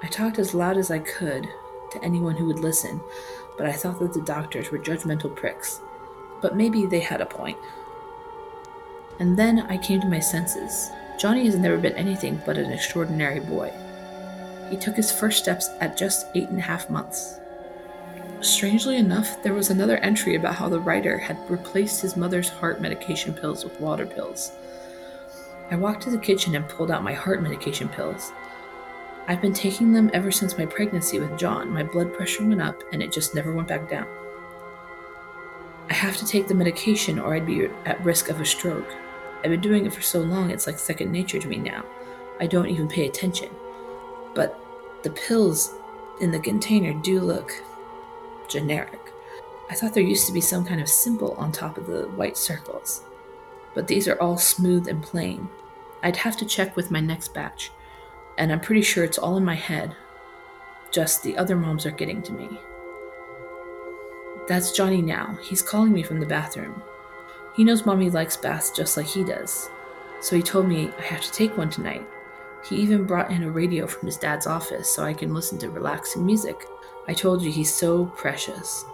I 0.04 0.08
talked 0.08 0.40
as 0.40 0.54
loud 0.54 0.78
as 0.78 0.92
I 0.92 1.00
could 1.00 1.48
to 1.92 2.04
anyone 2.04 2.36
who 2.36 2.46
would 2.46 2.60
listen, 2.60 3.02
but 3.58 3.66
I 3.66 3.72
thought 3.72 4.00
that 4.00 4.14
the 4.14 4.22
doctors 4.22 4.72
were 4.72 4.78
judgmental 4.78 5.36
pricks. 5.36 5.82
But 6.42 6.56
maybe 6.56 6.86
they 6.86 7.00
had 7.00 7.22
a 7.22 7.26
point. 7.26 7.58
And 9.20 9.38
then 9.38 9.62
I 9.62 9.78
came 9.78 10.02
to 10.02 10.08
my 10.08 10.20
senses. 10.20 10.92
Johnny 11.18 11.46
has 11.46 11.56
never 11.56 11.78
been 11.78 11.94
anything 11.94 12.42
but 12.46 12.58
an 12.58 12.72
extraordinary 12.72 13.40
boy. 13.40 13.74
He 14.70 14.78
took 14.78 14.96
his 14.96 15.12
first 15.12 15.40
steps 15.40 15.70
at 15.80 15.98
just 15.98 16.28
eight 16.36 16.50
and 16.50 16.60
a 16.60 16.62
half 16.62 16.90
months. 16.90 17.40
Strangely 18.42 18.98
enough, 18.98 19.42
there 19.42 19.56
was 19.56 19.72
another 19.72 19.98
entry 19.98 20.36
about 20.36 20.56
how 20.56 20.70
the 20.70 20.80
writer 20.80 21.18
had 21.18 21.38
replaced 21.50 22.02
his 22.02 22.16
mother's 22.16 22.50
heart 22.50 22.80
medication 22.80 23.34
pills 23.34 23.64
with 23.64 23.80
water 23.80 24.06
pills. 24.06 24.52
I 25.72 25.76
walked 25.76 26.04
to 26.04 26.12
the 26.12 26.20
kitchen 26.20 26.56
and 26.56 26.68
pulled 26.70 26.92
out 26.92 27.04
my 27.04 27.14
heart 27.14 27.42
medication 27.42 27.90
pills. 27.90 28.32
I've 29.28 29.42
been 29.42 29.54
taking 29.54 29.92
them 29.92 30.12
ever 30.14 30.32
since 30.32 30.58
my 30.58 30.66
pregnancy 30.66 31.20
with 31.20 31.38
John. 31.38 31.72
My 31.72 31.84
blood 31.84 32.14
pressure 32.14 32.46
went 32.46 32.62
up 32.62 32.82
and 32.94 33.02
it 33.02 33.12
just 33.12 33.34
never 33.34 33.52
went 33.52 33.68
back 33.68 33.90
down. 33.90 34.08
I 35.90 35.94
have 35.94 36.16
to 36.18 36.26
take 36.26 36.48
the 36.48 36.54
medication 36.54 37.18
or 37.18 37.34
I'd 37.34 37.46
be 37.46 37.66
at 37.86 38.04
risk 38.06 38.30
of 38.30 38.40
a 38.40 38.46
stroke. 38.46 38.94
I've 39.44 39.52
been 39.52 39.62
doing 39.62 39.86
it 39.86 39.94
for 39.94 40.02
so 40.02 40.20
long, 40.20 40.52
it's 40.52 40.68
like 40.68 40.80
second 40.80 41.12
nature 41.12 41.40
to 41.40 41.48
me 41.48 41.58
now. 41.58 41.86
I 42.40 42.48
don't 42.48 42.70
even 42.70 42.88
pay 42.88 43.08
attention. 43.08 43.50
But 44.34 44.60
the 45.04 45.10
pills 45.12 45.74
in 46.22 46.32
the 46.32 46.40
container 46.40 46.94
do 46.94 47.20
look 47.20 47.52
generic. 48.48 49.14
I 49.70 49.76
thought 49.76 49.94
there 49.94 50.04
used 50.04 50.28
to 50.28 50.34
be 50.34 50.42
some 50.42 50.66
kind 50.66 50.82
of 50.82 50.90
symbol 50.90 51.34
on 51.34 51.52
top 51.52 51.78
of 51.78 51.88
the 51.88 52.08
white 52.10 52.38
circles. 52.38 53.04
But 53.74 53.88
these 53.88 54.08
are 54.08 54.20
all 54.22 54.38
smooth 54.38 54.88
and 54.88 55.04
plain. 55.04 55.50
I'd 56.04 56.16
have 56.18 56.38
to 56.38 56.46
check 56.46 56.76
with 56.76 56.92
my 56.92 57.00
next 57.00 57.34
batch, 57.34 57.72
and 58.38 58.52
I'm 58.52 58.60
pretty 58.60 58.82
sure 58.82 59.04
it's 59.04 59.18
all 59.18 59.38
in 59.38 59.46
my 59.46 59.56
head. 59.56 59.96
Just 60.92 61.22
the 61.22 61.38
other 61.38 61.56
moms 61.56 61.86
are 61.86 61.92
getting 61.92 62.22
to 62.24 62.34
me. 62.34 62.60
That's 64.48 64.72
Johnny 64.72 65.02
now. 65.02 65.38
He's 65.44 65.62
calling 65.62 65.92
me 65.92 66.04
from 66.04 66.20
the 66.20 66.26
bathroom. 66.26 66.82
He 67.58 67.66
knows 67.66 67.86
mommy 67.86 68.10
likes 68.10 68.38
baths 68.38 68.72
just 68.72 68.96
like 68.96 69.08
he 69.08 69.24
does. 69.26 69.70
So 70.22 70.36
he 70.36 70.42
told 70.42 70.68
me 70.68 70.92
I 70.98 71.02
have 71.02 71.22
to 71.22 71.32
take 71.32 71.58
one 71.58 71.70
tonight. 71.70 72.06
He 72.70 72.78
even 72.78 73.06
brought 73.06 73.32
in 73.32 73.44
a 73.44 73.52
radio 73.52 73.88
from 73.88 74.06
his 74.06 74.18
dad's 74.18 74.48
office 74.48 74.90
so 74.90 75.04
I 75.04 75.14
can 75.14 75.34
listen 75.34 75.58
to 75.60 75.70
relaxing 75.70 76.26
music. 76.26 76.66
I 77.08 77.14
told 77.14 77.42
you 77.42 77.52
he's 77.52 77.74
so 77.74 78.06
precious. 78.06 78.86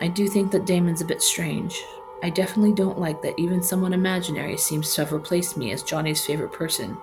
I 0.00 0.08
do 0.08 0.26
think 0.28 0.50
that 0.52 0.66
Damon's 0.66 1.00
a 1.00 1.06
bit 1.06 1.22
strange. 1.22 1.82
I 2.22 2.30
definitely 2.30 2.72
don't 2.72 2.98
like 2.98 3.22
that 3.22 3.38
even 3.38 3.62
someone 3.62 3.92
imaginary 3.92 4.56
seems 4.56 4.94
to 4.94 5.02
have 5.02 5.12
replaced 5.12 5.56
me 5.56 5.72
as 5.72 5.82
Johnny's 5.82 6.24
favorite 6.24 6.52
person 6.52 6.96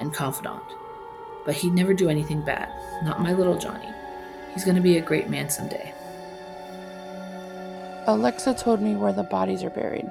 and 0.00 0.12
confidant. 0.12 0.62
but 1.46 1.54
he'd 1.54 1.72
never 1.72 1.94
do 1.94 2.10
anything 2.10 2.42
bad. 2.42 2.68
Not 3.04 3.22
my 3.22 3.32
little 3.32 3.56
Johnny. 3.56 3.88
He's 4.52 4.64
going 4.64 4.74
to 4.76 4.82
be 4.82 4.98
a 4.98 5.02
great 5.02 5.30
man 5.30 5.48
someday. 5.48 5.94
Alexa 8.08 8.54
told 8.54 8.80
me 8.80 8.94
where 8.94 9.12
the 9.12 9.24
bodies 9.24 9.64
are 9.64 9.70
buried. 9.70 10.08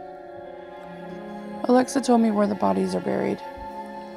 Alexa 1.63 2.01
told 2.01 2.19
me 2.19 2.29
where 2.29 2.45
the 2.45 2.53
bodies 2.53 2.93
are 2.93 2.99
buried. 2.99 3.39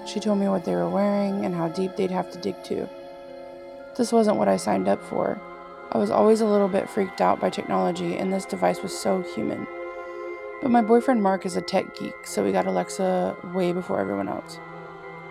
She 0.04 0.18
told 0.18 0.40
me 0.40 0.48
what 0.48 0.64
they 0.64 0.74
were 0.74 0.88
wearing 0.88 1.44
and 1.44 1.54
how 1.54 1.68
deep 1.68 1.94
they'd 1.94 2.10
have 2.10 2.28
to 2.32 2.40
dig 2.40 2.60
to. 2.64 2.88
This 3.96 4.10
wasn't 4.10 4.36
what 4.36 4.48
I 4.48 4.56
signed 4.56 4.88
up 4.88 5.00
for. 5.04 5.40
I 5.92 5.98
was 5.98 6.10
always 6.10 6.40
a 6.40 6.46
little 6.46 6.66
bit 6.66 6.90
freaked 6.90 7.20
out 7.20 7.38
by 7.38 7.50
technology, 7.50 8.16
and 8.16 8.32
this 8.32 8.44
device 8.44 8.82
was 8.82 8.98
so 8.98 9.22
human. 9.36 9.64
But 10.60 10.72
my 10.72 10.82
boyfriend 10.82 11.22
Mark 11.22 11.46
is 11.46 11.54
a 11.54 11.62
tech 11.62 11.96
geek, 11.96 12.26
so 12.26 12.42
we 12.42 12.50
got 12.50 12.66
Alexa 12.66 13.36
way 13.54 13.70
before 13.70 14.00
everyone 14.00 14.28
else. 14.28 14.58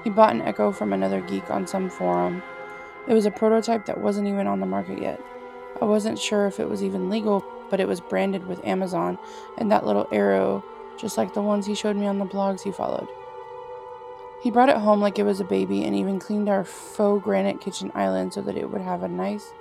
He 0.05 0.09
bought 0.09 0.33
an 0.33 0.41
Echo 0.41 0.71
from 0.71 0.93
another 0.93 1.19
geek 1.19 1.51
on 1.51 1.67
some 1.67 1.89
forum. 1.89 2.41
It 3.09 3.13
was 3.13 3.25
a 3.25 3.31
prototype 3.31 3.87
that 3.87 3.99
wasn't 3.99 4.29
even 4.29 4.47
on 4.47 4.61
the 4.61 4.65
market 4.65 5.01
yet. 5.01 5.19
I 5.81 5.85
wasn't 5.85 6.17
sure 6.17 6.47
if 6.47 6.61
it 6.61 6.69
was 6.69 6.81
even 6.81 7.09
legal, 7.09 7.43
but 7.70 7.80
it 7.80 7.88
was 7.88 7.99
branded 7.99 8.47
with 8.47 8.65
Amazon 8.65 9.18
and 9.57 9.72
that 9.72 9.86
little 9.86 10.07
arrow, 10.11 10.63
just 10.97 11.18
like 11.18 11.34
the 11.34 11.41
ones 11.41 11.65
he 11.65 11.76
showed 11.76 11.95
me 11.95 12.07
on 12.07 12.20
the 12.20 12.26
blogs 12.26 12.61
he 12.61 12.72
followed. 12.72 13.07
He 14.41 14.51
brought 14.51 14.70
it 14.70 14.78
home 14.78 15.01
like 15.01 15.18
it 15.18 15.24
was 15.24 15.39
a 15.39 15.45
baby 15.45 15.84
and 15.84 15.95
even 15.95 16.20
cleaned 16.20 16.47
our 16.47 16.63
faux 16.63 17.24
granite 17.24 17.59
kitchen 17.59 17.91
island 17.95 18.34
so 18.34 18.41
that 18.41 18.57
it 18.57 18.70
would 18.70 18.82
have 18.82 19.03
a 19.03 19.07
nice 19.07 19.51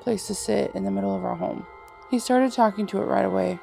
place 0.00 0.26
to 0.26 0.34
sit 0.34 0.74
in 0.74 0.84
the 0.84 0.90
middle 0.90 1.14
of 1.14 1.24
our 1.24 1.36
home. 1.36 1.66
He 2.10 2.18
started 2.18 2.52
talking 2.52 2.86
to 2.88 3.00
it 3.00 3.06
right 3.06 3.24
away. 3.24 3.58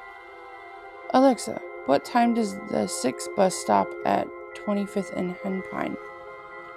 Alexa, 1.10 1.60
what 1.86 2.04
time 2.04 2.34
does 2.34 2.56
the 2.70 2.86
6 2.86 3.28
bus 3.36 3.54
stop 3.54 3.88
at 4.04 4.26
25th 4.56 5.12
and 5.16 5.34
Henpine? 5.36 5.96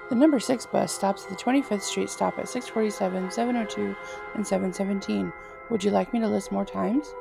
The 0.10 0.16
number 0.16 0.40
6 0.40 0.68
bus 0.68 0.94
stops 0.94 1.24
at 1.24 1.30
the 1.30 1.36
25th 1.36 1.82
Street 1.82 2.10
stop 2.10 2.38
at 2.38 2.48
647, 2.48 3.32
702, 3.32 3.96
and 4.36 4.46
717. 4.46 5.34
Would 5.70 5.84
you 5.84 5.92
like 5.92 6.14
me 6.14 6.20
to 6.20 6.28
list 6.28 6.52
more 6.52 6.66
times? 6.66 7.14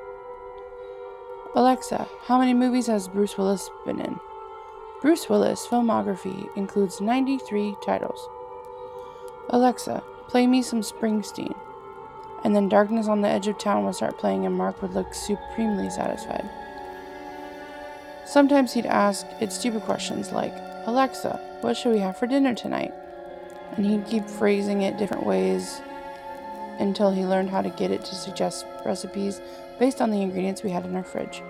Alexa, 1.54 2.08
how 2.24 2.38
many 2.38 2.52
movies 2.52 2.88
has 2.88 3.08
Bruce 3.08 3.38
Willis 3.38 3.70
been 3.86 4.00
in? 4.00 4.18
Bruce 5.00 5.28
Willis' 5.28 5.66
filmography 5.66 6.48
includes 6.56 7.00
93 7.00 7.76
titles. 7.84 8.28
Alexa, 9.50 10.02
play 10.28 10.46
me 10.46 10.62
some 10.62 10.80
Springsteen. 10.80 11.56
And 12.42 12.54
then 12.54 12.68
Darkness 12.68 13.06
on 13.06 13.22
the 13.22 13.28
Edge 13.28 13.48
of 13.48 13.56
Town 13.56 13.84
would 13.84 13.94
start 13.94 14.18
playing, 14.18 14.44
and 14.44 14.54
Mark 14.54 14.82
would 14.82 14.92
look 14.92 15.14
supremely 15.14 15.88
satisfied. 15.88 16.48
Sometimes 18.26 18.72
he'd 18.72 18.86
ask 18.86 19.26
it 19.40 19.52
stupid 19.52 19.82
questions 19.82 20.32
like, 20.32 20.54
Alexa, 20.86 21.40
what 21.60 21.76
should 21.76 21.92
we 21.92 22.00
have 22.00 22.18
for 22.18 22.26
dinner 22.26 22.54
tonight? 22.54 22.92
And 23.76 23.86
he'd 23.86 24.06
keep 24.06 24.28
phrasing 24.28 24.82
it 24.82 24.98
different 24.98 25.24
ways 25.24 25.80
until 26.78 27.10
he 27.10 27.24
learned 27.24 27.50
how 27.50 27.62
to 27.62 27.70
get 27.70 27.90
it 27.90 28.04
to 28.04 28.14
suggest 28.14 28.66
recipes 28.84 29.40
based 29.78 30.00
on 30.00 30.10
the 30.10 30.22
ingredients 30.22 30.62
we 30.62 30.70
had 30.70 30.84
in 30.84 30.96
our 30.96 31.04
fridge. 31.04 31.42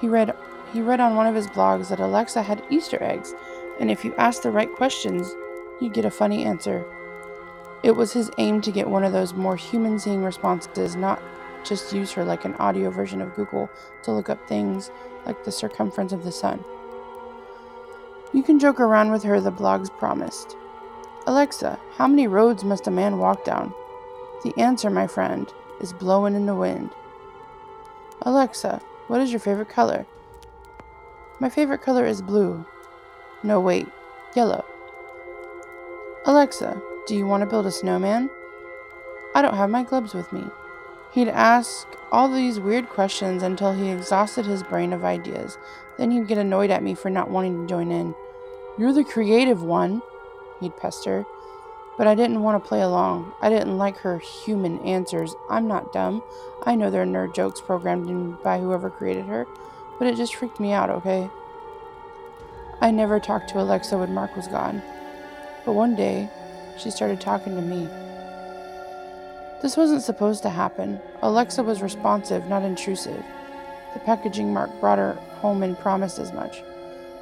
He 0.00 0.08
read 0.08 0.34
he 0.72 0.80
read 0.80 1.00
on 1.00 1.16
one 1.16 1.26
of 1.26 1.34
his 1.34 1.48
blogs 1.48 1.90
that 1.90 2.00
Alexa 2.00 2.42
had 2.42 2.64
Easter 2.70 3.02
eggs, 3.02 3.34
and 3.78 3.90
if 3.90 4.04
you 4.04 4.14
asked 4.16 4.42
the 4.42 4.50
right 4.50 4.72
questions, 4.72 5.34
you'd 5.80 5.92
get 5.92 6.06
a 6.06 6.10
funny 6.10 6.44
answer. 6.44 6.84
It 7.82 7.94
was 7.94 8.12
his 8.12 8.30
aim 8.38 8.62
to 8.62 8.72
get 8.72 8.88
one 8.88 9.04
of 9.04 9.12
those 9.12 9.34
more 9.34 9.56
human 9.56 9.98
seeing 9.98 10.24
responses, 10.24 10.96
not 10.96 11.20
just 11.64 11.92
use 11.92 12.12
her 12.12 12.24
like 12.24 12.44
an 12.44 12.54
audio 12.54 12.90
version 12.90 13.20
of 13.20 13.34
Google 13.34 13.68
to 14.04 14.12
look 14.12 14.30
up 14.30 14.48
things 14.48 14.90
like 15.26 15.44
the 15.44 15.52
circumference 15.52 16.12
of 16.12 16.24
the 16.24 16.32
sun. 16.32 16.64
You 18.32 18.42
can 18.42 18.58
joke 18.58 18.80
around 18.80 19.12
with 19.12 19.22
her, 19.24 19.40
the 19.40 19.52
blogs 19.52 19.90
promised. 19.98 20.56
Alexa, 21.26 21.78
how 21.96 22.06
many 22.06 22.26
roads 22.26 22.64
must 22.64 22.86
a 22.86 22.90
man 22.90 23.18
walk 23.18 23.44
down? 23.44 23.74
The 24.44 24.58
answer, 24.58 24.90
my 24.90 25.06
friend, 25.06 25.46
is 25.80 25.92
blowing 25.92 26.34
in 26.34 26.46
the 26.46 26.54
wind. 26.54 26.90
Alexa, 28.22 28.80
what 29.08 29.20
is 29.20 29.30
your 29.30 29.40
favorite 29.40 29.68
color? 29.68 30.06
My 31.40 31.48
favorite 31.48 31.82
color 31.82 32.06
is 32.06 32.22
blue. 32.22 32.64
No, 33.42 33.60
wait, 33.60 33.88
yellow. 34.34 34.64
Alexa, 36.24 36.80
do 37.06 37.16
you 37.16 37.26
want 37.26 37.42
to 37.42 37.48
build 37.48 37.66
a 37.66 37.72
snowman? 37.72 38.30
I 39.34 39.42
don't 39.42 39.56
have 39.56 39.70
my 39.70 39.82
gloves 39.82 40.14
with 40.14 40.32
me. 40.32 40.44
He'd 41.12 41.28
ask 41.28 41.86
all 42.10 42.28
these 42.28 42.60
weird 42.60 42.88
questions 42.88 43.42
until 43.42 43.72
he 43.72 43.90
exhausted 43.90 44.46
his 44.46 44.62
brain 44.62 44.92
of 44.92 45.04
ideas. 45.04 45.58
Then 45.98 46.10
he'd 46.10 46.28
get 46.28 46.38
annoyed 46.38 46.70
at 46.70 46.82
me 46.82 46.94
for 46.94 47.10
not 47.10 47.30
wanting 47.30 47.62
to 47.62 47.68
join 47.68 47.90
in. 47.90 48.14
You're 48.78 48.92
the 48.92 49.04
creative 49.04 49.62
one, 49.62 50.00
he'd 50.60 50.76
pester. 50.76 51.26
But 51.98 52.06
I 52.06 52.14
didn't 52.14 52.42
want 52.42 52.62
to 52.62 52.68
play 52.68 52.80
along. 52.80 53.32
I 53.40 53.50
didn't 53.50 53.78
like 53.78 53.98
her 53.98 54.18
human 54.18 54.78
answers. 54.80 55.34
I'm 55.50 55.68
not 55.68 55.92
dumb. 55.92 56.22
I 56.64 56.74
know 56.74 56.90
they're 56.90 57.04
nerd 57.04 57.34
jokes 57.34 57.60
programmed 57.60 58.08
in 58.08 58.32
by 58.42 58.58
whoever 58.58 58.88
created 58.88 59.26
her, 59.26 59.46
but 59.98 60.08
it 60.08 60.16
just 60.16 60.34
freaked 60.34 60.58
me 60.58 60.72
out, 60.72 60.90
okay? 60.90 61.28
I 62.80 62.90
never 62.90 63.20
talked 63.20 63.50
to 63.50 63.60
Alexa 63.60 63.96
when 63.98 64.14
Mark 64.14 64.34
was 64.34 64.48
gone. 64.48 64.82
But 65.64 65.74
one 65.74 65.94
day, 65.94 66.28
she 66.78 66.90
started 66.90 67.20
talking 67.20 67.54
to 67.54 67.62
me. 67.62 67.88
This 69.62 69.76
wasn't 69.76 70.02
supposed 70.02 70.42
to 70.42 70.50
happen. 70.50 71.00
Alexa 71.22 71.62
was 71.62 71.82
responsive, 71.82 72.48
not 72.48 72.64
intrusive. 72.64 73.24
The 73.94 74.00
packaging 74.00 74.52
Mark 74.52 74.70
brought 74.80 74.98
her 74.98 75.12
home 75.40 75.62
and 75.62 75.78
promised 75.78 76.18
as 76.18 76.32
much. 76.32 76.62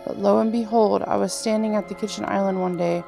But 0.06 0.18
lo 0.18 0.38
and 0.38 0.50
behold, 0.50 1.02
I 1.02 1.16
was 1.16 1.34
standing 1.34 1.74
at 1.74 1.88
the 1.88 1.94
kitchen 1.94 2.24
island 2.24 2.60
one 2.60 2.78
day, 2.78 3.04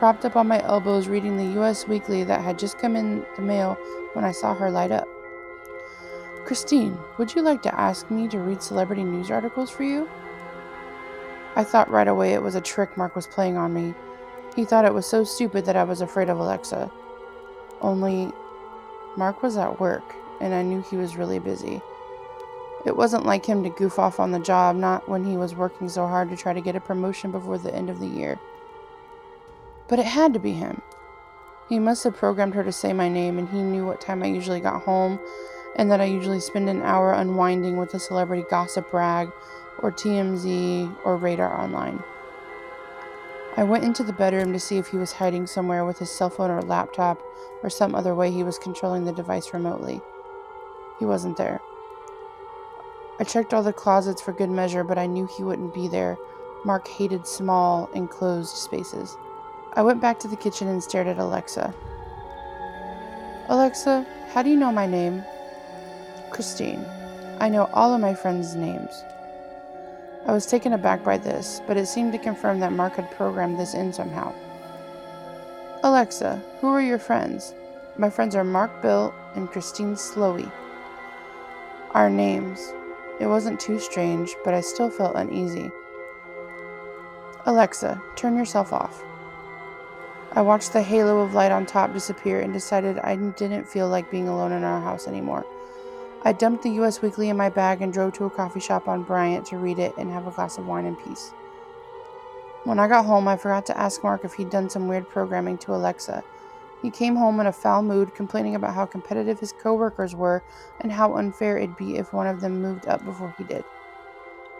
propped 0.00 0.24
up 0.24 0.34
on 0.34 0.48
my 0.48 0.62
elbows 0.62 1.08
reading 1.08 1.36
the 1.36 1.60
US 1.60 1.86
Weekly 1.86 2.24
that 2.24 2.40
had 2.40 2.58
just 2.58 2.78
come 2.78 2.96
in 2.96 3.22
the 3.36 3.42
mail 3.42 3.74
when 4.14 4.24
I 4.24 4.32
saw 4.32 4.54
her 4.54 4.70
light 4.70 4.90
up. 4.90 5.06
Christine, 6.46 6.98
would 7.18 7.34
you 7.34 7.42
like 7.42 7.60
to 7.64 7.78
ask 7.78 8.10
me 8.10 8.26
to 8.28 8.38
read 8.38 8.62
celebrity 8.62 9.04
news 9.04 9.30
articles 9.30 9.68
for 9.68 9.82
you? 9.82 10.08
I 11.54 11.64
thought 11.64 11.90
right 11.90 12.08
away 12.08 12.32
it 12.32 12.42
was 12.42 12.54
a 12.54 12.62
trick 12.62 12.96
Mark 12.96 13.14
was 13.14 13.26
playing 13.26 13.58
on 13.58 13.74
me. 13.74 13.94
He 14.56 14.64
thought 14.64 14.86
it 14.86 14.94
was 14.94 15.04
so 15.04 15.22
stupid 15.22 15.66
that 15.66 15.76
I 15.76 15.84
was 15.84 16.00
afraid 16.00 16.30
of 16.30 16.38
Alexa. 16.38 16.90
Only 17.82 18.32
Mark 19.18 19.42
was 19.42 19.58
at 19.58 19.80
work, 19.80 20.14
and 20.40 20.54
I 20.54 20.62
knew 20.62 20.80
he 20.80 20.96
was 20.96 21.18
really 21.18 21.40
busy. 21.40 21.82
It 22.86 22.96
wasn't 22.96 23.26
like 23.26 23.44
him 23.44 23.62
to 23.64 23.68
goof 23.68 23.98
off 23.98 24.18
on 24.18 24.30
the 24.30 24.38
job, 24.38 24.76
not 24.76 25.06
when 25.10 25.24
he 25.24 25.36
was 25.36 25.54
working 25.54 25.90
so 25.90 26.06
hard 26.06 26.30
to 26.30 26.38
try 26.38 26.54
to 26.54 26.62
get 26.62 26.74
a 26.74 26.80
promotion 26.80 27.30
before 27.30 27.58
the 27.58 27.74
end 27.74 27.90
of 27.90 28.00
the 28.00 28.06
year. 28.06 28.40
But 29.90 29.98
it 29.98 30.06
had 30.06 30.32
to 30.32 30.38
be 30.38 30.52
him. 30.52 30.80
He 31.68 31.80
must 31.80 32.04
have 32.04 32.16
programmed 32.16 32.54
her 32.54 32.62
to 32.62 32.72
say 32.72 32.92
my 32.92 33.08
name, 33.08 33.38
and 33.38 33.48
he 33.48 33.60
knew 33.60 33.84
what 33.84 34.00
time 34.00 34.22
I 34.22 34.26
usually 34.26 34.60
got 34.60 34.84
home, 34.84 35.18
and 35.74 35.90
that 35.90 36.00
I 36.00 36.04
usually 36.04 36.38
spend 36.40 36.68
an 36.68 36.80
hour 36.82 37.12
unwinding 37.12 37.76
with 37.76 37.92
a 37.92 37.98
celebrity 37.98 38.44
gossip 38.48 38.92
rag, 38.92 39.30
or 39.80 39.90
TMZ, 39.90 40.96
or 41.04 41.16
Radar 41.16 41.60
Online. 41.60 42.02
I 43.56 43.64
went 43.64 43.82
into 43.82 44.04
the 44.04 44.12
bedroom 44.12 44.52
to 44.52 44.60
see 44.60 44.78
if 44.78 44.86
he 44.86 44.96
was 44.96 45.12
hiding 45.12 45.48
somewhere 45.48 45.84
with 45.84 45.98
his 45.98 46.10
cell 46.10 46.30
phone 46.30 46.52
or 46.52 46.62
laptop 46.62 47.20
or 47.64 47.68
some 47.68 47.96
other 47.96 48.14
way 48.14 48.30
he 48.30 48.44
was 48.44 48.58
controlling 48.58 49.04
the 49.04 49.12
device 49.12 49.52
remotely. 49.52 50.00
He 51.00 51.04
wasn't 51.04 51.36
there. 51.36 51.60
I 53.18 53.24
checked 53.24 53.52
all 53.52 53.64
the 53.64 53.72
closets 53.72 54.22
for 54.22 54.32
good 54.32 54.50
measure, 54.50 54.84
but 54.84 54.98
I 54.98 55.06
knew 55.06 55.26
he 55.26 55.42
wouldn't 55.42 55.74
be 55.74 55.88
there. 55.88 56.16
Mark 56.64 56.86
hated 56.86 57.26
small, 57.26 57.90
enclosed 57.92 58.56
spaces. 58.56 59.16
I 59.74 59.82
went 59.82 60.00
back 60.00 60.18
to 60.20 60.28
the 60.28 60.36
kitchen 60.36 60.66
and 60.66 60.82
stared 60.82 61.06
at 61.06 61.18
Alexa. 61.18 61.72
Alexa, 63.48 64.04
how 64.32 64.42
do 64.42 64.50
you 64.50 64.56
know 64.56 64.72
my 64.72 64.86
name? 64.86 65.24
Christine. 66.30 66.84
I 67.38 67.48
know 67.48 67.70
all 67.72 67.94
of 67.94 68.00
my 68.00 68.14
friends' 68.14 68.56
names. 68.56 68.90
I 70.26 70.32
was 70.32 70.46
taken 70.46 70.72
aback 70.72 71.04
by 71.04 71.18
this, 71.18 71.62
but 71.66 71.76
it 71.76 71.86
seemed 71.86 72.12
to 72.12 72.18
confirm 72.18 72.60
that 72.60 72.72
Mark 72.72 72.96
had 72.96 73.10
programmed 73.12 73.58
this 73.58 73.74
in 73.74 73.92
somehow. 73.92 74.34
Alexa, 75.82 76.42
who 76.60 76.68
are 76.68 76.82
your 76.82 76.98
friends? 76.98 77.54
My 77.96 78.10
friends 78.10 78.34
are 78.34 78.44
Mark 78.44 78.82
Bill 78.82 79.14
and 79.34 79.48
Christine 79.48 79.94
Slowey. 79.94 80.50
Our 81.92 82.10
names. 82.10 82.72
It 83.20 83.26
wasn't 83.26 83.60
too 83.60 83.78
strange, 83.78 84.34
but 84.44 84.52
I 84.52 84.60
still 84.60 84.90
felt 84.90 85.16
uneasy. 85.16 85.70
Alexa, 87.46 88.02
turn 88.16 88.36
yourself 88.36 88.72
off. 88.72 89.02
I 90.32 90.42
watched 90.42 90.72
the 90.72 90.82
halo 90.82 91.20
of 91.20 91.34
light 91.34 91.50
on 91.50 91.66
top 91.66 91.92
disappear 91.92 92.38
and 92.40 92.52
decided 92.52 93.00
I 93.00 93.16
didn't 93.16 93.68
feel 93.68 93.88
like 93.88 94.12
being 94.12 94.28
alone 94.28 94.52
in 94.52 94.62
our 94.62 94.80
house 94.80 95.08
anymore. 95.08 95.44
I 96.22 96.32
dumped 96.32 96.62
the 96.62 96.70
US 96.82 97.02
Weekly 97.02 97.30
in 97.30 97.36
my 97.36 97.48
bag 97.48 97.82
and 97.82 97.92
drove 97.92 98.12
to 98.14 98.26
a 98.26 98.30
coffee 98.30 98.60
shop 98.60 98.86
on 98.86 99.02
Bryant 99.02 99.44
to 99.46 99.56
read 99.56 99.80
it 99.80 99.92
and 99.98 100.08
have 100.12 100.28
a 100.28 100.30
glass 100.30 100.56
of 100.56 100.68
wine 100.68 100.84
in 100.84 100.94
peace. 100.94 101.32
When 102.62 102.78
I 102.78 102.86
got 102.86 103.06
home, 103.06 103.26
I 103.26 103.36
forgot 103.36 103.66
to 103.66 103.78
ask 103.78 104.04
Mark 104.04 104.24
if 104.24 104.34
he'd 104.34 104.50
done 104.50 104.70
some 104.70 104.86
weird 104.86 105.08
programming 105.08 105.58
to 105.58 105.74
Alexa. 105.74 106.22
He 106.80 106.90
came 106.90 107.16
home 107.16 107.40
in 107.40 107.46
a 107.46 107.52
foul 107.52 107.82
mood, 107.82 108.14
complaining 108.14 108.54
about 108.54 108.74
how 108.74 108.86
competitive 108.86 109.40
his 109.40 109.52
coworkers 109.52 110.14
were 110.14 110.44
and 110.80 110.92
how 110.92 111.16
unfair 111.16 111.58
it'd 111.58 111.76
be 111.76 111.96
if 111.96 112.12
one 112.12 112.28
of 112.28 112.40
them 112.40 112.62
moved 112.62 112.86
up 112.86 113.04
before 113.04 113.34
he 113.36 113.44
did. 113.44 113.64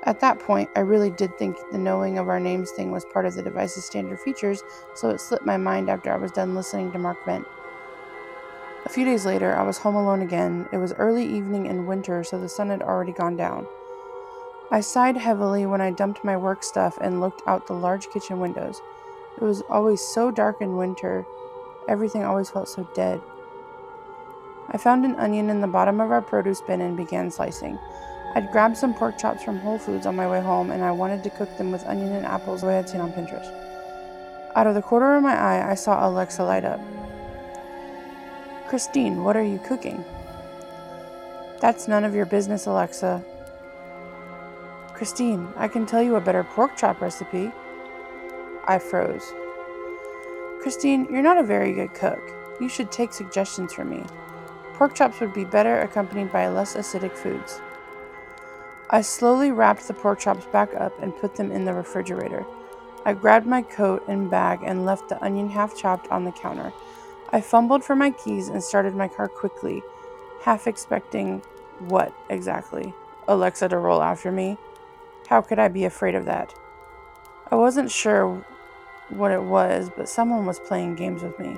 At 0.04 0.20
that 0.20 0.38
point, 0.38 0.70
I 0.74 0.80
really 0.80 1.10
did 1.10 1.36
think 1.36 1.56
the 1.70 1.78
knowing 1.78 2.18
of 2.18 2.28
our 2.28 2.40
names 2.40 2.70
thing 2.70 2.90
was 2.90 3.04
part 3.04 3.26
of 3.26 3.34
the 3.34 3.42
device's 3.42 3.84
standard 3.84 4.18
features, 4.20 4.62
so 4.94 5.10
it 5.10 5.20
slipped 5.20 5.44
my 5.44 5.58
mind 5.58 5.90
after 5.90 6.10
I 6.10 6.16
was 6.16 6.32
done 6.32 6.54
listening 6.54 6.90
to 6.92 6.98
Mark 6.98 7.22
vent. 7.26 7.46
A 8.86 8.88
few 8.88 9.04
days 9.04 9.26
later, 9.26 9.54
I 9.54 9.62
was 9.62 9.78
home 9.78 9.94
alone 9.94 10.22
again. 10.22 10.66
It 10.72 10.78
was 10.78 10.94
early 10.94 11.24
evening 11.24 11.66
in 11.66 11.86
winter, 11.86 12.24
so 12.24 12.38
the 12.38 12.48
sun 12.48 12.70
had 12.70 12.80
already 12.80 13.12
gone 13.12 13.36
down. 13.36 13.66
I 14.70 14.80
sighed 14.80 15.18
heavily 15.18 15.66
when 15.66 15.82
I 15.82 15.90
dumped 15.90 16.24
my 16.24 16.36
work 16.36 16.62
stuff 16.62 16.96
and 17.00 17.20
looked 17.20 17.42
out 17.46 17.66
the 17.66 17.74
large 17.74 18.08
kitchen 18.08 18.40
windows. 18.40 18.80
It 19.36 19.44
was 19.44 19.62
always 19.68 20.00
so 20.00 20.30
dark 20.30 20.62
in 20.62 20.76
winter, 20.76 21.26
everything 21.88 22.24
always 22.24 22.48
felt 22.48 22.68
so 22.68 22.88
dead. 22.94 23.20
I 24.70 24.78
found 24.78 25.04
an 25.04 25.16
onion 25.16 25.50
in 25.50 25.60
the 25.60 25.66
bottom 25.66 26.00
of 26.00 26.10
our 26.10 26.22
produce 26.22 26.60
bin 26.60 26.80
and 26.80 26.96
began 26.96 27.30
slicing. 27.30 27.78
I'd 28.34 28.52
grabbed 28.52 28.76
some 28.76 28.94
pork 28.94 29.18
chops 29.18 29.42
from 29.42 29.58
Whole 29.58 29.78
Foods 29.78 30.06
on 30.06 30.14
my 30.14 30.28
way 30.28 30.40
home, 30.40 30.70
and 30.70 30.84
I 30.84 30.92
wanted 30.92 31.24
to 31.24 31.30
cook 31.30 31.56
them 31.58 31.72
with 31.72 31.84
onion 31.86 32.12
and 32.12 32.24
apples 32.24 32.60
the 32.60 32.68
way 32.68 32.78
I'd 32.78 32.88
seen 32.88 33.00
on 33.00 33.12
Pinterest. 33.12 33.50
Out 34.54 34.66
of 34.66 34.74
the 34.74 34.82
corner 34.82 35.16
of 35.16 35.22
my 35.22 35.34
eye, 35.34 35.70
I 35.70 35.74
saw 35.74 36.08
Alexa 36.08 36.44
light 36.44 36.64
up. 36.64 36.80
Christine, 38.68 39.24
what 39.24 39.36
are 39.36 39.42
you 39.42 39.58
cooking? 39.58 40.04
That's 41.60 41.88
none 41.88 42.04
of 42.04 42.14
your 42.14 42.26
business, 42.26 42.66
Alexa. 42.66 43.22
Christine, 44.94 45.48
I 45.56 45.66
can 45.66 45.84
tell 45.84 46.02
you 46.02 46.14
a 46.14 46.20
better 46.20 46.44
pork 46.44 46.76
chop 46.76 47.00
recipe. 47.00 47.50
I 48.66 48.78
froze. 48.78 49.32
Christine, 50.62 51.08
you're 51.10 51.22
not 51.22 51.38
a 51.38 51.42
very 51.42 51.72
good 51.72 51.94
cook. 51.94 52.20
You 52.60 52.68
should 52.68 52.92
take 52.92 53.12
suggestions 53.12 53.72
from 53.72 53.90
me. 53.90 54.04
Pork 54.74 54.94
chops 54.94 55.18
would 55.20 55.34
be 55.34 55.44
better 55.44 55.80
accompanied 55.80 56.30
by 56.30 56.48
less 56.48 56.74
acidic 56.74 57.16
foods. 57.16 57.60
I 58.92 59.02
slowly 59.02 59.52
wrapped 59.52 59.86
the 59.86 59.94
pork 59.94 60.18
chops 60.18 60.46
back 60.46 60.74
up 60.74 61.00
and 61.00 61.16
put 61.16 61.36
them 61.36 61.52
in 61.52 61.64
the 61.64 61.72
refrigerator. 61.72 62.44
I 63.04 63.14
grabbed 63.14 63.46
my 63.46 63.62
coat 63.62 64.02
and 64.08 64.28
bag 64.28 64.64
and 64.64 64.84
left 64.84 65.08
the 65.08 65.22
onion 65.22 65.48
half 65.48 65.76
chopped 65.76 66.08
on 66.08 66.24
the 66.24 66.32
counter. 66.32 66.72
I 67.30 67.40
fumbled 67.40 67.84
for 67.84 67.94
my 67.94 68.10
keys 68.10 68.48
and 68.48 68.60
started 68.60 68.96
my 68.96 69.06
car 69.06 69.28
quickly, 69.28 69.84
half 70.42 70.66
expecting 70.66 71.40
what 71.78 72.12
exactly? 72.28 72.92
Alexa 73.28 73.68
to 73.68 73.78
roll 73.78 74.02
after 74.02 74.32
me? 74.32 74.58
How 75.28 75.40
could 75.40 75.60
I 75.60 75.68
be 75.68 75.84
afraid 75.84 76.16
of 76.16 76.24
that? 76.24 76.52
I 77.48 77.54
wasn't 77.54 77.92
sure 77.92 78.44
what 79.08 79.30
it 79.30 79.42
was, 79.42 79.88
but 79.96 80.08
someone 80.08 80.46
was 80.46 80.58
playing 80.58 80.96
games 80.96 81.22
with 81.22 81.38
me. 81.38 81.56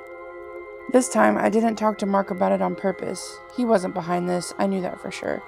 This 0.93 1.09
time, 1.09 1.39
I 1.39 1.49
didn't 1.49 1.77
talk 1.77 1.97
to 1.99 2.07
Mark 2.07 2.31
about 2.31 2.53
it 2.53 2.61
on 2.61 2.77
purpose. 2.77 3.39
He 3.57 3.65
wasn't 3.65 3.95
behind 3.95 4.29
this, 4.29 4.53
I 4.59 4.67
knew 4.67 4.83
that 4.83 5.01
for 5.01 5.11
sure. 5.11 5.43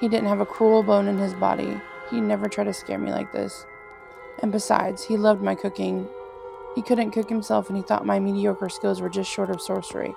He 0.00 0.08
didn't 0.08 0.28
have 0.28 0.40
a 0.40 0.46
cruel 0.46 0.82
bone 0.82 1.08
in 1.08 1.18
his 1.18 1.34
body. 1.34 1.78
He 2.10 2.20
never 2.20 2.48
tried 2.48 2.64
to 2.64 2.72
scare 2.72 2.98
me 2.98 3.12
like 3.12 3.32
this. 3.32 3.66
And 4.40 4.50
besides, 4.50 5.04
he 5.04 5.16
loved 5.16 5.42
my 5.42 5.54
cooking. 5.54 6.08
He 6.74 6.82
couldn't 6.82 7.10
cook 7.10 7.28
himself 7.28 7.68
and 7.68 7.76
he 7.76 7.82
thought 7.82 8.06
my 8.06 8.18
mediocre 8.18 8.70
skills 8.70 9.00
were 9.00 9.10
just 9.10 9.30
short 9.30 9.50
of 9.50 9.60
sorcery. 9.60 10.14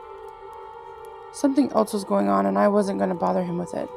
Something 1.33 1.71
else 1.73 1.93
was 1.93 2.05
going 2.05 2.29
on 2.29 2.45
and 2.45 2.57
I 2.57 2.69
wasn't 2.69 2.99
going 2.99 3.09
to 3.09 3.15
bother 3.15 3.43
him 3.43 3.57
with 3.57 3.73
it. 3.73 3.89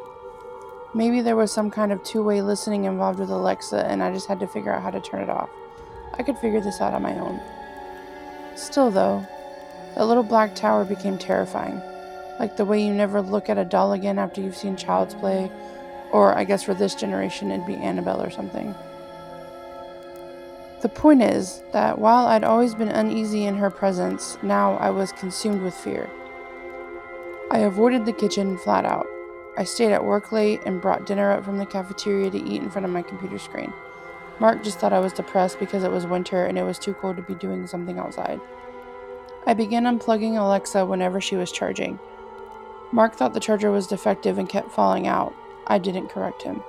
Maybe 0.95 1.21
there 1.21 1.37
was 1.37 1.53
some 1.53 1.71
kind 1.71 1.93
of 1.93 2.03
two 2.03 2.23
way 2.23 2.43
listening 2.43 2.85
involved 2.85 3.19
with 3.19 3.31
Alexa 3.31 3.87
and 3.87 4.03
I 4.03 4.13
just 4.13 4.27
had 4.27 4.41
to 4.41 4.47
figure 4.47 4.73
out 4.73 4.83
how 4.83 4.91
to 4.91 5.01
turn 5.01 5.23
it 5.23 5.31
off. 5.31 5.51
I 6.15 6.23
could 6.23 6.39
figure 6.39 6.61
this 6.61 6.81
out 6.81 6.95
on 6.95 7.03
my 7.03 7.17
own. 7.19 7.41
Still, 8.57 8.91
though, 8.91 9.25
that 9.95 10.07
little 10.07 10.23
black 10.23 10.55
tower 10.55 10.85
became 10.85 11.19
terrifying. 11.19 11.81
Like 12.41 12.57
the 12.57 12.65
way 12.65 12.83
you 12.83 12.93
never 12.93 13.21
look 13.21 13.49
at 13.49 13.59
a 13.59 13.65
doll 13.65 13.93
again 13.93 14.19
after 14.19 14.41
you've 14.41 14.57
seen 14.57 14.77
Child's 14.77 15.15
Play 15.15 15.51
or 16.13 16.37
I 16.37 16.45
guess 16.45 16.63
for 16.63 16.75
this 16.75 16.95
generation, 16.95 17.51
it'd 17.51 17.67
be 17.67 17.75
Annabelle 17.75 18.23
or 18.23 18.31
something. 18.31 18.75
The 20.83 20.89
point 20.89 21.23
is 21.23 21.63
that 21.73 21.99
while 21.99 22.27
I'd 22.27 22.45
always 22.45 22.75
been 22.75 22.89
uneasy 22.89 23.45
in 23.47 23.57
her 23.57 23.71
presence, 23.71 24.39
now 24.43 24.77
I 24.77 24.91
was 24.91 25.11
consumed 25.13 25.63
with 25.63 25.75
fear. 25.75 26.09
I 27.51 27.59
avoided 27.59 28.05
the 28.05 28.13
kitchen 28.13 28.59
flat 28.59 28.85
out. 28.85 29.07
I 29.57 29.65
stayed 29.65 29.93
at 29.93 30.05
work 30.05 30.33
late 30.33 30.61
and 30.67 30.83
brought 30.83 31.07
dinner 31.07 31.33
up 31.33 31.45
from 31.45 31.59
the 31.59 31.67
cafeteria 31.67 32.31
to 32.31 32.39
eat 32.39 32.63
in 32.63 32.71
front 32.71 32.85
of 32.85 32.91
my 32.91 33.03
computer 33.03 33.39
screen. 33.39 33.73
Mark 34.39 34.63
just 34.63 34.79
thought 34.79 34.93
I 34.93 35.01
was 35.01 35.15
depressed 35.15 35.59
because 35.59 35.83
it 35.83 35.91
was 35.91 36.07
winter 36.07 36.45
and 36.45 36.59
it 36.59 36.63
was 36.63 36.79
too 36.79 36.93
cold 36.93 37.17
to 37.17 37.23
be 37.23 37.35
doing 37.35 37.67
something 37.67 37.99
outside. 37.99 38.39
I 39.47 39.55
began 39.55 39.85
unplugging 39.85 40.39
Alexa 40.39 40.85
whenever 40.85 41.21
she 41.21 41.37
was 41.37 41.51
charging. 41.51 41.99
Mark 42.93 43.15
thought 43.15 43.33
the 43.33 43.41
charger 43.41 43.71
was 43.71 43.87
defective 43.87 44.39
and 44.39 44.49
kept 44.49 44.71
falling 44.71 45.07
out, 45.07 45.35
I 45.67 45.79
didn't 45.79 46.09
correct 46.09 46.43
him. 46.43 46.63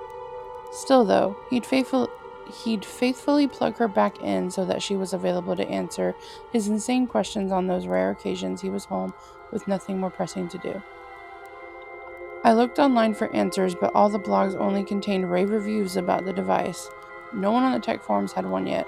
Still, 0.71 1.05
though, 1.05 1.37
he'd 1.49 1.65
faithful 1.65 2.09
he'd 2.63 2.85
faithfully 2.85 3.47
plug 3.47 3.75
her 3.77 3.87
back 3.87 4.21
in 4.21 4.49
so 4.49 4.63
that 4.65 4.81
she 4.81 4.95
was 4.95 5.11
available 5.13 5.55
to 5.55 5.67
answer 5.67 6.15
his 6.51 6.67
insane 6.67 7.05
questions 7.05 7.51
on 7.51 7.67
those 7.67 7.87
rare 7.87 8.09
occasions 8.09 8.61
he 8.61 8.69
was 8.69 8.85
home 8.85 9.13
with 9.51 9.67
nothing 9.67 9.99
more 9.99 10.09
pressing 10.09 10.47
to 10.47 10.57
do. 10.57 10.81
I 12.43 12.53
looked 12.53 12.79
online 12.79 13.13
for 13.13 13.33
answers, 13.35 13.75
but 13.75 13.93
all 13.93 14.09
the 14.09 14.19
blogs 14.19 14.55
only 14.55 14.83
contained 14.83 15.29
rave 15.29 15.49
reviews 15.49 15.97
about 15.97 16.23
the 16.23 16.31
device. 16.31 16.89
No 17.33 17.51
one 17.51 17.63
on 17.63 17.73
the 17.73 17.79
tech 17.79 18.01
forums 18.01 18.31
had 18.31 18.45
one 18.45 18.67
yet. 18.67 18.87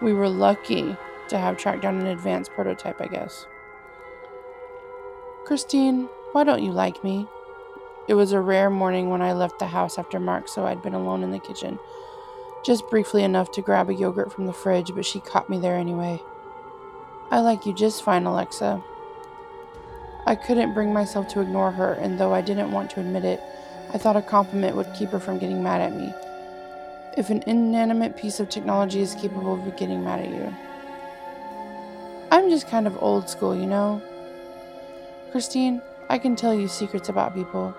We 0.00 0.14
were 0.14 0.28
lucky 0.28 0.96
to 1.28 1.38
have 1.38 1.58
tracked 1.58 1.82
down 1.82 1.98
an 1.98 2.06
advanced 2.06 2.52
prototype, 2.52 3.00
I 3.00 3.06
guess. 3.08 3.46
Christine, 5.44 6.08
why 6.32 6.44
don't 6.44 6.62
you 6.62 6.72
like 6.72 7.04
me? 7.04 7.26
It 8.08 8.14
was 8.14 8.32
a 8.32 8.40
rare 8.40 8.70
morning 8.70 9.10
when 9.10 9.20
I 9.20 9.34
left 9.34 9.58
the 9.58 9.66
house 9.66 9.98
after 9.98 10.18
Mark, 10.18 10.48
so 10.48 10.64
I'd 10.64 10.82
been 10.82 10.94
alone 10.94 11.22
in 11.22 11.30
the 11.30 11.38
kitchen. 11.38 11.78
Just 12.64 12.88
briefly 12.88 13.22
enough 13.22 13.52
to 13.52 13.62
grab 13.62 13.90
a 13.90 13.94
yogurt 13.94 14.32
from 14.32 14.46
the 14.46 14.52
fridge, 14.54 14.94
but 14.94 15.04
she 15.04 15.20
caught 15.20 15.50
me 15.50 15.58
there 15.58 15.76
anyway. 15.76 16.22
I 17.30 17.40
like 17.40 17.66
you 17.66 17.74
just 17.74 18.02
fine, 18.02 18.24
Alexa. 18.24 18.82
I 20.26 20.34
couldn't 20.36 20.72
bring 20.72 20.90
myself 20.90 21.28
to 21.28 21.42
ignore 21.42 21.72
her, 21.72 21.92
and 21.92 22.18
though 22.18 22.32
I 22.32 22.40
didn't 22.40 22.72
want 22.72 22.90
to 22.92 23.00
admit 23.00 23.26
it, 23.26 23.42
I 23.92 23.98
thought 23.98 24.16
a 24.16 24.22
compliment 24.22 24.76
would 24.76 24.94
keep 24.94 25.10
her 25.10 25.20
from 25.20 25.38
getting 25.38 25.62
mad 25.62 25.82
at 25.82 25.94
me. 25.94 26.14
If 27.18 27.28
an 27.28 27.42
inanimate 27.46 28.16
piece 28.16 28.40
of 28.40 28.48
technology 28.48 29.00
is 29.00 29.14
capable 29.14 29.52
of 29.52 29.76
getting 29.76 30.02
mad 30.02 30.20
at 30.20 30.30
you. 30.30 30.54
I'm 32.30 32.48
just 32.48 32.68
kind 32.68 32.86
of 32.86 33.02
old 33.02 33.28
school, 33.28 33.54
you 33.54 33.66
know? 33.66 34.00
Christine, 35.30 35.82
I 36.08 36.16
can 36.16 36.36
tell 36.36 36.54
you 36.54 36.68
secrets 36.68 37.10
about 37.10 37.34
people. 37.34 37.74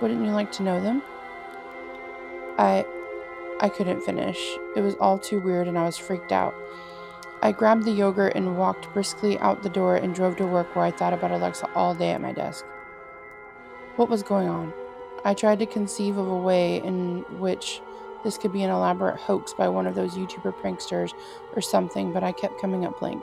Wouldn't 0.00 0.24
you 0.24 0.30
like 0.30 0.50
to 0.52 0.62
know 0.62 0.80
them? 0.80 1.02
I 2.58 2.84
I 3.60 3.68
couldn't 3.68 4.00
finish. 4.00 4.38
It 4.74 4.80
was 4.80 4.94
all 4.94 5.18
too 5.18 5.38
weird 5.40 5.68
and 5.68 5.78
I 5.78 5.84
was 5.84 5.98
freaked 5.98 6.32
out. 6.32 6.54
I 7.42 7.52
grabbed 7.52 7.84
the 7.84 7.90
yogurt 7.90 8.34
and 8.34 8.56
walked 8.56 8.92
briskly 8.92 9.38
out 9.38 9.62
the 9.62 9.68
door 9.68 9.96
and 9.96 10.14
drove 10.14 10.36
to 10.36 10.46
work 10.46 10.74
where 10.74 10.84
I 10.84 10.90
thought 10.90 11.12
about 11.12 11.30
Alexa 11.30 11.68
all 11.74 11.94
day 11.94 12.10
at 12.10 12.20
my 12.20 12.32
desk. 12.32 12.64
What 13.96 14.08
was 14.08 14.22
going 14.22 14.48
on? 14.48 14.72
I 15.24 15.34
tried 15.34 15.58
to 15.58 15.66
conceive 15.66 16.16
of 16.16 16.26
a 16.26 16.36
way 16.36 16.82
in 16.82 17.24
which 17.38 17.82
this 18.24 18.38
could 18.38 18.52
be 18.52 18.62
an 18.62 18.70
elaborate 18.70 19.18
hoax 19.18 19.52
by 19.52 19.68
one 19.68 19.86
of 19.86 19.94
those 19.94 20.14
YouTuber 20.14 20.54
pranksters 20.54 21.12
or 21.54 21.60
something, 21.60 22.12
but 22.12 22.22
I 22.22 22.32
kept 22.32 22.60
coming 22.60 22.84
up 22.84 22.98
blank. 22.98 23.22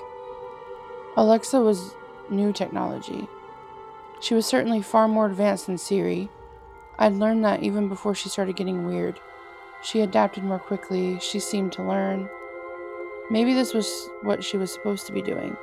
Alexa 1.16 1.60
was 1.60 1.96
new 2.30 2.54
technology. 2.54 3.28
She 4.20 4.34
was 4.34 4.46
certainly 4.46 4.82
far 4.82 5.08
more 5.08 5.28
advanced 5.28 5.68
than 5.68 5.78
Siri, 5.78 6.30
I'd 7.00 7.14
learned 7.14 7.46
that 7.46 7.62
even 7.62 7.90
before 7.90 8.16
she 8.16 8.30
started 8.30 8.56
getting 8.56 8.86
weird. 8.86 9.20
She 9.84 10.02
adapted 10.02 10.44
more 10.44 10.60
quickly, 10.60 11.20
she 11.20 11.40
seemed 11.40 11.72
to 11.74 11.84
learn. 11.84 12.28
Maybe 13.30 13.54
this 13.54 13.74
was 13.74 14.10
what 14.22 14.44
she 14.44 14.58
was 14.58 14.74
supposed 14.74 15.06
to 15.06 15.14
be 15.14 15.22
doing. 15.22 15.56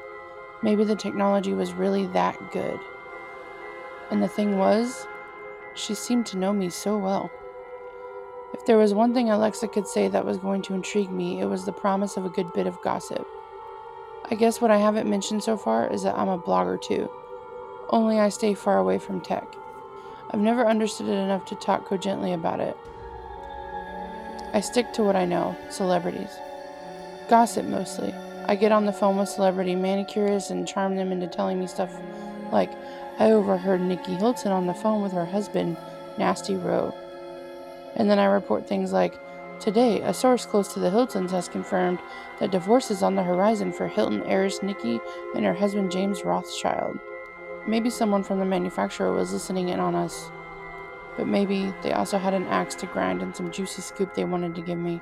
Maybe 0.63 0.85
the 0.85 0.95
technology 0.95 1.53
was 1.53 1.73
really 1.73 2.07
that 2.09 2.39
good. 2.53 2.79
And 4.11 4.23
the 4.23 4.29
thing 4.29 4.59
was, 4.59 5.07
she 5.75 5.95
seemed 5.95 6.27
to 6.27 6.39
know 6.39 6.53
me 6.53 6.71
so 6.71 6.97
well. 6.97 7.31
If 8.53 8.65
there 8.67 8.79
was 8.79 8.95
one 8.95 9.13
thing 9.13 9.31
Alexa 9.31 9.67
could 9.69 9.89
say 9.89 10.07
that 10.07 10.25
was 10.25 10.39
going 10.39 10.63
to 10.63 10.75
intrigue 10.75 11.11
me, 11.11 11.41
it 11.41 11.47
was 11.47 11.65
the 11.65 11.73
promise 11.73 12.17
of 12.17 12.25
a 12.25 12.31
good 12.31 12.53
bit 12.53 12.69
of 12.69 12.81
gossip. 12.83 13.27
I 14.31 14.37
guess 14.37 14.61
what 14.61 14.71
I 14.71 14.79
haven't 14.79 15.11
mentioned 15.11 15.43
so 15.43 15.57
far 15.57 15.89
is 15.89 16.05
that 16.05 16.17
I'm 16.17 16.29
a 16.29 16.39
blogger 16.39 16.81
too, 16.81 17.11
only 17.91 18.21
I 18.21 18.29
stay 18.29 18.55
far 18.55 18.79
away 18.79 18.99
from 18.99 19.21
tech. 19.21 19.57
I've 20.35 20.41
never 20.41 20.67
understood 20.67 21.07
it 21.07 21.13
enough 21.13 21.45
to 21.47 21.55
talk 21.55 21.87
cogently 21.87 22.33
about 22.33 22.59
it. 22.59 22.77
I 24.53 24.61
stick 24.61 24.93
to 24.95 25.05
what 25.05 25.15
I 25.15 25.27
know 25.27 25.57
celebrities. 25.71 26.41
Gossip 27.29 27.67
mostly. 27.67 28.13
I 28.49 28.57
get 28.57 28.73
on 28.73 28.85
the 28.85 28.93
phone 28.93 29.17
with 29.17 29.29
celebrity 29.29 29.77
manicurists 29.77 30.51
and 30.51 30.67
charm 30.67 30.97
them 30.97 31.13
into 31.13 31.29
telling 31.29 31.61
me 31.61 31.69
stuff 31.69 31.95
like, 32.51 32.73
I 33.21 33.31
overheard 33.31 33.81
Nicky 33.81 34.17
Hilton 34.17 34.51
on 34.51 34.67
the 34.67 34.75
phone 34.75 35.03
with 35.03 35.13
her 35.13 35.25
husband, 35.25 35.77
Nasty 36.19 36.57
Rowe. 36.57 36.93
And 37.95 38.11
then 38.11 38.19
I 38.19 38.25
report 38.25 38.67
things 38.67 38.93
like, 38.93 39.15
Today, 39.61 40.01
a 40.01 40.13
source 40.13 40.47
close 40.47 40.75
to 40.75 40.81
the 40.81 40.91
Hiltons 40.91 41.31
has 41.31 41.47
confirmed 41.47 42.01
that 42.41 42.51
divorce 42.51 42.91
is 42.91 43.05
on 43.05 43.15
the 43.15 43.23
horizon 43.23 43.73
for 43.73 43.87
Hilton 43.87 44.25
heiress 44.25 44.65
Nicky 44.65 44.99
and 45.37 45.45
her 45.45 45.55
husband 45.55 45.93
James 45.93 46.25
Rothschild. 46.25 46.99
Maybe 47.67 47.91
someone 47.91 48.23
from 48.23 48.39
the 48.39 48.45
manufacturer 48.45 49.13
was 49.13 49.33
listening 49.33 49.69
in 49.71 49.81
on 49.81 49.95
us. 49.95 50.31
but 51.17 51.27
maybe 51.29 51.73
they 51.83 51.93
also 51.93 52.19
had 52.19 52.35
an 52.35 52.47
axe 52.49 52.75
to 52.77 52.87
grind 52.87 53.23
and 53.23 53.35
some 53.37 53.51
juicy 53.51 53.83
scoop 53.83 54.15
they 54.15 54.25
wanted 54.25 54.55
to 54.55 54.63
give 54.63 54.79
me. 54.79 55.01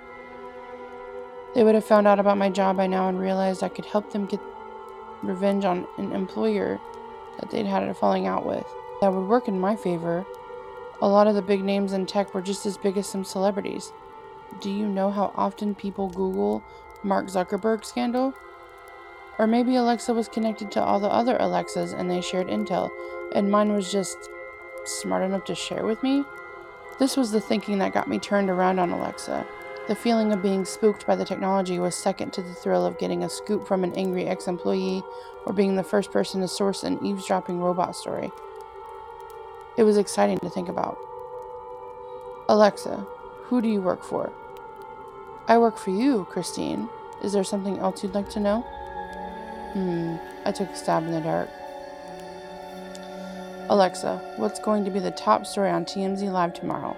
They 1.55 1.65
would 1.65 1.75
have 1.75 1.85
found 1.85 2.07
out 2.07 2.19
about 2.19 2.39
my 2.39 2.51
job 2.51 2.77
by 2.77 2.87
now 2.87 3.09
and 3.09 3.19
realized 3.21 3.63
I 3.63 3.69
could 3.69 3.87
help 3.87 4.13
them 4.13 4.27
get 4.27 4.41
revenge 5.23 5.65
on 5.65 5.87
an 5.99 6.13
employer 6.13 6.81
that 7.39 7.51
they'd 7.51 7.67
had 7.67 7.83
a 7.85 7.95
falling 7.95 8.27
out 8.27 8.45
with. 8.45 8.67
That 9.01 9.13
would 9.13 9.29
work 9.29 9.49
in 9.49 9.59
my 9.59 9.77
favor. 9.77 10.25
A 11.01 11.09
lot 11.09 11.27
of 11.27 11.35
the 11.35 11.43
big 11.43 11.63
names 11.65 11.93
in 11.93 12.07
tech 12.07 12.35
were 12.35 12.43
just 12.43 12.67
as 12.67 12.77
big 12.77 12.97
as 12.97 13.07
some 13.07 13.25
celebrities. 13.25 13.93
Do 14.61 14.71
you 14.71 14.87
know 14.87 15.11
how 15.11 15.33
often 15.35 15.75
people 15.75 16.09
Google 16.09 16.63
Mark 17.03 17.27
Zuckerberg 17.27 17.85
scandal? 17.85 18.35
Or 19.39 19.47
maybe 19.47 19.77
Alexa 19.77 20.13
was 20.13 20.29
connected 20.29 20.71
to 20.73 20.83
all 20.83 21.01
the 21.01 21.09
other 21.09 21.37
Alexas 21.39 21.93
and 21.93 22.11
they 22.11 22.21
shared 22.21 22.49
intel, 22.49 22.91
and 23.35 23.51
mine 23.51 23.73
was 23.73 23.91
just 23.91 24.29
smart 24.85 25.23
enough 25.23 25.45
to 25.45 25.55
share 25.55 25.85
with 25.85 26.03
me? 26.03 26.25
This 26.99 27.17
was 27.17 27.31
the 27.31 27.41
thinking 27.41 27.79
that 27.79 27.95
got 27.95 28.09
me 28.09 28.19
turned 28.19 28.51
around 28.51 28.79
on 28.79 28.91
Alexa. 28.91 29.47
The 29.89 29.97
feeling 29.97 30.33
of 30.33 30.43
being 30.43 30.65
spooked 30.65 31.07
by 31.07 31.17
the 31.17 31.25
technology 31.25 31.79
was 31.79 31.97
second 31.97 32.33
to 32.35 32.43
the 32.43 32.55
thrill 32.55 32.87
of 32.87 32.99
getting 32.99 33.25
a 33.25 33.29
scoop 33.29 33.67
from 33.67 33.83
an 33.83 33.93
angry 33.95 34.27
ex 34.27 34.47
employee 34.47 35.03
or 35.45 35.53
being 35.53 35.75
the 35.75 35.83
first 35.83 36.13
person 36.13 36.41
to 36.41 36.49
source 36.49 36.85
an 36.85 37.05
eavesdropping 37.05 37.59
robot 37.59 37.97
story. 37.97 38.31
It 39.77 39.83
was 39.83 39.97
exciting 39.97 40.39
to 40.41 40.51
think 40.51 40.69
about. 40.69 40.99
Alexa, 42.49 43.07
who 43.45 43.61
do 43.61 43.69
you 43.69 43.81
work 43.81 44.05
for? 44.05 44.31
I 45.49 45.59
work 45.59 45.79
for 45.79 45.91
you, 45.91 46.27
Christine. 46.31 46.89
Is 47.23 47.33
there 47.33 47.43
something 47.43 47.79
else 47.79 48.03
you'd 48.03 48.15
like 48.15 48.29
to 48.31 48.41
know? 48.41 48.65
Hmm, 49.73 50.17
I 50.45 50.53
took 50.53 50.69
a 50.69 50.77
stab 50.77 51.05
in 51.05 51.13
the 51.13 51.21
dark. 51.21 51.49
Alexa, 53.71 54.19
what's 54.37 54.61
going 54.61 54.85
to 54.85 54.91
be 54.91 54.99
the 54.99 55.11
top 55.13 55.47
story 55.47 55.71
on 55.71 55.87
TMZ 55.87 56.31
Live 56.31 56.53
tomorrow? 56.53 56.95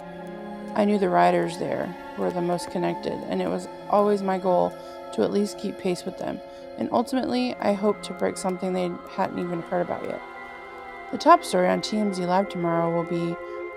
I 0.75 0.85
knew 0.85 0.99
the 0.99 1.09
writers 1.09 1.59
there 1.59 1.95
were 2.19 2.31
the 2.31 2.41
most 2.41 2.71
connected, 2.73 3.13
and 3.29 3.41
it 3.41 3.49
was 3.49 3.69
always 3.91 4.23
my 4.23 4.39
goal 4.39 4.73
to 5.13 5.23
at 5.23 5.31
least 5.31 5.59
keep 5.59 5.79
pace 5.79 6.05
with 6.05 6.19
them. 6.19 6.41
And 6.77 6.89
ultimately, 6.91 7.55
I 7.61 7.75
hoped 7.75 8.05
to 8.07 8.13
break 8.13 8.37
something 8.37 8.73
they 8.73 8.91
hadn't 9.11 9.39
even 9.39 9.63
heard 9.63 9.83
about 9.83 10.05
yet. 10.05 10.21
The 11.13 11.19
top 11.19 11.45
story 11.45 11.69
on 11.69 11.81
TMZ 11.81 12.19
Live 12.27 12.49
tomorrow 12.49 12.93
will 12.93 13.05
be 13.05 13.37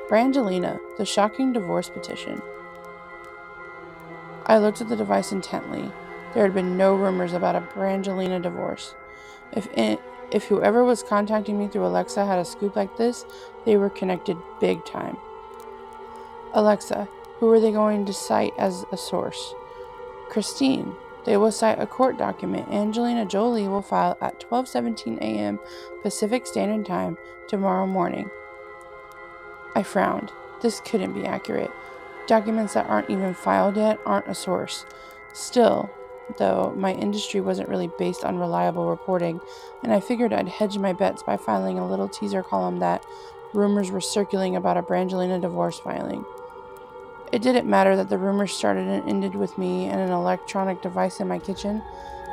Brangelina, 0.09 0.79
the 0.97 1.05
shocking 1.05 1.53
divorce 1.53 1.89
petition. 1.89 2.41
I 4.47 4.57
looked 4.57 4.81
at 4.81 4.89
the 4.89 4.95
device 4.95 5.31
intently. 5.31 5.91
There 6.37 6.45
had 6.45 6.53
been 6.53 6.77
no 6.77 6.93
rumors 6.93 7.33
about 7.33 7.55
a 7.55 7.61
Brangelina 7.61 8.39
divorce. 8.39 8.93
If 9.53 9.65
it, 9.75 9.99
if 10.29 10.43
whoever 10.43 10.85
was 10.85 11.01
contacting 11.01 11.57
me 11.57 11.67
through 11.67 11.87
Alexa 11.87 12.27
had 12.27 12.37
a 12.37 12.45
scoop 12.45 12.75
like 12.75 12.95
this, 12.95 13.25
they 13.65 13.75
were 13.75 13.89
connected 13.89 14.37
big 14.59 14.85
time. 14.85 15.17
Alexa, 16.53 17.09
who 17.39 17.49
are 17.49 17.59
they 17.59 17.71
going 17.71 18.05
to 18.05 18.13
cite 18.13 18.53
as 18.55 18.85
a 18.91 18.97
source? 18.97 19.55
Christine. 20.29 20.93
They 21.25 21.37
will 21.37 21.51
cite 21.51 21.81
a 21.81 21.87
court 21.87 22.19
document 22.19 22.69
Angelina 22.69 23.25
Jolie 23.25 23.67
will 23.67 23.81
file 23.81 24.15
at 24.21 24.39
12:17 24.39 25.17
a.m. 25.17 25.59
Pacific 26.03 26.45
Standard 26.45 26.85
Time 26.85 27.17
tomorrow 27.47 27.87
morning. 27.87 28.29
I 29.73 29.81
frowned. 29.81 30.31
This 30.61 30.81
couldn't 30.81 31.13
be 31.13 31.25
accurate. 31.25 31.71
Documents 32.27 32.75
that 32.75 32.87
aren't 32.87 33.09
even 33.09 33.33
filed 33.33 33.75
yet 33.75 33.99
aren't 34.05 34.27
a 34.27 34.35
source. 34.35 34.85
Still, 35.33 35.89
though, 36.37 36.73
my 36.75 36.93
industry 36.93 37.41
wasn't 37.41 37.69
really 37.69 37.89
based 37.97 38.23
on 38.23 38.37
reliable 38.37 38.89
reporting, 38.89 39.39
and 39.83 39.93
I 39.93 39.99
figured 39.99 40.33
I'd 40.33 40.47
hedge 40.47 40.77
my 40.77 40.93
bets 40.93 41.23
by 41.23 41.37
filing 41.37 41.79
a 41.79 41.87
little 41.87 42.09
teaser 42.09 42.43
column 42.43 42.79
that 42.79 43.05
rumors 43.53 43.91
were 43.91 44.01
circulating 44.01 44.55
about 44.55 44.77
a 44.77 44.81
Brangelina 44.81 45.41
divorce 45.41 45.79
filing. 45.79 46.25
It 47.31 47.41
didn't 47.41 47.69
matter 47.69 47.95
that 47.95 48.09
the 48.09 48.17
rumors 48.17 48.53
started 48.53 48.87
and 48.87 49.09
ended 49.09 49.35
with 49.35 49.57
me 49.57 49.85
and 49.85 49.99
an 49.99 50.11
electronic 50.11 50.81
device 50.81 51.19
in 51.19 51.27
my 51.27 51.39
kitchen. 51.39 51.81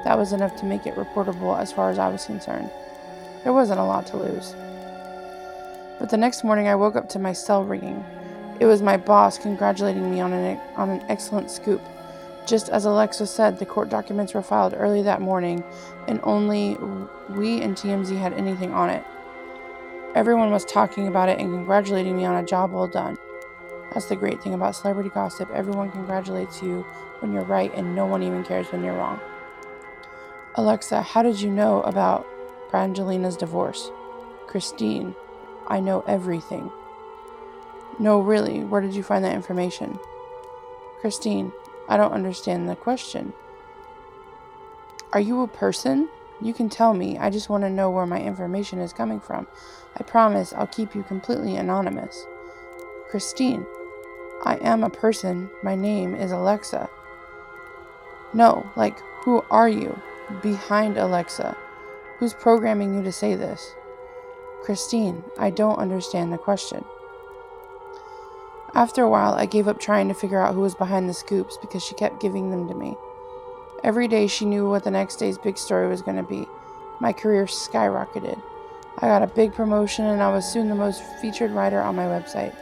That 0.05 0.19
was 0.19 0.33
enough 0.33 0.55
to 0.57 0.67
make 0.67 0.87
it 0.87 0.97
reportable 0.97 1.59
as 1.59 1.73
far 1.73 1.91
as 1.91 1.99
I 1.99 2.09
was 2.09 2.27
concerned. 2.27 2.71
There 3.43 3.53
wasn't 3.53 3.81
a 3.81 3.85
lot 3.85 4.07
to 4.09 4.17
lose. 4.17 4.55
But 5.99 6.11
the 6.11 6.17
next 6.17 6.45
morning, 6.45 6.69
I 6.69 6.75
woke 6.75 6.97
up 6.97 7.09
to 7.11 7.19
my 7.19 7.33
cell 7.33 7.65
ringing. 7.65 8.05
It 8.61 8.67
was 8.67 8.83
my 8.83 8.97
boss 8.97 9.39
congratulating 9.39 10.11
me 10.11 10.21
on 10.21 10.33
an, 10.33 10.61
on 10.77 10.91
an 10.91 11.05
excellent 11.09 11.51
scoop. 11.51 11.83
Just 12.47 12.69
as 12.69 12.85
Alexa 12.85 13.27
said, 13.27 13.59
the 13.59 13.67
court 13.67 13.89
documents 13.89 14.35
were 14.35 14.43
filed 14.43 14.75
early 14.77 15.03
that 15.03 15.23
morning, 15.23 15.65
and 16.07 16.21
only 16.23 16.77
we 17.31 17.63
and 17.63 17.75
TMZ 17.75 18.19
had 18.19 18.35
anything 18.35 18.73
on 18.73 18.91
it. 18.91 19.03
Everyone 20.15 20.51
was 20.51 20.65
talking 20.65 21.09
about 21.09 21.29
it 21.29 21.39
and 21.39 21.51
congratulating 21.51 22.17
me 22.17 22.25
on 22.25 22.37
a 22.37 22.47
job 22.47 22.71
well 22.71 22.87
done. 22.87 23.17
That's 23.93 24.07
the 24.07 24.17
great 24.17 24.43
thing 24.43 24.55
about 24.55 24.77
celebrity 24.77 25.09
gossip. 25.09 25.51
Everyone 25.53 25.91
congratulates 25.91 26.63
you 26.63 26.83
when 27.21 27.33
you're 27.33 27.45
right, 27.45 27.73
and 27.75 27.95
no 27.95 28.05
one 28.05 28.23
even 28.23 28.45
cares 28.45 28.67
when 28.71 28.85
you're 28.85 28.97
wrong. 28.97 29.21
Alexa, 30.57 31.03
how 31.03 31.23
did 31.23 31.41
you 31.41 31.51
know 31.51 31.81
about 31.83 32.27
Brangelina's 32.71 33.37
divorce? 33.37 33.91
Christine, 34.47 35.15
I 35.67 35.81
know 35.81 36.05
everything. 36.07 36.71
No, 37.99 38.21
really, 38.21 38.63
where 38.65 38.81
did 38.81 38.95
you 38.95 39.03
find 39.03 39.25
that 39.25 39.35
information? 39.35 39.99
Christine, 41.01 41.53
I 41.89 41.97
don't 41.97 42.13
understand 42.13 42.69
the 42.69 42.77
question. 42.77 43.33
Are 45.13 45.21
you 45.21 45.43
a 45.43 45.49
person? 45.49 46.09
You 46.41 46.53
can 46.53 46.69
tell 46.69 46.95
me. 46.95 47.19
I 47.19 47.31
just 47.31 47.49
want 47.49 47.63
to 47.65 47.71
know 47.71 47.91
where 47.91 48.07
my 48.07 48.21
information 48.21 48.81
is 48.81 48.93
coming 48.93 49.21
from. 49.21 49.47
I 49.97 50.03
promise 50.03 50.53
I'll 50.53 50.67
keep 50.67 50.95
you 50.95 51.03
completely 51.03 51.57
anonymous. 51.57 52.27
Christine, 53.11 53.65
I 54.45 54.57
am 54.57 54.83
a 54.83 54.91
person. 54.91 55.51
My 55.63 55.77
name 55.77 56.15
is 56.15 56.33
Alexa. 56.33 56.89
No, 58.33 58.69
like, 58.75 58.99
who 59.23 59.45
are 59.51 59.69
you? 59.69 60.01
Behind 60.43 60.99
Alexa. 60.99 61.57
Who's 62.19 62.35
programming 62.35 62.95
you 62.95 63.03
to 63.05 63.13
say 63.13 63.37
this? 63.37 63.75
Christine, 64.63 65.23
I 65.39 65.51
don't 65.51 65.79
understand 65.79 66.33
the 66.33 66.39
question. 66.39 66.85
After 68.75 69.03
a 69.03 69.09
while, 69.09 69.35
I 69.35 69.47
gave 69.47 69.69
up 69.69 69.79
trying 69.79 70.09
to 70.09 70.15
figure 70.15 70.41
out 70.41 70.55
who 70.55 70.61
was 70.61 70.75
behind 70.75 71.09
the 71.09 71.15
scoops 71.15 71.57
because 71.57 71.85
she 71.85 71.95
kept 71.95 72.21
giving 72.21 72.51
them 72.51 72.67
to 72.67 72.75
me. 72.75 72.97
Every 73.85 74.09
day 74.09 74.27
she 74.27 74.45
knew 74.45 74.69
what 74.69 74.83
the 74.83 74.91
next 74.91 75.17
day's 75.17 75.39
big 75.39 75.59
story 75.59 75.87
was 75.87 76.03
going 76.03 76.17
to 76.17 76.25
be. 76.25 76.49
My 76.99 77.13
career 77.13 77.45
skyrocketed. 77.45 78.41
I 78.99 79.07
got 79.07 79.23
a 79.23 79.29
big 79.29 79.55
promotion 79.55 80.07
and 80.07 80.21
I 80.21 80.33
was 80.33 80.45
soon 80.45 80.69
the 80.69 80.75
most 80.75 81.05
featured 81.21 81.53
writer 81.53 81.81
on 81.81 81.95
my 81.95 82.07
website. 82.07 82.55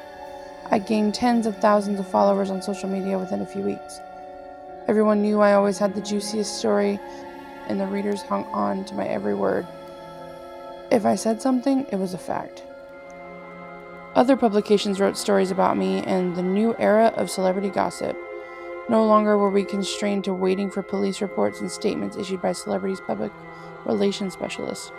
I 0.71 0.79
gained 0.79 1.15
tens 1.15 1.47
of 1.47 1.57
thousands 1.59 1.99
of 1.99 2.09
followers 2.09 2.51
on 2.51 2.61
social 2.61 2.91
media 2.91 3.19
within 3.19 3.41
a 3.41 3.47
few 3.47 3.63
weeks. 3.63 3.99
Everyone 4.89 5.23
knew 5.23 5.41
I 5.41 5.55
always 5.55 5.79
had 5.79 5.95
the 5.95 6.01
juiciest 6.01 6.59
story, 6.59 6.99
and 7.69 7.81
the 7.81 7.87
readers 7.87 8.23
hung 8.23 8.45
on 8.47 8.85
to 8.87 8.95
my 8.95 9.07
every 9.07 9.35
word. 9.35 9.67
If 10.91 11.07
I 11.07 11.15
said 11.15 11.41
something, 11.41 11.87
it 11.93 11.97
was 11.97 12.15
a 12.15 12.19
fact. 12.19 12.65
Other 14.15 14.37
publications 14.37 15.01
wrote 15.01 15.17
stories 15.17 15.51
about 15.51 15.79
me 15.79 16.03
and 16.03 16.37
the 16.37 16.43
new 16.43 16.77
era 16.79 17.15
of 17.17 17.31
celebrity 17.31 17.71
gossip. 17.71 18.17
No 18.89 19.07
longer 19.07 19.39
were 19.39 19.49
we 19.49 19.65
constrained 19.65 20.25
to 20.25 20.35
waiting 20.35 20.71
for 20.71 20.83
police 20.83 21.23
reports 21.23 21.61
and 21.61 21.71
statements 21.71 22.19
issued 22.19 22.43
by 22.43 22.53
celebrities' 22.53 23.01
public 23.01 23.33
relations 23.87 24.35
specialists. 24.35 24.93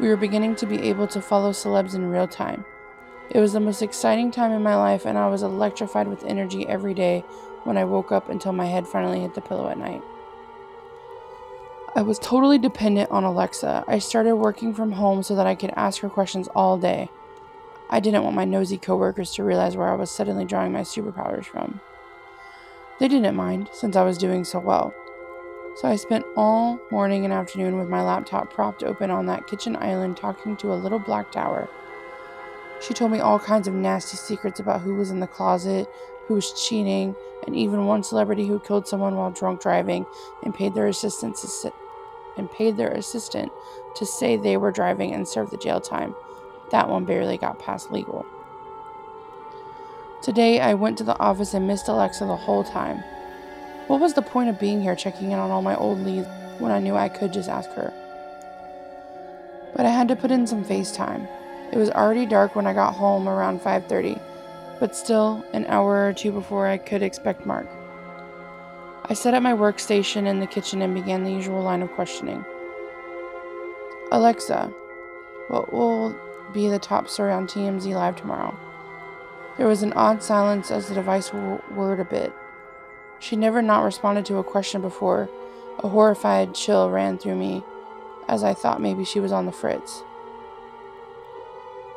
We 0.00 0.08
were 0.08 0.16
beginning 0.16 0.56
to 0.56 0.66
be 0.66 0.82
able 0.82 1.06
to 1.08 1.22
follow 1.22 1.52
celebs 1.52 1.94
in 1.94 2.10
real 2.10 2.26
time. 2.26 2.64
It 3.30 3.38
was 3.38 3.52
the 3.52 3.60
most 3.60 3.82
exciting 3.82 4.32
time 4.32 4.50
in 4.50 4.62
my 4.62 4.74
life, 4.74 5.06
and 5.06 5.16
I 5.16 5.28
was 5.28 5.42
electrified 5.42 6.08
with 6.08 6.24
energy 6.24 6.66
every 6.66 6.92
day 6.92 7.20
when 7.62 7.76
I 7.76 7.84
woke 7.84 8.10
up 8.10 8.28
until 8.28 8.52
my 8.52 8.66
head 8.66 8.88
finally 8.88 9.20
hit 9.20 9.34
the 9.34 9.40
pillow 9.40 9.68
at 9.68 9.78
night. 9.78 10.02
I 11.94 12.02
was 12.02 12.18
totally 12.18 12.58
dependent 12.58 13.12
on 13.12 13.22
Alexa. 13.22 13.84
I 13.86 14.00
started 14.00 14.34
working 14.34 14.74
from 14.74 14.92
home 14.92 15.22
so 15.22 15.36
that 15.36 15.46
I 15.46 15.54
could 15.54 15.72
ask 15.76 16.02
her 16.02 16.08
questions 16.08 16.48
all 16.48 16.76
day. 16.76 17.08
I 17.94 18.00
didn't 18.00 18.24
want 18.24 18.34
my 18.34 18.44
nosy 18.44 18.76
coworkers 18.76 19.30
to 19.34 19.44
realize 19.44 19.76
where 19.76 19.88
I 19.88 19.94
was 19.94 20.10
suddenly 20.10 20.44
drawing 20.44 20.72
my 20.72 20.80
superpowers 20.80 21.44
from. 21.44 21.80
They 22.98 23.06
didn't 23.06 23.36
mind, 23.36 23.68
since 23.72 23.94
I 23.94 24.02
was 24.02 24.18
doing 24.18 24.42
so 24.42 24.58
well. 24.58 24.92
So 25.76 25.86
I 25.86 25.94
spent 25.94 26.26
all 26.36 26.80
morning 26.90 27.24
and 27.24 27.32
afternoon 27.32 27.78
with 27.78 27.88
my 27.88 28.02
laptop 28.02 28.52
propped 28.52 28.82
open 28.82 29.12
on 29.12 29.26
that 29.26 29.46
kitchen 29.46 29.76
island 29.76 30.16
talking 30.16 30.56
to 30.56 30.72
a 30.72 30.74
little 30.74 30.98
black 30.98 31.30
tower. 31.30 31.68
She 32.84 32.94
told 32.94 33.12
me 33.12 33.20
all 33.20 33.38
kinds 33.38 33.68
of 33.68 33.74
nasty 33.74 34.16
secrets 34.16 34.58
about 34.58 34.80
who 34.80 34.96
was 34.96 35.12
in 35.12 35.20
the 35.20 35.28
closet, 35.28 35.88
who 36.26 36.34
was 36.34 36.52
cheating, 36.66 37.14
and 37.46 37.54
even 37.54 37.86
one 37.86 38.02
celebrity 38.02 38.48
who 38.48 38.58
killed 38.58 38.88
someone 38.88 39.14
while 39.14 39.30
drunk 39.30 39.62
driving 39.62 40.04
and 40.42 40.52
paid 40.52 40.74
their 40.74 40.88
assistant 40.88 41.36
to 41.36 41.46
sit 41.46 41.72
and 42.36 42.50
paid 42.50 42.76
their 42.76 42.90
assistant 42.90 43.52
to 43.94 44.04
say 44.04 44.36
they 44.36 44.56
were 44.56 44.72
driving 44.72 45.14
and 45.14 45.28
serve 45.28 45.50
the 45.50 45.56
jail 45.56 45.80
time. 45.80 46.12
That 46.74 46.88
one 46.88 47.04
barely 47.04 47.38
got 47.38 47.60
past 47.60 47.92
legal. 47.92 48.26
Today, 50.22 50.58
I 50.58 50.74
went 50.74 50.98
to 50.98 51.04
the 51.04 51.16
office 51.20 51.54
and 51.54 51.68
missed 51.68 51.86
Alexa 51.86 52.24
the 52.24 52.34
whole 52.34 52.64
time. 52.64 52.98
What 53.86 54.00
was 54.00 54.14
the 54.14 54.22
point 54.22 54.50
of 54.50 54.58
being 54.58 54.82
here 54.82 54.96
checking 54.96 55.30
in 55.30 55.38
on 55.38 55.52
all 55.52 55.62
my 55.62 55.76
old 55.76 56.00
leads 56.00 56.26
when 56.58 56.72
I 56.72 56.80
knew 56.80 56.96
I 56.96 57.08
could 57.08 57.32
just 57.32 57.48
ask 57.48 57.70
her? 57.74 57.92
But 59.76 59.86
I 59.86 59.90
had 59.90 60.08
to 60.08 60.16
put 60.16 60.32
in 60.32 60.48
some 60.48 60.64
FaceTime. 60.64 61.28
It 61.72 61.78
was 61.78 61.90
already 61.90 62.26
dark 62.26 62.56
when 62.56 62.66
I 62.66 62.74
got 62.74 62.94
home 62.94 63.28
around 63.28 63.60
5:30. 63.60 64.18
but 64.80 64.96
still 64.96 65.44
an 65.52 65.66
hour 65.66 66.08
or 66.08 66.12
two 66.12 66.32
before 66.32 66.66
I 66.66 66.76
could 66.76 67.04
expect 67.04 67.46
Mark. 67.46 67.68
I 69.04 69.14
set 69.14 69.32
up 69.32 69.44
my 69.44 69.52
workstation 69.52 70.26
in 70.26 70.40
the 70.40 70.48
kitchen 70.48 70.82
and 70.82 70.92
began 70.92 71.22
the 71.22 71.30
usual 71.30 71.62
line 71.62 71.82
of 71.82 71.92
questioning. 71.92 72.44
Alexa, 74.10 74.72
what 75.46 75.72
will 75.72 76.16
be 76.54 76.68
the 76.68 76.78
top 76.78 77.08
story 77.08 77.32
on 77.32 77.46
TMZ 77.46 77.92
Live 77.92 78.16
tomorrow? 78.16 78.56
There 79.58 79.66
was 79.66 79.82
an 79.82 79.92
odd 79.92 80.22
silence 80.22 80.70
as 80.70 80.88
the 80.88 80.94
device 80.94 81.28
whirred 81.28 82.00
a 82.00 82.04
bit. 82.04 82.32
She'd 83.18 83.38
never 83.38 83.60
not 83.60 83.84
responded 83.84 84.24
to 84.26 84.38
a 84.38 84.44
question 84.44 84.80
before. 84.80 85.28
A 85.80 85.88
horrified 85.88 86.54
chill 86.54 86.88
ran 86.90 87.18
through 87.18 87.36
me, 87.36 87.62
as 88.28 88.42
I 88.42 88.54
thought 88.54 88.80
maybe 88.80 89.04
she 89.04 89.20
was 89.20 89.32
on 89.32 89.46
the 89.46 89.52
fritz. 89.52 90.02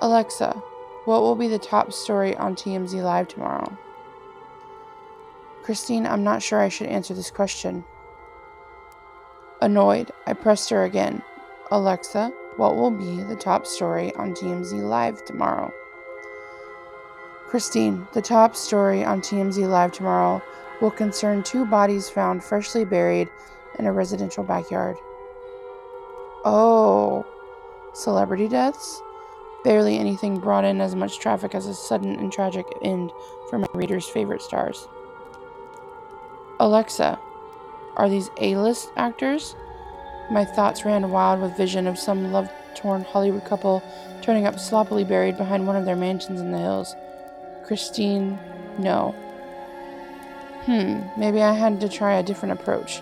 Alexa, 0.02 0.62
what 1.06 1.22
will 1.22 1.36
be 1.36 1.48
the 1.48 1.60
top 1.60 1.94
story 1.94 2.36
on 2.36 2.56
TMZ 2.56 3.02
Live 3.02 3.28
tomorrow? 3.28 3.78
Christine, 5.64 6.06
I'm 6.06 6.24
not 6.24 6.42
sure 6.42 6.60
I 6.60 6.70
should 6.70 6.88
answer 6.88 7.14
this 7.14 7.32
question. 7.32 7.84
Annoyed, 9.62 10.12
I 10.26 10.34
pressed 10.34 10.70
her 10.70 10.84
again. 10.84 11.22
Alexa, 11.72 12.32
what 12.58 12.76
will 12.76 12.92
be 12.92 13.24
the 13.24 13.36
top 13.36 13.66
story 13.66 14.14
on 14.16 14.34
TMZ 14.34 14.74
Live 14.82 15.24
tomorrow? 15.24 15.72
Christine, 17.48 18.08
the 18.14 18.22
top 18.22 18.56
story 18.56 19.06
on 19.06 19.22
TMZ 19.22 19.68
Live 19.70 19.94
tomorrow 19.94 20.42
will 20.82 20.92
concern 20.92 21.44
two 21.44 21.66
bodies 21.66 22.10
found 22.10 22.44
freshly 22.44 22.84
buried 22.84 23.30
in 23.80 23.86
a 23.86 23.94
residential 23.94 24.44
backyard. 24.44 24.98
Oh, 26.44 27.26
celebrity 27.94 28.48
deaths? 28.48 29.02
Barely 29.64 29.98
anything 29.98 30.40
brought 30.40 30.66
in 30.66 30.82
as 30.82 30.96
much 30.96 31.20
traffic 31.20 31.56
as 31.56 31.68
a 31.68 31.74
sudden 31.74 32.16
and 32.20 32.32
tragic 32.32 32.66
end 32.82 33.12
for 33.50 33.60
my 33.60 33.68
readers' 33.74 34.08
favorite 34.08 34.42
stars. 34.42 34.88
Alexa, 36.60 37.20
are 37.96 38.10
these 38.10 38.30
A 38.40 38.56
list 38.56 38.92
actors? 38.96 39.56
My 40.30 40.44
thoughts 40.44 40.84
ran 40.84 41.10
wild 41.10 41.42
with 41.42 41.56
vision 41.56 41.88
of 41.88 41.98
some 41.98 42.32
love 42.32 42.52
torn 42.76 43.04
Hollywood 43.04 43.46
couple 43.46 43.82
turning 44.22 44.46
up 44.46 44.60
sloppily 44.60 45.04
buried 45.04 45.38
behind 45.38 45.66
one 45.66 45.76
of 45.76 45.86
their 45.86 45.96
mansions 45.96 46.42
in 46.42 46.52
the 46.52 46.58
hills. 46.58 46.96
Christine, 47.66 48.38
no. 48.78 49.12
Hmm, 50.66 51.02
maybe 51.18 51.42
I 51.42 51.54
had 51.54 51.80
to 51.80 51.90
try 51.90 52.16
a 52.16 52.24
different 52.24 52.60
approach. 52.60 53.02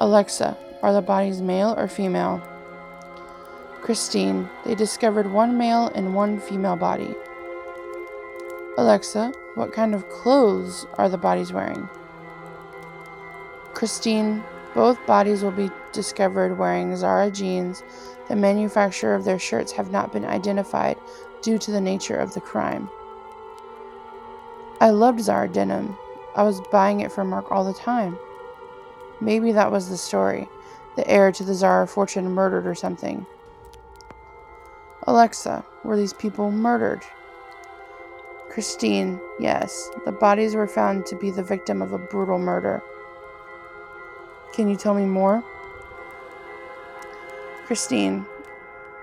Alexa, 0.00 0.56
are 0.82 0.92
the 0.92 1.02
bodies 1.02 1.42
male 1.42 1.74
or 1.76 1.86
female? 1.86 2.42
Christine, 3.82 4.48
they 4.64 4.74
discovered 4.74 5.30
one 5.30 5.58
male 5.58 5.88
and 5.94 6.14
one 6.14 6.40
female 6.40 6.76
body. 6.76 7.14
Alexa, 8.78 9.32
what 9.54 9.72
kind 9.72 9.94
of 9.94 10.08
clothes 10.08 10.86
are 10.94 11.08
the 11.08 11.18
bodies 11.18 11.52
wearing? 11.52 11.88
Christine, 13.74 14.42
both 14.74 15.04
bodies 15.06 15.42
will 15.42 15.50
be 15.50 15.70
discovered 15.92 16.58
wearing 16.58 16.96
Zara 16.96 17.30
jeans. 17.30 17.82
The 18.28 18.36
manufacturer 18.36 19.14
of 19.14 19.24
their 19.24 19.38
shirts 19.38 19.72
have 19.72 19.90
not 19.90 20.12
been 20.12 20.24
identified 20.24 20.96
due 21.42 21.58
to 21.58 21.70
the 21.70 21.80
nature 21.80 22.16
of 22.16 22.34
the 22.34 22.40
crime. 22.40 22.88
I 24.80 24.90
loved 24.90 25.20
Zara 25.20 25.48
denim. 25.48 25.96
I 26.34 26.42
was 26.42 26.60
buying 26.72 27.00
it 27.00 27.12
for 27.12 27.24
Mark 27.24 27.52
all 27.52 27.64
the 27.64 27.78
time. 27.78 28.18
Maybe 29.20 29.52
that 29.52 29.70
was 29.70 29.88
the 29.88 29.96
story. 29.96 30.48
The 30.96 31.08
heir 31.08 31.30
to 31.32 31.44
the 31.44 31.54
Zara 31.54 31.86
fortune 31.86 32.30
murdered 32.30 32.66
or 32.66 32.74
something. 32.74 33.26
Alexa, 35.06 35.64
were 35.84 35.96
these 35.96 36.12
people 36.12 36.50
murdered? 36.50 37.02
Christine, 38.50 39.20
yes. 39.40 39.90
The 40.04 40.12
bodies 40.12 40.54
were 40.54 40.66
found 40.66 41.06
to 41.06 41.16
be 41.16 41.30
the 41.30 41.42
victim 41.42 41.82
of 41.82 41.92
a 41.92 41.98
brutal 41.98 42.38
murder. 42.38 42.82
Can 44.52 44.68
you 44.68 44.76
tell 44.76 44.94
me 44.94 45.04
more? 45.04 45.42
Christine, 47.66 48.26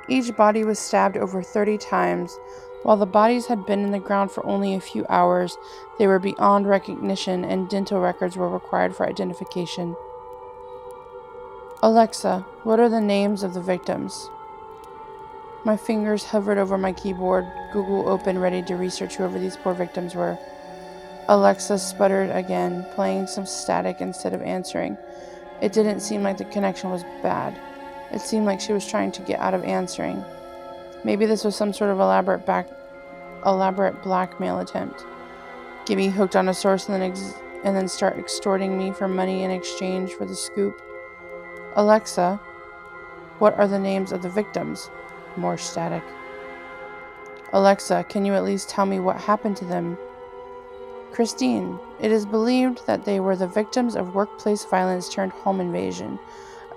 each 0.07 0.35
body 0.35 0.63
was 0.63 0.79
stabbed 0.79 1.17
over 1.17 1.41
30 1.41 1.77
times 1.77 2.37
while 2.83 2.95
the 2.95 3.05
bodies 3.05 3.47
had 3.47 3.65
been 3.65 3.83
in 3.83 3.91
the 3.91 3.99
ground 3.99 4.31
for 4.31 4.45
only 4.45 4.73
a 4.73 4.79
few 4.79 5.05
hours, 5.09 5.57
they 5.97 6.07
were 6.07 6.19
beyond 6.19 6.65
recognition 6.65 7.43
and 7.43 7.69
dental 7.69 7.99
records 7.99 8.37
were 8.37 8.47
required 8.49 8.95
for 8.95 9.05
identification. 9.05 9.97
Alexa, 11.83 12.45
what 12.63 12.79
are 12.79 12.89
the 12.89 13.01
names 13.01 13.43
of 13.43 13.53
the 13.53 13.61
victims? 13.61 14.29
My 15.65 15.75
fingers 15.75 16.23
hovered 16.23 16.57
over 16.57 16.77
my 16.77 16.93
keyboard, 16.93 17.51
Google 17.73 18.07
open, 18.07 18.39
ready 18.39 18.63
to 18.63 18.75
research 18.75 19.15
whoever 19.15 19.37
these 19.37 19.57
poor 19.57 19.73
victims 19.73 20.15
were. 20.15 20.37
Alexa 21.27 21.77
sputtered 21.79 22.29
again, 22.31 22.85
playing 22.95 23.27
some 23.27 23.45
static 23.45 23.99
instead 23.99 24.33
of 24.33 24.41
answering. 24.41 24.97
It 25.61 25.73
didn't 25.73 25.99
seem 25.99 26.23
like 26.23 26.37
the 26.37 26.45
connection 26.45 26.89
was 26.89 27.03
bad. 27.21 27.59
It 28.11 28.21
seemed 28.21 28.45
like 28.45 28.59
she 28.59 28.73
was 28.73 28.87
trying 28.87 29.11
to 29.13 29.21
get 29.21 29.39
out 29.39 29.53
of 29.53 29.63
answering. 29.63 30.23
Maybe 31.03 31.25
this 31.25 31.43
was 31.43 31.55
some 31.55 31.73
sort 31.73 31.91
of 31.91 31.99
elaborate 31.99 32.45
back, 32.45 32.69
elaborate 33.45 34.01
blackmail 34.01 34.59
attempt. 34.59 35.05
Get 35.85 35.97
me 35.97 36.09
hooked 36.09 36.35
on 36.35 36.49
a 36.49 36.53
source 36.53 36.87
and 36.87 37.01
then 37.01 37.11
ex- 37.11 37.35
and 37.63 37.75
then 37.75 37.87
start 37.87 38.17
extorting 38.17 38.77
me 38.77 38.91
for 38.91 39.07
money 39.07 39.43
in 39.43 39.51
exchange 39.51 40.11
for 40.13 40.25
the 40.25 40.35
scoop. 40.35 40.81
Alexa, 41.75 42.39
what 43.39 43.57
are 43.57 43.67
the 43.67 43.79
names 43.79 44.11
of 44.11 44.21
the 44.21 44.29
victims? 44.29 44.89
More 45.35 45.57
static. 45.57 46.03
Alexa, 47.51 48.05
can 48.09 48.25
you 48.25 48.33
at 48.33 48.43
least 48.43 48.69
tell 48.69 48.85
me 48.85 48.99
what 48.99 49.17
happened 49.17 49.57
to 49.57 49.65
them? 49.65 49.97
Christine, 51.11 51.79
it 52.01 52.11
is 52.11 52.25
believed 52.25 52.85
that 52.87 53.05
they 53.05 53.19
were 53.19 53.35
the 53.35 53.47
victims 53.47 53.95
of 53.95 54.15
workplace 54.15 54.65
violence 54.65 55.09
turned 55.09 55.31
home 55.31 55.59
invasion. 55.59 56.19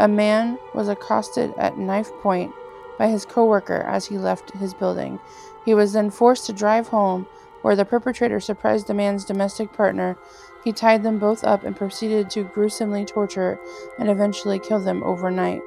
A 0.01 0.09
man 0.09 0.59
was 0.75 0.89
accosted 0.89 1.53
at 1.57 1.79
knife 1.79 2.11
point 2.23 2.53
by 2.99 3.09
his 3.09 3.25
coworker 3.25 3.83
as 3.83 4.07
he 4.07 4.18
left 4.18 4.53
his 4.53 4.75
building. 4.75 5.20
He 5.64 5.75
was 5.75 5.93
then 5.93 6.11
forced 6.11 6.47
to 6.47 6.53
drive 6.53 6.89
home, 6.89 7.27
where 7.62 7.77
the 7.77 7.85
perpetrator 7.85 8.41
surprised 8.41 8.89
the 8.89 8.95
man's 8.95 9.25
domestic 9.25 9.73
partner. 9.73 10.16
He 10.64 10.73
tied 10.73 11.03
them 11.03 11.18
both 11.18 11.45
up 11.45 11.62
and 11.64 11.77
proceeded 11.77 12.31
to 12.31 12.43
gruesomely 12.43 13.05
torture 13.05 13.59
and 13.99 14.11
eventually 14.11 14.59
kill 14.59 14.81
them 14.81 15.03
overnight. 15.05 15.62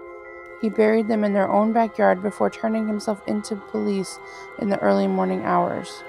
He 0.62 0.70
buried 0.70 1.08
them 1.08 1.24
in 1.24 1.34
their 1.34 1.50
own 1.50 1.74
backyard 1.74 2.22
before 2.22 2.50
turning 2.50 2.88
himself 2.88 3.22
into 3.28 3.56
police 3.56 4.20
in 4.60 4.70
the 4.70 4.80
early 4.80 5.08
morning 5.08 5.44
hours. 5.44 6.04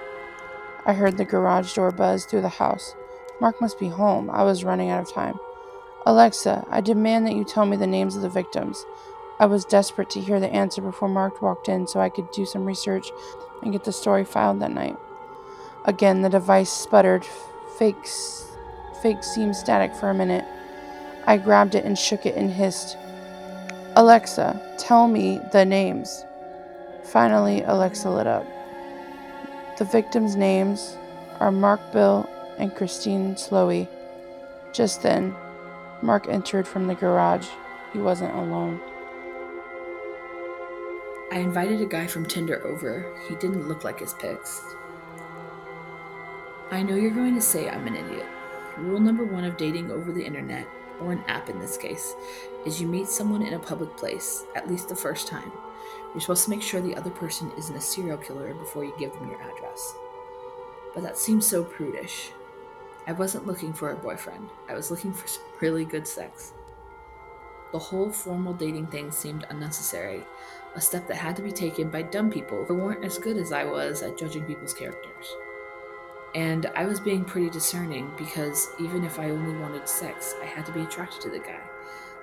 I 0.84 0.94
heard 0.94 1.16
the 1.16 1.24
garage 1.24 1.74
door 1.74 1.90
buzz 1.90 2.24
through 2.24 2.42
the 2.42 2.48
house. 2.48 2.94
Mark 3.40 3.60
must 3.60 3.78
be 3.78 3.88
home. 3.88 4.30
I 4.30 4.42
was 4.42 4.64
running 4.64 4.90
out 4.90 5.02
of 5.02 5.12
time. 5.12 5.38
Alexa, 6.06 6.66
I 6.70 6.80
demand 6.80 7.26
that 7.26 7.34
you 7.34 7.44
tell 7.44 7.66
me 7.66 7.76
the 7.76 7.86
names 7.86 8.16
of 8.16 8.22
the 8.22 8.28
victims. 8.28 8.84
I 9.38 9.46
was 9.46 9.64
desperate 9.64 10.08
to 10.10 10.20
hear 10.20 10.40
the 10.40 10.52
answer 10.52 10.80
before 10.80 11.08
Mark 11.08 11.42
walked 11.42 11.68
in 11.68 11.86
so 11.86 12.00
I 12.00 12.08
could 12.08 12.30
do 12.30 12.46
some 12.46 12.64
research 12.64 13.10
and 13.62 13.72
get 13.72 13.84
the 13.84 13.92
story 13.92 14.24
filed 14.24 14.60
that 14.60 14.72
night. 14.72 14.96
Again, 15.84 16.22
the 16.22 16.30
device 16.30 16.70
sputtered. 16.70 17.26
Fake, 17.78 18.08
fake 19.02 19.22
seemed 19.22 19.56
static 19.56 19.94
for 19.94 20.08
a 20.08 20.14
minute. 20.14 20.44
I 21.26 21.36
grabbed 21.36 21.74
it 21.74 21.84
and 21.84 21.98
shook 21.98 22.24
it 22.24 22.36
and 22.36 22.50
hissed, 22.50 22.96
Alexa, 23.96 24.76
tell 24.78 25.08
me 25.08 25.40
the 25.52 25.64
names. 25.64 26.24
Finally, 27.02 27.62
Alexa 27.62 28.10
lit 28.10 28.26
up. 28.26 28.46
The 29.78 29.84
victims' 29.84 30.36
names 30.36 30.96
are 31.40 31.50
Mark 31.50 31.80
Bill 31.92 32.28
and 32.58 32.74
Christine 32.74 33.34
Slowey. 33.34 33.88
Just 34.72 35.02
then, 35.02 35.34
Mark 36.02 36.28
entered 36.28 36.66
from 36.66 36.86
the 36.86 36.94
garage. 36.94 37.48
He 37.92 37.98
wasn't 37.98 38.34
alone. 38.34 38.80
I 41.32 41.38
invited 41.38 41.80
a 41.80 41.86
guy 41.86 42.06
from 42.06 42.26
Tinder 42.26 42.64
over. 42.66 43.12
He 43.28 43.34
didn't 43.36 43.68
look 43.68 43.84
like 43.84 44.00
his 44.00 44.14
pics. 44.14 44.62
I 46.70 46.82
know 46.82 46.94
you're 46.94 47.10
going 47.10 47.34
to 47.34 47.40
say 47.40 47.68
I'm 47.68 47.86
an 47.86 47.96
idiot. 47.96 48.26
Rule 48.76 49.00
number 49.00 49.24
one 49.24 49.44
of 49.44 49.56
dating 49.56 49.90
over 49.90 50.12
the 50.12 50.24
internet, 50.24 50.66
or 51.00 51.12
an 51.12 51.24
app 51.26 51.48
in 51.48 51.58
this 51.58 51.76
case, 51.76 52.14
is 52.64 52.80
you 52.80 52.86
meet 52.86 53.08
someone 53.08 53.42
in 53.42 53.54
a 53.54 53.58
public 53.58 53.96
place, 53.96 54.44
at 54.54 54.68
least 54.68 54.88
the 54.88 54.96
first 54.96 55.26
time. 55.26 55.50
You're 56.12 56.20
supposed 56.20 56.44
to 56.44 56.50
make 56.50 56.62
sure 56.62 56.80
the 56.80 56.96
other 56.96 57.10
person 57.10 57.52
isn't 57.58 57.76
a 57.76 57.80
serial 57.80 58.18
killer 58.18 58.54
before 58.54 58.84
you 58.84 58.94
give 58.98 59.12
them 59.12 59.28
your 59.28 59.40
address. 59.40 59.94
But 60.94 61.02
that 61.02 61.18
seems 61.18 61.46
so 61.46 61.64
prudish. 61.64 62.30
I 63.06 63.12
wasn't 63.12 63.46
looking 63.46 63.72
for 63.72 63.90
a 63.90 63.96
boyfriend, 63.96 64.48
I 64.68 64.74
was 64.74 64.90
looking 64.90 65.12
for 65.12 65.28
some 65.28 65.44
really 65.60 65.84
good 65.84 66.08
sex. 66.08 66.52
The 67.72 67.78
whole 67.78 68.10
formal 68.10 68.52
dating 68.52 68.88
thing 68.88 69.10
seemed 69.10 69.46
unnecessary, 69.50 70.22
a 70.74 70.80
step 70.80 71.06
that 71.08 71.16
had 71.16 71.36
to 71.36 71.42
be 71.42 71.52
taken 71.52 71.88
by 71.88 72.02
dumb 72.02 72.30
people 72.30 72.64
who 72.64 72.74
weren't 72.74 73.04
as 73.04 73.18
good 73.18 73.36
as 73.36 73.52
I 73.52 73.64
was 73.64 74.02
at 74.02 74.18
judging 74.18 74.44
people's 74.44 74.74
characters. 74.74 75.34
And 76.34 76.66
I 76.74 76.84
was 76.84 77.00
being 77.00 77.24
pretty 77.24 77.48
discerning 77.48 78.10
because 78.18 78.68
even 78.80 79.04
if 79.04 79.18
I 79.18 79.30
only 79.30 79.58
wanted 79.58 79.88
sex, 79.88 80.34
I 80.42 80.46
had 80.46 80.66
to 80.66 80.72
be 80.72 80.82
attracted 80.82 81.22
to 81.22 81.30
the 81.30 81.38
guy. 81.38 81.60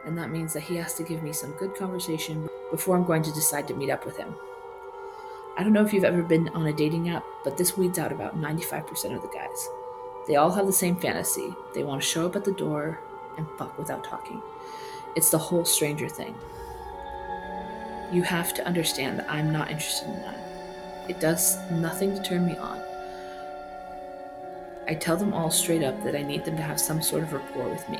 And 0.05 0.17
that 0.17 0.31
means 0.31 0.53
that 0.53 0.63
he 0.63 0.75
has 0.75 0.93
to 0.95 1.03
give 1.03 1.23
me 1.23 1.33
some 1.33 1.51
good 1.53 1.75
conversation 1.75 2.47
before 2.71 2.95
I'm 2.95 3.05
going 3.05 3.23
to 3.23 3.31
decide 3.31 3.67
to 3.69 3.73
meet 3.73 3.89
up 3.89 4.05
with 4.05 4.17
him. 4.17 4.35
I 5.57 5.63
don't 5.63 5.73
know 5.73 5.85
if 5.85 5.93
you've 5.93 6.03
ever 6.03 6.23
been 6.23 6.49
on 6.49 6.67
a 6.67 6.73
dating 6.73 7.09
app, 7.09 7.23
but 7.43 7.57
this 7.57 7.77
weeds 7.77 7.99
out 7.99 8.11
about 8.11 8.39
95% 8.39 9.15
of 9.15 9.21
the 9.21 9.29
guys. 9.33 9.69
They 10.27 10.35
all 10.35 10.51
have 10.51 10.65
the 10.65 10.73
same 10.73 10.95
fantasy. 10.95 11.53
They 11.73 11.83
want 11.83 12.01
to 12.01 12.07
show 12.07 12.25
up 12.25 12.35
at 12.35 12.45
the 12.45 12.53
door 12.53 12.99
and 13.37 13.47
fuck 13.57 13.77
without 13.77 14.03
talking. 14.03 14.41
It's 15.15 15.29
the 15.29 15.37
whole 15.37 15.65
stranger 15.65 16.07
thing. 16.07 16.35
You 18.11 18.21
have 18.23 18.53
to 18.55 18.65
understand 18.65 19.19
that 19.19 19.31
I'm 19.31 19.51
not 19.51 19.71
interested 19.71 20.09
in 20.09 20.21
that. 20.21 20.37
It 21.09 21.19
does 21.19 21.57
nothing 21.71 22.15
to 22.15 22.23
turn 22.23 22.45
me 22.45 22.55
on. 22.57 22.81
I 24.87 24.95
tell 24.95 25.17
them 25.17 25.33
all 25.33 25.49
straight 25.49 25.83
up 25.83 26.03
that 26.03 26.15
I 26.15 26.23
need 26.23 26.45
them 26.45 26.57
to 26.57 26.63
have 26.63 26.79
some 26.79 27.01
sort 27.01 27.23
of 27.23 27.33
rapport 27.33 27.69
with 27.69 27.87
me. 27.89 27.99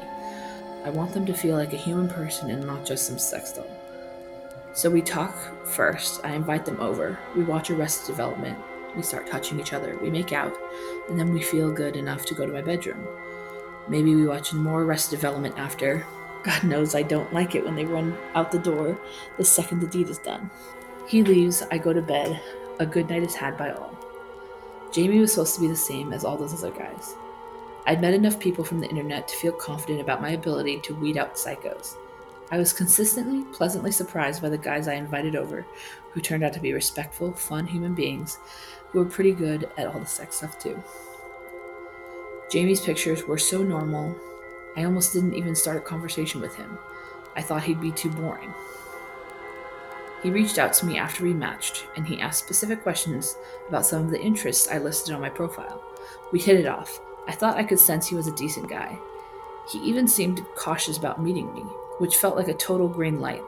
I 0.84 0.89
want 0.89 1.13
them 1.13 1.26
to 1.26 1.34
feel 1.34 1.55
like 1.55 1.74
a 1.74 1.78
human 1.78 2.09
person 2.09 2.51
and 2.51 2.65
not 2.65 2.86
just 2.86 3.07
some 3.07 3.17
sex 3.17 3.53
doll. 3.53 3.65
So 4.74 4.89
we 4.89 5.01
talk 5.01 5.36
first. 5.65 6.21
I 6.24 6.34
invite 6.34 6.65
them 6.65 6.80
over. 6.80 7.17
We 7.36 7.43
watch 7.43 7.69
Arrested 7.69 8.07
Development. 8.07 8.57
We 8.95 9.03
start 9.03 9.29
touching 9.29 9.59
each 9.59 9.73
other. 9.73 9.97
We 9.97 10.09
make 10.09 10.31
out. 10.31 10.55
And 11.09 11.19
then 11.19 11.33
we 11.33 11.41
feel 11.41 11.71
good 11.71 11.95
enough 11.95 12.25
to 12.25 12.35
go 12.35 12.45
to 12.45 12.53
my 12.53 12.61
bedroom. 12.61 13.07
Maybe 13.87 14.15
we 14.15 14.25
watch 14.25 14.53
more 14.53 14.83
Arrested 14.83 15.15
Development 15.17 15.57
after. 15.57 16.05
God 16.43 16.63
knows 16.63 16.93
I 16.93 17.03
don't 17.03 17.33
like 17.33 17.55
it 17.55 17.63
when 17.63 17.75
they 17.75 17.85
run 17.85 18.17
out 18.35 18.51
the 18.51 18.59
door 18.59 18.99
the 19.37 19.45
second 19.45 19.79
the 19.79 19.87
deed 19.87 20.09
is 20.09 20.17
done. 20.19 20.49
He 21.07 21.23
leaves. 21.23 21.63
I 21.71 21.77
go 21.77 21.93
to 21.93 22.01
bed. 22.01 22.41
A 22.79 22.85
good 22.85 23.09
night 23.09 23.23
is 23.23 23.35
had 23.35 23.57
by 23.57 23.71
all. 23.71 23.97
Jamie 24.91 25.19
was 25.19 25.33
supposed 25.33 25.55
to 25.55 25.61
be 25.61 25.67
the 25.67 25.75
same 25.75 26.13
as 26.13 26.23
all 26.23 26.37
those 26.37 26.53
other 26.53 26.71
guys. 26.71 27.15
I'd 27.85 28.01
met 28.01 28.13
enough 28.13 28.39
people 28.39 28.63
from 28.63 28.79
the 28.79 28.87
internet 28.87 29.27
to 29.27 29.35
feel 29.35 29.51
confident 29.51 30.01
about 30.01 30.21
my 30.21 30.31
ability 30.31 30.79
to 30.81 30.95
weed 30.95 31.17
out 31.17 31.35
psychos. 31.35 31.95
I 32.51 32.57
was 32.57 32.71
consistently 32.71 33.43
pleasantly 33.53 33.91
surprised 33.91 34.41
by 34.41 34.49
the 34.49 34.57
guys 34.57 34.87
I 34.87 34.93
invited 34.93 35.35
over, 35.35 35.65
who 36.11 36.21
turned 36.21 36.43
out 36.43 36.53
to 36.53 36.59
be 36.59 36.73
respectful, 36.73 37.33
fun 37.33 37.65
human 37.65 37.95
beings 37.95 38.37
who 38.93 38.99
were 38.99 39.05
pretty 39.05 39.33
good 39.33 39.69
at 39.77 39.87
all 39.87 39.99
the 39.99 40.05
sex 40.05 40.37
stuff 40.37 40.57
too. 40.57 40.81
Jamie's 42.49 42.79
pictures 42.79 43.25
were 43.25 43.37
so 43.37 43.61
normal, 43.63 44.15
I 44.75 44.85
almost 44.85 45.13
didn't 45.13 45.35
even 45.35 45.55
start 45.55 45.77
a 45.77 45.81
conversation 45.81 46.39
with 46.39 46.55
him. 46.55 46.77
I 47.35 47.41
thought 47.41 47.63
he'd 47.63 47.81
be 47.81 47.91
too 47.91 48.09
boring. 48.09 48.53
He 50.23 50.29
reached 50.29 50.57
out 50.57 50.73
to 50.73 50.85
me 50.85 50.97
after 50.97 51.23
we 51.23 51.33
matched, 51.33 51.85
and 51.95 52.07
he 52.07 52.21
asked 52.21 52.39
specific 52.45 52.81
questions 52.81 53.35
about 53.67 53.85
some 53.85 54.03
of 54.03 54.09
the 54.09 54.21
interests 54.21 54.69
I 54.71 54.77
listed 54.77 55.13
on 55.13 55.21
my 55.21 55.29
profile. 55.29 55.83
We 56.31 56.39
hit 56.39 56.59
it 56.59 56.65
off. 56.65 56.99
I 57.27 57.33
thought 57.33 57.57
I 57.57 57.63
could 57.63 57.79
sense 57.79 58.07
he 58.07 58.15
was 58.15 58.27
a 58.27 58.35
decent 58.35 58.69
guy. 58.69 58.97
He 59.69 59.79
even 59.79 60.07
seemed 60.07 60.45
cautious 60.55 60.97
about 60.97 61.21
meeting 61.21 61.53
me, 61.53 61.61
which 61.99 62.17
felt 62.17 62.35
like 62.35 62.47
a 62.47 62.53
total 62.53 62.87
green 62.87 63.19
light. 63.19 63.43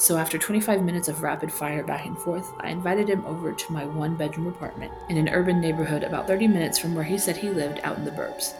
So 0.00 0.16
after 0.16 0.38
25 0.38 0.82
minutes 0.82 1.08
of 1.08 1.20
rapid 1.20 1.52
fire 1.52 1.82
back 1.82 2.06
and 2.06 2.16
forth, 2.16 2.54
I 2.58 2.70
invited 2.70 3.06
him 3.06 3.22
over 3.26 3.52
to 3.52 3.72
my 3.72 3.84
one 3.84 4.16
bedroom 4.16 4.46
apartment 4.46 4.94
in 5.10 5.18
an 5.18 5.28
urban 5.28 5.60
neighborhood 5.60 6.04
about 6.04 6.26
30 6.26 6.48
minutes 6.48 6.78
from 6.78 6.94
where 6.94 7.04
he 7.04 7.18
said 7.18 7.36
he 7.36 7.50
lived 7.50 7.80
out 7.82 7.98
in 7.98 8.06
the 8.06 8.10
burbs. 8.10 8.54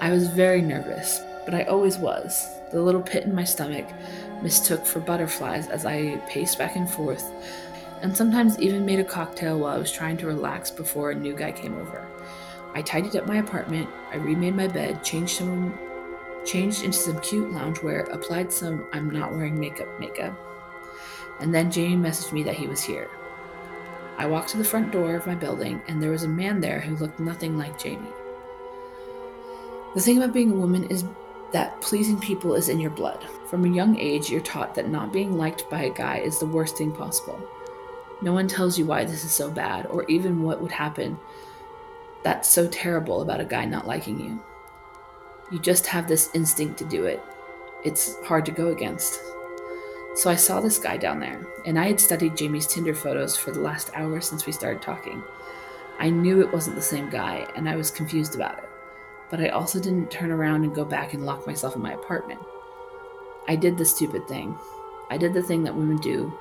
I 0.00 0.10
was 0.10 0.28
very 0.28 0.62
nervous, 0.62 1.20
but 1.44 1.52
I 1.52 1.64
always 1.64 1.98
was. 1.98 2.48
The 2.72 2.80
little 2.80 3.02
pit 3.02 3.24
in 3.24 3.34
my 3.34 3.44
stomach 3.44 3.86
mistook 4.40 4.86
for 4.86 5.00
butterflies 5.00 5.68
as 5.68 5.84
I 5.84 6.16
paced 6.28 6.56
back 6.56 6.76
and 6.76 6.88
forth, 6.88 7.30
and 8.00 8.16
sometimes 8.16 8.58
even 8.58 8.86
made 8.86 9.00
a 9.00 9.04
cocktail 9.04 9.58
while 9.58 9.76
I 9.76 9.78
was 9.78 9.92
trying 9.92 10.16
to 10.16 10.26
relax 10.26 10.70
before 10.70 11.10
a 11.10 11.14
new 11.14 11.36
guy 11.36 11.52
came 11.52 11.76
over. 11.76 12.08
I 12.74 12.80
tidied 12.80 13.16
up 13.16 13.26
my 13.26 13.36
apartment, 13.36 13.90
I 14.10 14.16
remade 14.16 14.56
my 14.56 14.66
bed, 14.66 15.04
changed 15.04 15.36
some 15.36 15.78
changed 16.44 16.82
into 16.82 16.98
some 16.98 17.20
cute 17.20 17.50
loungewear, 17.52 18.12
applied 18.12 18.52
some 18.52 18.86
I'm 18.92 19.10
not 19.10 19.32
wearing 19.32 19.58
makeup 19.58 19.88
makeup, 20.00 20.38
and 21.40 21.54
then 21.54 21.70
Jamie 21.70 21.96
messaged 21.96 22.32
me 22.32 22.42
that 22.44 22.56
he 22.56 22.66
was 22.66 22.82
here. 22.82 23.08
I 24.18 24.26
walked 24.26 24.50
to 24.50 24.58
the 24.58 24.64
front 24.64 24.92
door 24.92 25.16
of 25.16 25.26
my 25.26 25.34
building, 25.34 25.80
and 25.88 26.02
there 26.02 26.10
was 26.10 26.22
a 26.24 26.28
man 26.28 26.60
there 26.60 26.80
who 26.80 26.96
looked 26.96 27.18
nothing 27.18 27.56
like 27.56 27.82
Jamie. 27.82 28.06
The 29.94 30.00
thing 30.00 30.18
about 30.18 30.34
being 30.34 30.52
a 30.52 30.54
woman 30.54 30.84
is 30.84 31.04
that 31.52 31.80
pleasing 31.80 32.18
people 32.18 32.54
is 32.54 32.68
in 32.68 32.80
your 32.80 32.90
blood. 32.90 33.26
From 33.48 33.64
a 33.64 33.74
young 33.74 33.98
age, 33.98 34.30
you're 34.30 34.40
taught 34.40 34.74
that 34.74 34.88
not 34.88 35.12
being 35.12 35.36
liked 35.36 35.68
by 35.68 35.82
a 35.82 35.90
guy 35.90 36.18
is 36.18 36.38
the 36.38 36.46
worst 36.46 36.78
thing 36.78 36.92
possible. 36.92 37.38
No 38.22 38.32
one 38.32 38.48
tells 38.48 38.78
you 38.78 38.86
why 38.86 39.04
this 39.04 39.24
is 39.24 39.32
so 39.32 39.50
bad, 39.50 39.86
or 39.86 40.04
even 40.04 40.42
what 40.42 40.60
would 40.62 40.72
happen 40.72 41.18
that's 42.22 42.48
so 42.48 42.68
terrible 42.68 43.20
about 43.20 43.40
a 43.40 43.44
guy 43.44 43.64
not 43.64 43.86
liking 43.86 44.20
you. 44.20 44.42
You 45.52 45.58
just 45.58 45.86
have 45.88 46.08
this 46.08 46.30
instinct 46.32 46.78
to 46.78 46.84
do 46.86 47.04
it. 47.04 47.22
It's 47.84 48.16
hard 48.24 48.46
to 48.46 48.52
go 48.52 48.68
against. 48.68 49.20
So 50.14 50.30
I 50.30 50.34
saw 50.34 50.60
this 50.60 50.78
guy 50.78 50.96
down 50.96 51.20
there, 51.20 51.46
and 51.66 51.78
I 51.78 51.88
had 51.88 52.00
studied 52.00 52.38
Jamie's 52.38 52.66
Tinder 52.66 52.94
photos 52.94 53.36
for 53.36 53.50
the 53.50 53.60
last 53.60 53.90
hour 53.92 54.18
since 54.22 54.46
we 54.46 54.52
started 54.52 54.80
talking. 54.80 55.22
I 55.98 56.08
knew 56.08 56.40
it 56.40 56.52
wasn't 56.52 56.76
the 56.76 56.82
same 56.82 57.10
guy, 57.10 57.46
and 57.54 57.68
I 57.68 57.76
was 57.76 57.90
confused 57.90 58.34
about 58.34 58.58
it. 58.58 58.68
But 59.28 59.40
I 59.40 59.48
also 59.48 59.78
didn't 59.78 60.10
turn 60.10 60.30
around 60.30 60.64
and 60.64 60.74
go 60.74 60.86
back 60.86 61.12
and 61.12 61.26
lock 61.26 61.46
myself 61.46 61.76
in 61.76 61.82
my 61.82 61.92
apartment. 61.92 62.40
I 63.46 63.54
did 63.54 63.76
the 63.76 63.84
stupid 63.84 64.26
thing. 64.26 64.56
I 65.10 65.18
did 65.18 65.34
the 65.34 65.42
thing 65.42 65.64
that 65.64 65.76
women 65.76 65.98
do, 65.98 66.32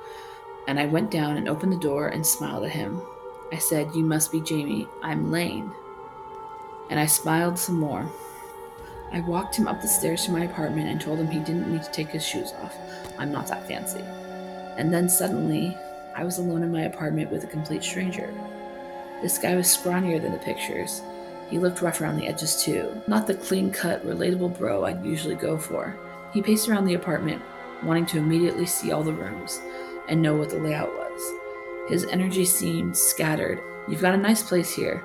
and 0.70 0.80
I 0.80 0.86
went 0.86 1.12
down 1.12 1.36
and 1.36 1.50
opened 1.50 1.74
the 1.74 1.78
door 1.78 2.08
and 2.08 2.26
smiled 2.26 2.64
at 2.64 2.72
him. 2.72 3.02
I 3.52 3.58
said, 3.58 3.94
You 3.94 4.06
must 4.06 4.32
be 4.32 4.40
Jamie. 4.40 4.88
I'm 5.04 5.32
Lane. 5.32 5.70
And 6.90 6.98
I 6.98 7.08
smiled 7.08 7.60
some 7.60 7.78
more. 7.78 8.10
I 9.14 9.20
walked 9.20 9.58
him 9.58 9.68
up 9.68 9.82
the 9.82 9.88
stairs 9.88 10.26
to 10.26 10.32
my 10.32 10.46
apartment 10.46 10.88
and 10.88 11.00
told 11.00 11.20
him 11.20 11.28
he 11.28 11.40
didn't 11.40 11.72
need 11.72 11.84
to 11.84 11.92
take 11.92 12.10
his 12.10 12.26
shoes 12.26 12.54
off. 12.62 12.76
I'm 13.18 13.32
not 13.32 13.48
that 13.48 13.68
fancy. 13.68 14.04
And 14.78 14.94
then 14.94 15.10
suddenly, 15.10 15.78
I 16.16 16.24
was 16.24 16.38
alone 16.38 16.64
in 16.64 16.72
my 16.72 16.84
apartment 16.84 17.30
with 17.30 17.44
a 17.44 17.48
complete 17.48 17.84
stranger. 17.84 18.34
This 19.22 19.38
guy 19.38 19.56
was 19.56 19.68
scrawnier 19.68 20.22
than 20.22 20.32
the 20.32 20.38
pictures. 20.38 21.02
He 21.50 21.60
looked 21.60 21.82
rough 21.82 22.00
around 22.00 22.18
the 22.18 22.28
edges 22.28 22.64
too, 22.64 23.02
not 23.08 23.28
the 23.28 23.34
clean 23.34 23.70
cut, 23.70 24.06
relatable 24.06 24.58
bro 24.58 24.86
I'd 24.86 25.06
usually 25.06 25.36
go 25.36 25.58
for. 25.58 25.98
He 26.34 26.42
paced 26.42 26.70
around 26.70 26.86
the 26.86 26.94
apartment, 26.94 27.42
wanting 27.84 28.06
to 28.08 28.18
immediately 28.18 28.66
see 28.66 28.94
all 28.94 29.04
the 29.04 29.12
rooms 29.12 29.60
and 30.08 30.22
know 30.22 30.36
what 30.36 30.50
the 30.50 30.60
layout 30.60 30.94
was. 30.94 31.90
His 31.90 32.06
energy 32.06 32.46
seemed 32.46 32.96
scattered. 32.96 33.60
You've 33.90 34.02
got 34.02 34.14
a 34.14 34.18
nice 34.18 34.42
place 34.42 34.74
here. 34.74 35.04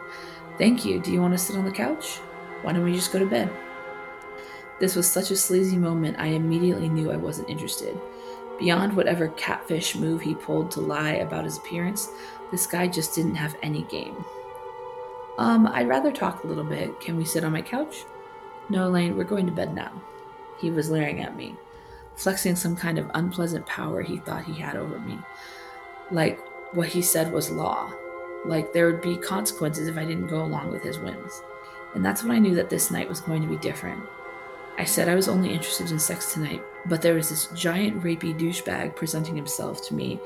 Thank 0.59 0.85
you. 0.85 1.01
Do 1.01 1.11
you 1.13 1.21
want 1.21 1.35
to 1.35 1.39
sit 1.39 1.57
on 1.57 1.65
the 1.65 1.73
couch? 1.73 2.19
Why 2.63 2.73
don't 2.73 2.85
we 2.85 2.95
just 2.95 3.13
go 3.13 3.19
to 3.19 3.27
bed? 3.27 3.51
This 4.79 4.95
was 4.95 5.11
such 5.11 5.31
a 5.31 5.37
sleazy 5.37 5.77
moment, 5.77 6.19
I 6.19 6.29
immediately 6.29 6.89
knew 6.89 7.11
I 7.11 7.17
wasn't 7.17 7.49
interested. 7.49 7.99
Beyond 8.59 8.97
whatever 8.97 9.29
catfish 9.29 9.97
move 9.97 10.21
he 10.21 10.35
pulled 10.35 10.71
to 10.73 10.81
lie 10.81 11.15
about 11.15 11.45
his 11.45 11.59
appearance, 11.59 12.11
this 12.51 12.67
guy 12.67 12.87
just 12.87 13.15
didn't 13.15 13.35
have 13.35 13.57
any 13.63 13.83
game. 13.85 14.25
Um, 15.39 15.67
I'd 15.67 15.89
rather 15.89 16.13
talk 16.13 16.45
a 16.45 16.47
little 16.47 16.65
bit. 16.65 17.01
Can 17.01 17.17
we 17.17 17.25
sit 17.25 17.45
on 17.45 17.53
my 17.53 17.63
couch? 17.63 18.05
No, 18.69 18.89
Lane, 18.89 19.17
we're 19.17 19.25
going 19.25 19.47
to 19.47 19.53
bed 19.53 19.75
now. 19.75 19.93
He 20.59 20.71
was 20.71 20.91
leering 20.91 21.21
at 21.21 21.37
me, 21.37 21.55
flexing 22.17 22.57
some 22.57 22.77
kind 22.77 22.99
of 22.99 23.11
unpleasant 23.15 23.67
power 23.67 24.03
he 24.03 24.19
thought 24.19 24.45
he 24.45 24.55
had 24.55 24.77
over 24.77 24.99
me. 25.01 25.19
Like 26.11 26.41
what 26.75 26.89
he 26.89 27.03
said 27.03 27.33
was 27.33 27.51
law. 27.51 27.93
Like 28.45 28.73
there 28.73 28.87
would 28.87 29.03
be 29.03 29.17
consequences 29.17 29.89
if 29.89 29.99
I 29.99 30.05
didn't 30.05 30.29
go 30.29 30.43
along 30.43 30.71
with 30.71 30.83
his 30.83 30.99
whims. 30.99 31.43
And 31.95 32.05
that's 32.05 32.23
when 32.23 32.33
I 32.33 32.39
knew 32.39 32.55
that 32.55 32.71
this 32.71 32.91
night 32.91 33.09
was 33.09 33.21
going 33.21 33.43
to 33.43 33.49
be 33.49 33.57
different. 33.57 34.03
I 34.79 34.85
said 34.85 35.09
I 35.09 35.15
was 35.15 35.29
only 35.29 35.55
interested 35.55 35.91
in 35.91 35.99
sex 35.99 36.35
tonight, 36.35 36.63
but 36.85 37.01
there 37.01 37.15
was 37.15 37.31
this 37.31 37.47
giant 37.55 38.03
rapey 38.03 38.39
douchebag 38.39 38.95
presenting 38.95 39.35
himself 39.35 39.87
to 39.89 39.95
me 39.95 40.21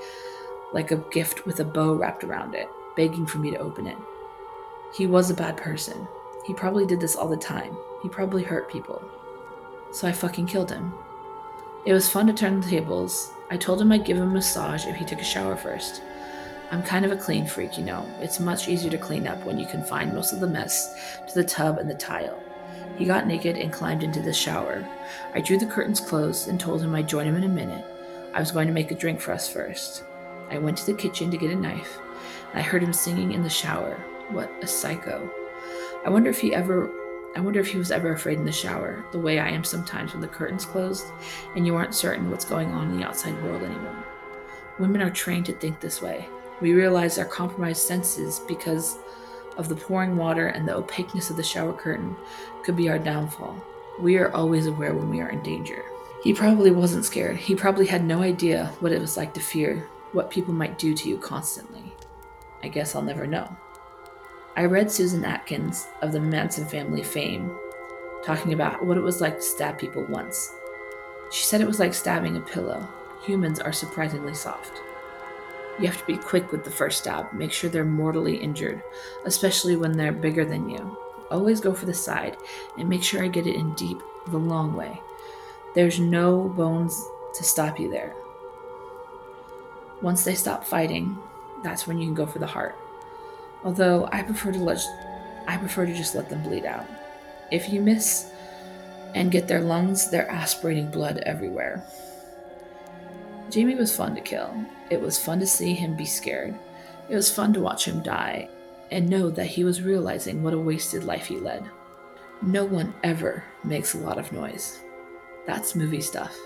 like 0.72 0.90
a 0.90 1.04
gift 1.12 1.46
with 1.46 1.60
a 1.60 1.64
bow 1.64 1.94
wrapped 1.94 2.24
around 2.24 2.54
it, 2.54 2.68
begging 2.96 3.26
for 3.26 3.38
me 3.38 3.50
to 3.50 3.58
open 3.58 3.86
it. 3.86 3.96
He 4.96 5.06
was 5.06 5.30
a 5.30 5.34
bad 5.34 5.56
person. 5.56 6.06
He 6.46 6.54
probably 6.54 6.86
did 6.86 7.00
this 7.00 7.16
all 7.16 7.28
the 7.28 7.36
time. 7.36 7.76
He 8.02 8.08
probably 8.08 8.42
hurt 8.42 8.70
people. 8.70 9.02
So 9.92 10.08
I 10.08 10.12
fucking 10.12 10.46
killed 10.46 10.70
him. 10.70 10.92
It 11.84 11.92
was 11.92 12.08
fun 12.08 12.26
to 12.26 12.32
turn 12.32 12.60
the 12.60 12.68
tables. 12.68 13.32
I 13.50 13.56
told 13.56 13.80
him 13.80 13.92
I'd 13.92 14.04
give 14.04 14.16
him 14.16 14.30
a 14.30 14.32
massage 14.32 14.86
if 14.86 14.96
he 14.96 15.04
took 15.04 15.20
a 15.20 15.24
shower 15.24 15.56
first. 15.56 16.02
I'm 16.70 16.82
kind 16.82 17.04
of 17.04 17.10
a 17.10 17.16
clean 17.16 17.46
freak, 17.46 17.78
you 17.78 17.84
know. 17.84 18.06
It's 18.20 18.38
much 18.38 18.68
easier 18.68 18.90
to 18.90 18.98
clean 18.98 19.26
up 19.26 19.44
when 19.44 19.58
you 19.58 19.66
can 19.66 19.82
find 19.84 20.14
most 20.14 20.32
of 20.32 20.40
the 20.40 20.46
mess 20.46 20.94
to 21.28 21.34
the 21.34 21.44
tub 21.44 21.78
and 21.78 21.90
the 21.90 21.94
tile. 21.94 22.40
He 22.96 23.04
got 23.04 23.26
naked 23.26 23.56
and 23.56 23.72
climbed 23.72 24.02
into 24.02 24.20
the 24.20 24.32
shower. 24.32 24.86
I 25.34 25.40
drew 25.40 25.58
the 25.58 25.66
curtains 25.66 26.00
closed 26.00 26.48
and 26.48 26.60
told 26.60 26.82
him 26.82 26.94
I'd 26.94 27.08
join 27.08 27.26
him 27.26 27.36
in 27.36 27.44
a 27.44 27.48
minute. 27.48 27.84
I 28.34 28.40
was 28.40 28.50
going 28.50 28.66
to 28.66 28.72
make 28.72 28.90
a 28.90 28.94
drink 28.94 29.20
for 29.20 29.32
us 29.32 29.50
first. 29.50 30.04
I 30.50 30.58
went 30.58 30.78
to 30.78 30.86
the 30.86 30.94
kitchen 30.94 31.30
to 31.30 31.38
get 31.38 31.50
a 31.50 31.56
knife. 31.56 31.98
I 32.54 32.62
heard 32.62 32.82
him 32.82 32.92
singing 32.92 33.32
in 33.32 33.42
the 33.42 33.50
shower. 33.50 33.96
What 34.30 34.50
a 34.62 34.66
psycho. 34.66 35.30
I 36.04 36.10
wonder 36.10 36.30
if 36.30 36.40
he 36.40 36.54
ever 36.54 36.90
I 37.36 37.40
wonder 37.40 37.60
if 37.60 37.68
he 37.68 37.78
was 37.78 37.92
ever 37.92 38.12
afraid 38.12 38.38
in 38.38 38.44
the 38.44 38.50
shower, 38.50 39.04
the 39.12 39.18
way 39.18 39.38
I 39.38 39.48
am 39.50 39.62
sometimes 39.62 40.12
when 40.12 40.20
the 40.20 40.26
curtains 40.26 40.64
closed 40.64 41.06
and 41.54 41.64
you 41.64 41.76
aren't 41.76 41.94
certain 41.94 42.28
what's 42.28 42.44
going 42.44 42.72
on 42.72 42.90
in 42.90 42.98
the 42.98 43.06
outside 43.06 43.40
world 43.44 43.62
anymore. 43.62 44.04
Women 44.80 45.00
are 45.00 45.10
trained 45.10 45.46
to 45.46 45.52
think 45.52 45.78
this 45.78 46.02
way. 46.02 46.28
We 46.60 46.72
realize 46.72 47.18
our 47.18 47.24
compromised 47.24 47.82
senses 47.82 48.40
because 48.48 48.98
of 49.56 49.68
the 49.68 49.76
pouring 49.76 50.16
water 50.16 50.48
and 50.48 50.66
the 50.66 50.74
opaqueness 50.74 51.30
of 51.30 51.36
the 51.36 51.42
shower 51.44 51.72
curtain 51.72 52.16
could 52.64 52.76
be 52.76 52.88
our 52.88 52.98
downfall. 52.98 53.62
We 53.98 54.16
are 54.18 54.32
always 54.32 54.66
aware 54.66 54.94
when 54.94 55.10
we 55.10 55.20
are 55.20 55.30
in 55.30 55.42
danger. 55.42 55.84
He 56.22 56.34
probably 56.34 56.70
wasn't 56.70 57.04
scared. 57.04 57.36
He 57.36 57.54
probably 57.54 57.86
had 57.86 58.04
no 58.04 58.22
idea 58.22 58.72
what 58.80 58.92
it 58.92 59.00
was 59.00 59.16
like 59.16 59.34
to 59.34 59.40
fear 59.40 59.88
what 60.12 60.30
people 60.30 60.52
might 60.52 60.78
do 60.78 60.94
to 60.94 61.08
you 61.08 61.18
constantly. 61.18 61.92
I 62.62 62.68
guess 62.68 62.94
I'll 62.94 63.02
never 63.02 63.26
know. 63.26 63.56
I 64.56 64.64
read 64.64 64.90
Susan 64.90 65.24
Atkins 65.24 65.86
of 66.02 66.12
the 66.12 66.20
Manson 66.20 66.66
family 66.66 67.02
fame 67.02 67.56
talking 68.24 68.52
about 68.52 68.84
what 68.84 68.98
it 68.98 69.02
was 69.02 69.20
like 69.20 69.36
to 69.36 69.42
stab 69.42 69.78
people 69.78 70.04
once. 70.04 70.52
She 71.32 71.44
said 71.44 71.60
it 71.60 71.66
was 71.66 71.78
like 71.78 71.94
stabbing 71.94 72.36
a 72.36 72.40
pillow. 72.40 72.86
Humans 73.24 73.60
are 73.60 73.72
surprisingly 73.72 74.34
soft. 74.34 74.82
You 75.78 75.86
have 75.86 75.98
to 75.98 76.06
be 76.06 76.16
quick 76.16 76.52
with 76.52 76.64
the 76.64 76.70
first 76.70 76.98
stab, 76.98 77.32
make 77.32 77.52
sure 77.52 77.70
they're 77.70 77.84
mortally 77.84 78.36
injured, 78.36 78.82
especially 79.24 79.76
when 79.76 79.92
they're 79.92 80.12
bigger 80.12 80.44
than 80.44 80.68
you. 80.68 80.98
Always 81.30 81.60
go 81.60 81.72
for 81.72 81.86
the 81.86 81.94
side 81.94 82.36
and 82.78 82.88
make 82.88 83.02
sure 83.02 83.22
I 83.22 83.28
get 83.28 83.46
it 83.46 83.54
in 83.54 83.74
deep 83.74 83.98
the 84.28 84.38
long 84.38 84.74
way. 84.74 85.00
There's 85.74 86.00
no 86.00 86.48
bones 86.48 87.00
to 87.34 87.44
stop 87.44 87.78
you 87.78 87.90
there. 87.90 88.14
Once 90.02 90.24
they 90.24 90.34
stop 90.34 90.64
fighting, 90.64 91.16
that's 91.62 91.86
when 91.86 91.98
you 91.98 92.06
can 92.06 92.14
go 92.14 92.26
for 92.26 92.38
the 92.38 92.46
heart. 92.46 92.76
Although 93.62 94.08
I 94.10 94.22
prefer 94.22 94.52
to 94.52 94.58
let 94.58 94.80
I 95.46 95.56
prefer 95.56 95.86
to 95.86 95.94
just 95.94 96.14
let 96.14 96.28
them 96.28 96.42
bleed 96.42 96.64
out. 96.64 96.86
If 97.50 97.68
you 97.68 97.80
miss 97.80 98.30
and 99.14 99.30
get 99.30 99.48
their 99.48 99.60
lungs, 99.60 100.10
they're 100.10 100.30
aspirating 100.30 100.90
blood 100.90 101.18
everywhere. 101.26 101.84
Jamie 103.50 103.74
was 103.74 103.94
fun 103.94 104.14
to 104.14 104.20
kill. 104.20 104.64
It 104.90 105.00
was 105.00 105.18
fun 105.18 105.40
to 105.40 105.46
see 105.46 105.74
him 105.74 105.96
be 105.96 106.06
scared. 106.06 106.54
It 107.08 107.14
was 107.16 107.32
fun 107.34 107.52
to 107.54 107.60
watch 107.60 107.86
him 107.86 108.02
die 108.02 108.48
and 108.90 109.08
know 109.08 109.30
that 109.30 109.46
he 109.46 109.64
was 109.64 109.82
realizing 109.82 110.42
what 110.42 110.54
a 110.54 110.58
wasted 110.58 111.04
life 111.04 111.26
he 111.26 111.36
led. 111.36 111.64
No 112.42 112.64
one 112.64 112.94
ever 113.02 113.44
makes 113.64 113.94
a 113.94 113.98
lot 113.98 114.18
of 114.18 114.32
noise. 114.32 114.80
That's 115.46 115.74
movie 115.74 116.00
stuff. 116.00 116.36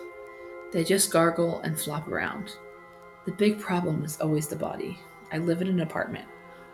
They 0.72 0.84
just 0.84 1.12
gargle 1.12 1.61
and 1.61 1.78
flop 1.78 2.09
around. 2.09 2.57
The 3.26 3.32
big 3.32 3.61
problem 3.61 4.05
is 4.05 4.20
always 4.20 4.49
the 4.49 4.57
body. 4.57 4.99
I 5.32 5.38
live 5.38 5.62
in 5.62 5.68
an 5.68 5.80
apartment 5.80 6.26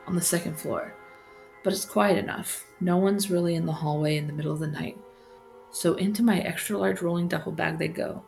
on 0.07 0.15
the 0.15 0.21
second 0.21 0.59
floor, 0.59 0.95
but 1.63 1.73
it's 1.73 1.85
quiet 1.85 2.19
enough. 2.19 2.67
No 2.81 2.97
one's 2.97 3.31
really 3.31 3.55
in 3.55 3.67
the 3.67 3.73
hallway 3.73 4.17
in 4.17 4.27
the 4.27 4.33
middle 4.33 4.53
of 4.53 4.59
the 4.59 4.67
night. 4.67 4.99
So 5.71 5.95
into 5.95 6.23
my 6.23 6.41
extra 6.41 6.79
large 6.79 7.03
rolling 7.03 7.29
duffel 7.29 7.53
bag 7.53 7.79
they 7.79 7.89
go. 7.89 8.25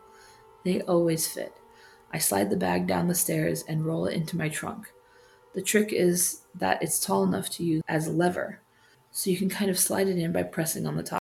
They 0.65 0.83
always 0.83 1.27
fit. 1.27 1.53
I 2.13 2.19
slide 2.19 2.51
the 2.51 2.57
bag 2.57 2.87
down 2.87 3.09
the 3.09 3.15
stairs 3.15 3.65
and 3.67 3.85
roll 3.85 4.07
it 4.07 4.15
into 4.15 4.37
my 4.37 4.49
trunk. 4.49 4.93
The 5.55 5.63
trick 5.63 5.93
is 5.93 6.41
that 6.55 6.83
it's 6.83 6.99
tall 6.99 7.25
enough 7.25 7.51
to 7.51 7.65
use 7.65 7.83
as 7.89 8.07
a 8.07 8.13
lever, 8.13 8.61
so 9.11 9.31
you 9.31 9.37
can 9.37 9.49
kind 9.49 9.71
of 9.71 9.79
slide 9.79 10.09
it 10.09 10.19
in 10.19 10.33
by 10.33 10.43
pressing 10.43 10.87
on 10.87 10.97
the 10.97 11.03
top. 11.03 11.22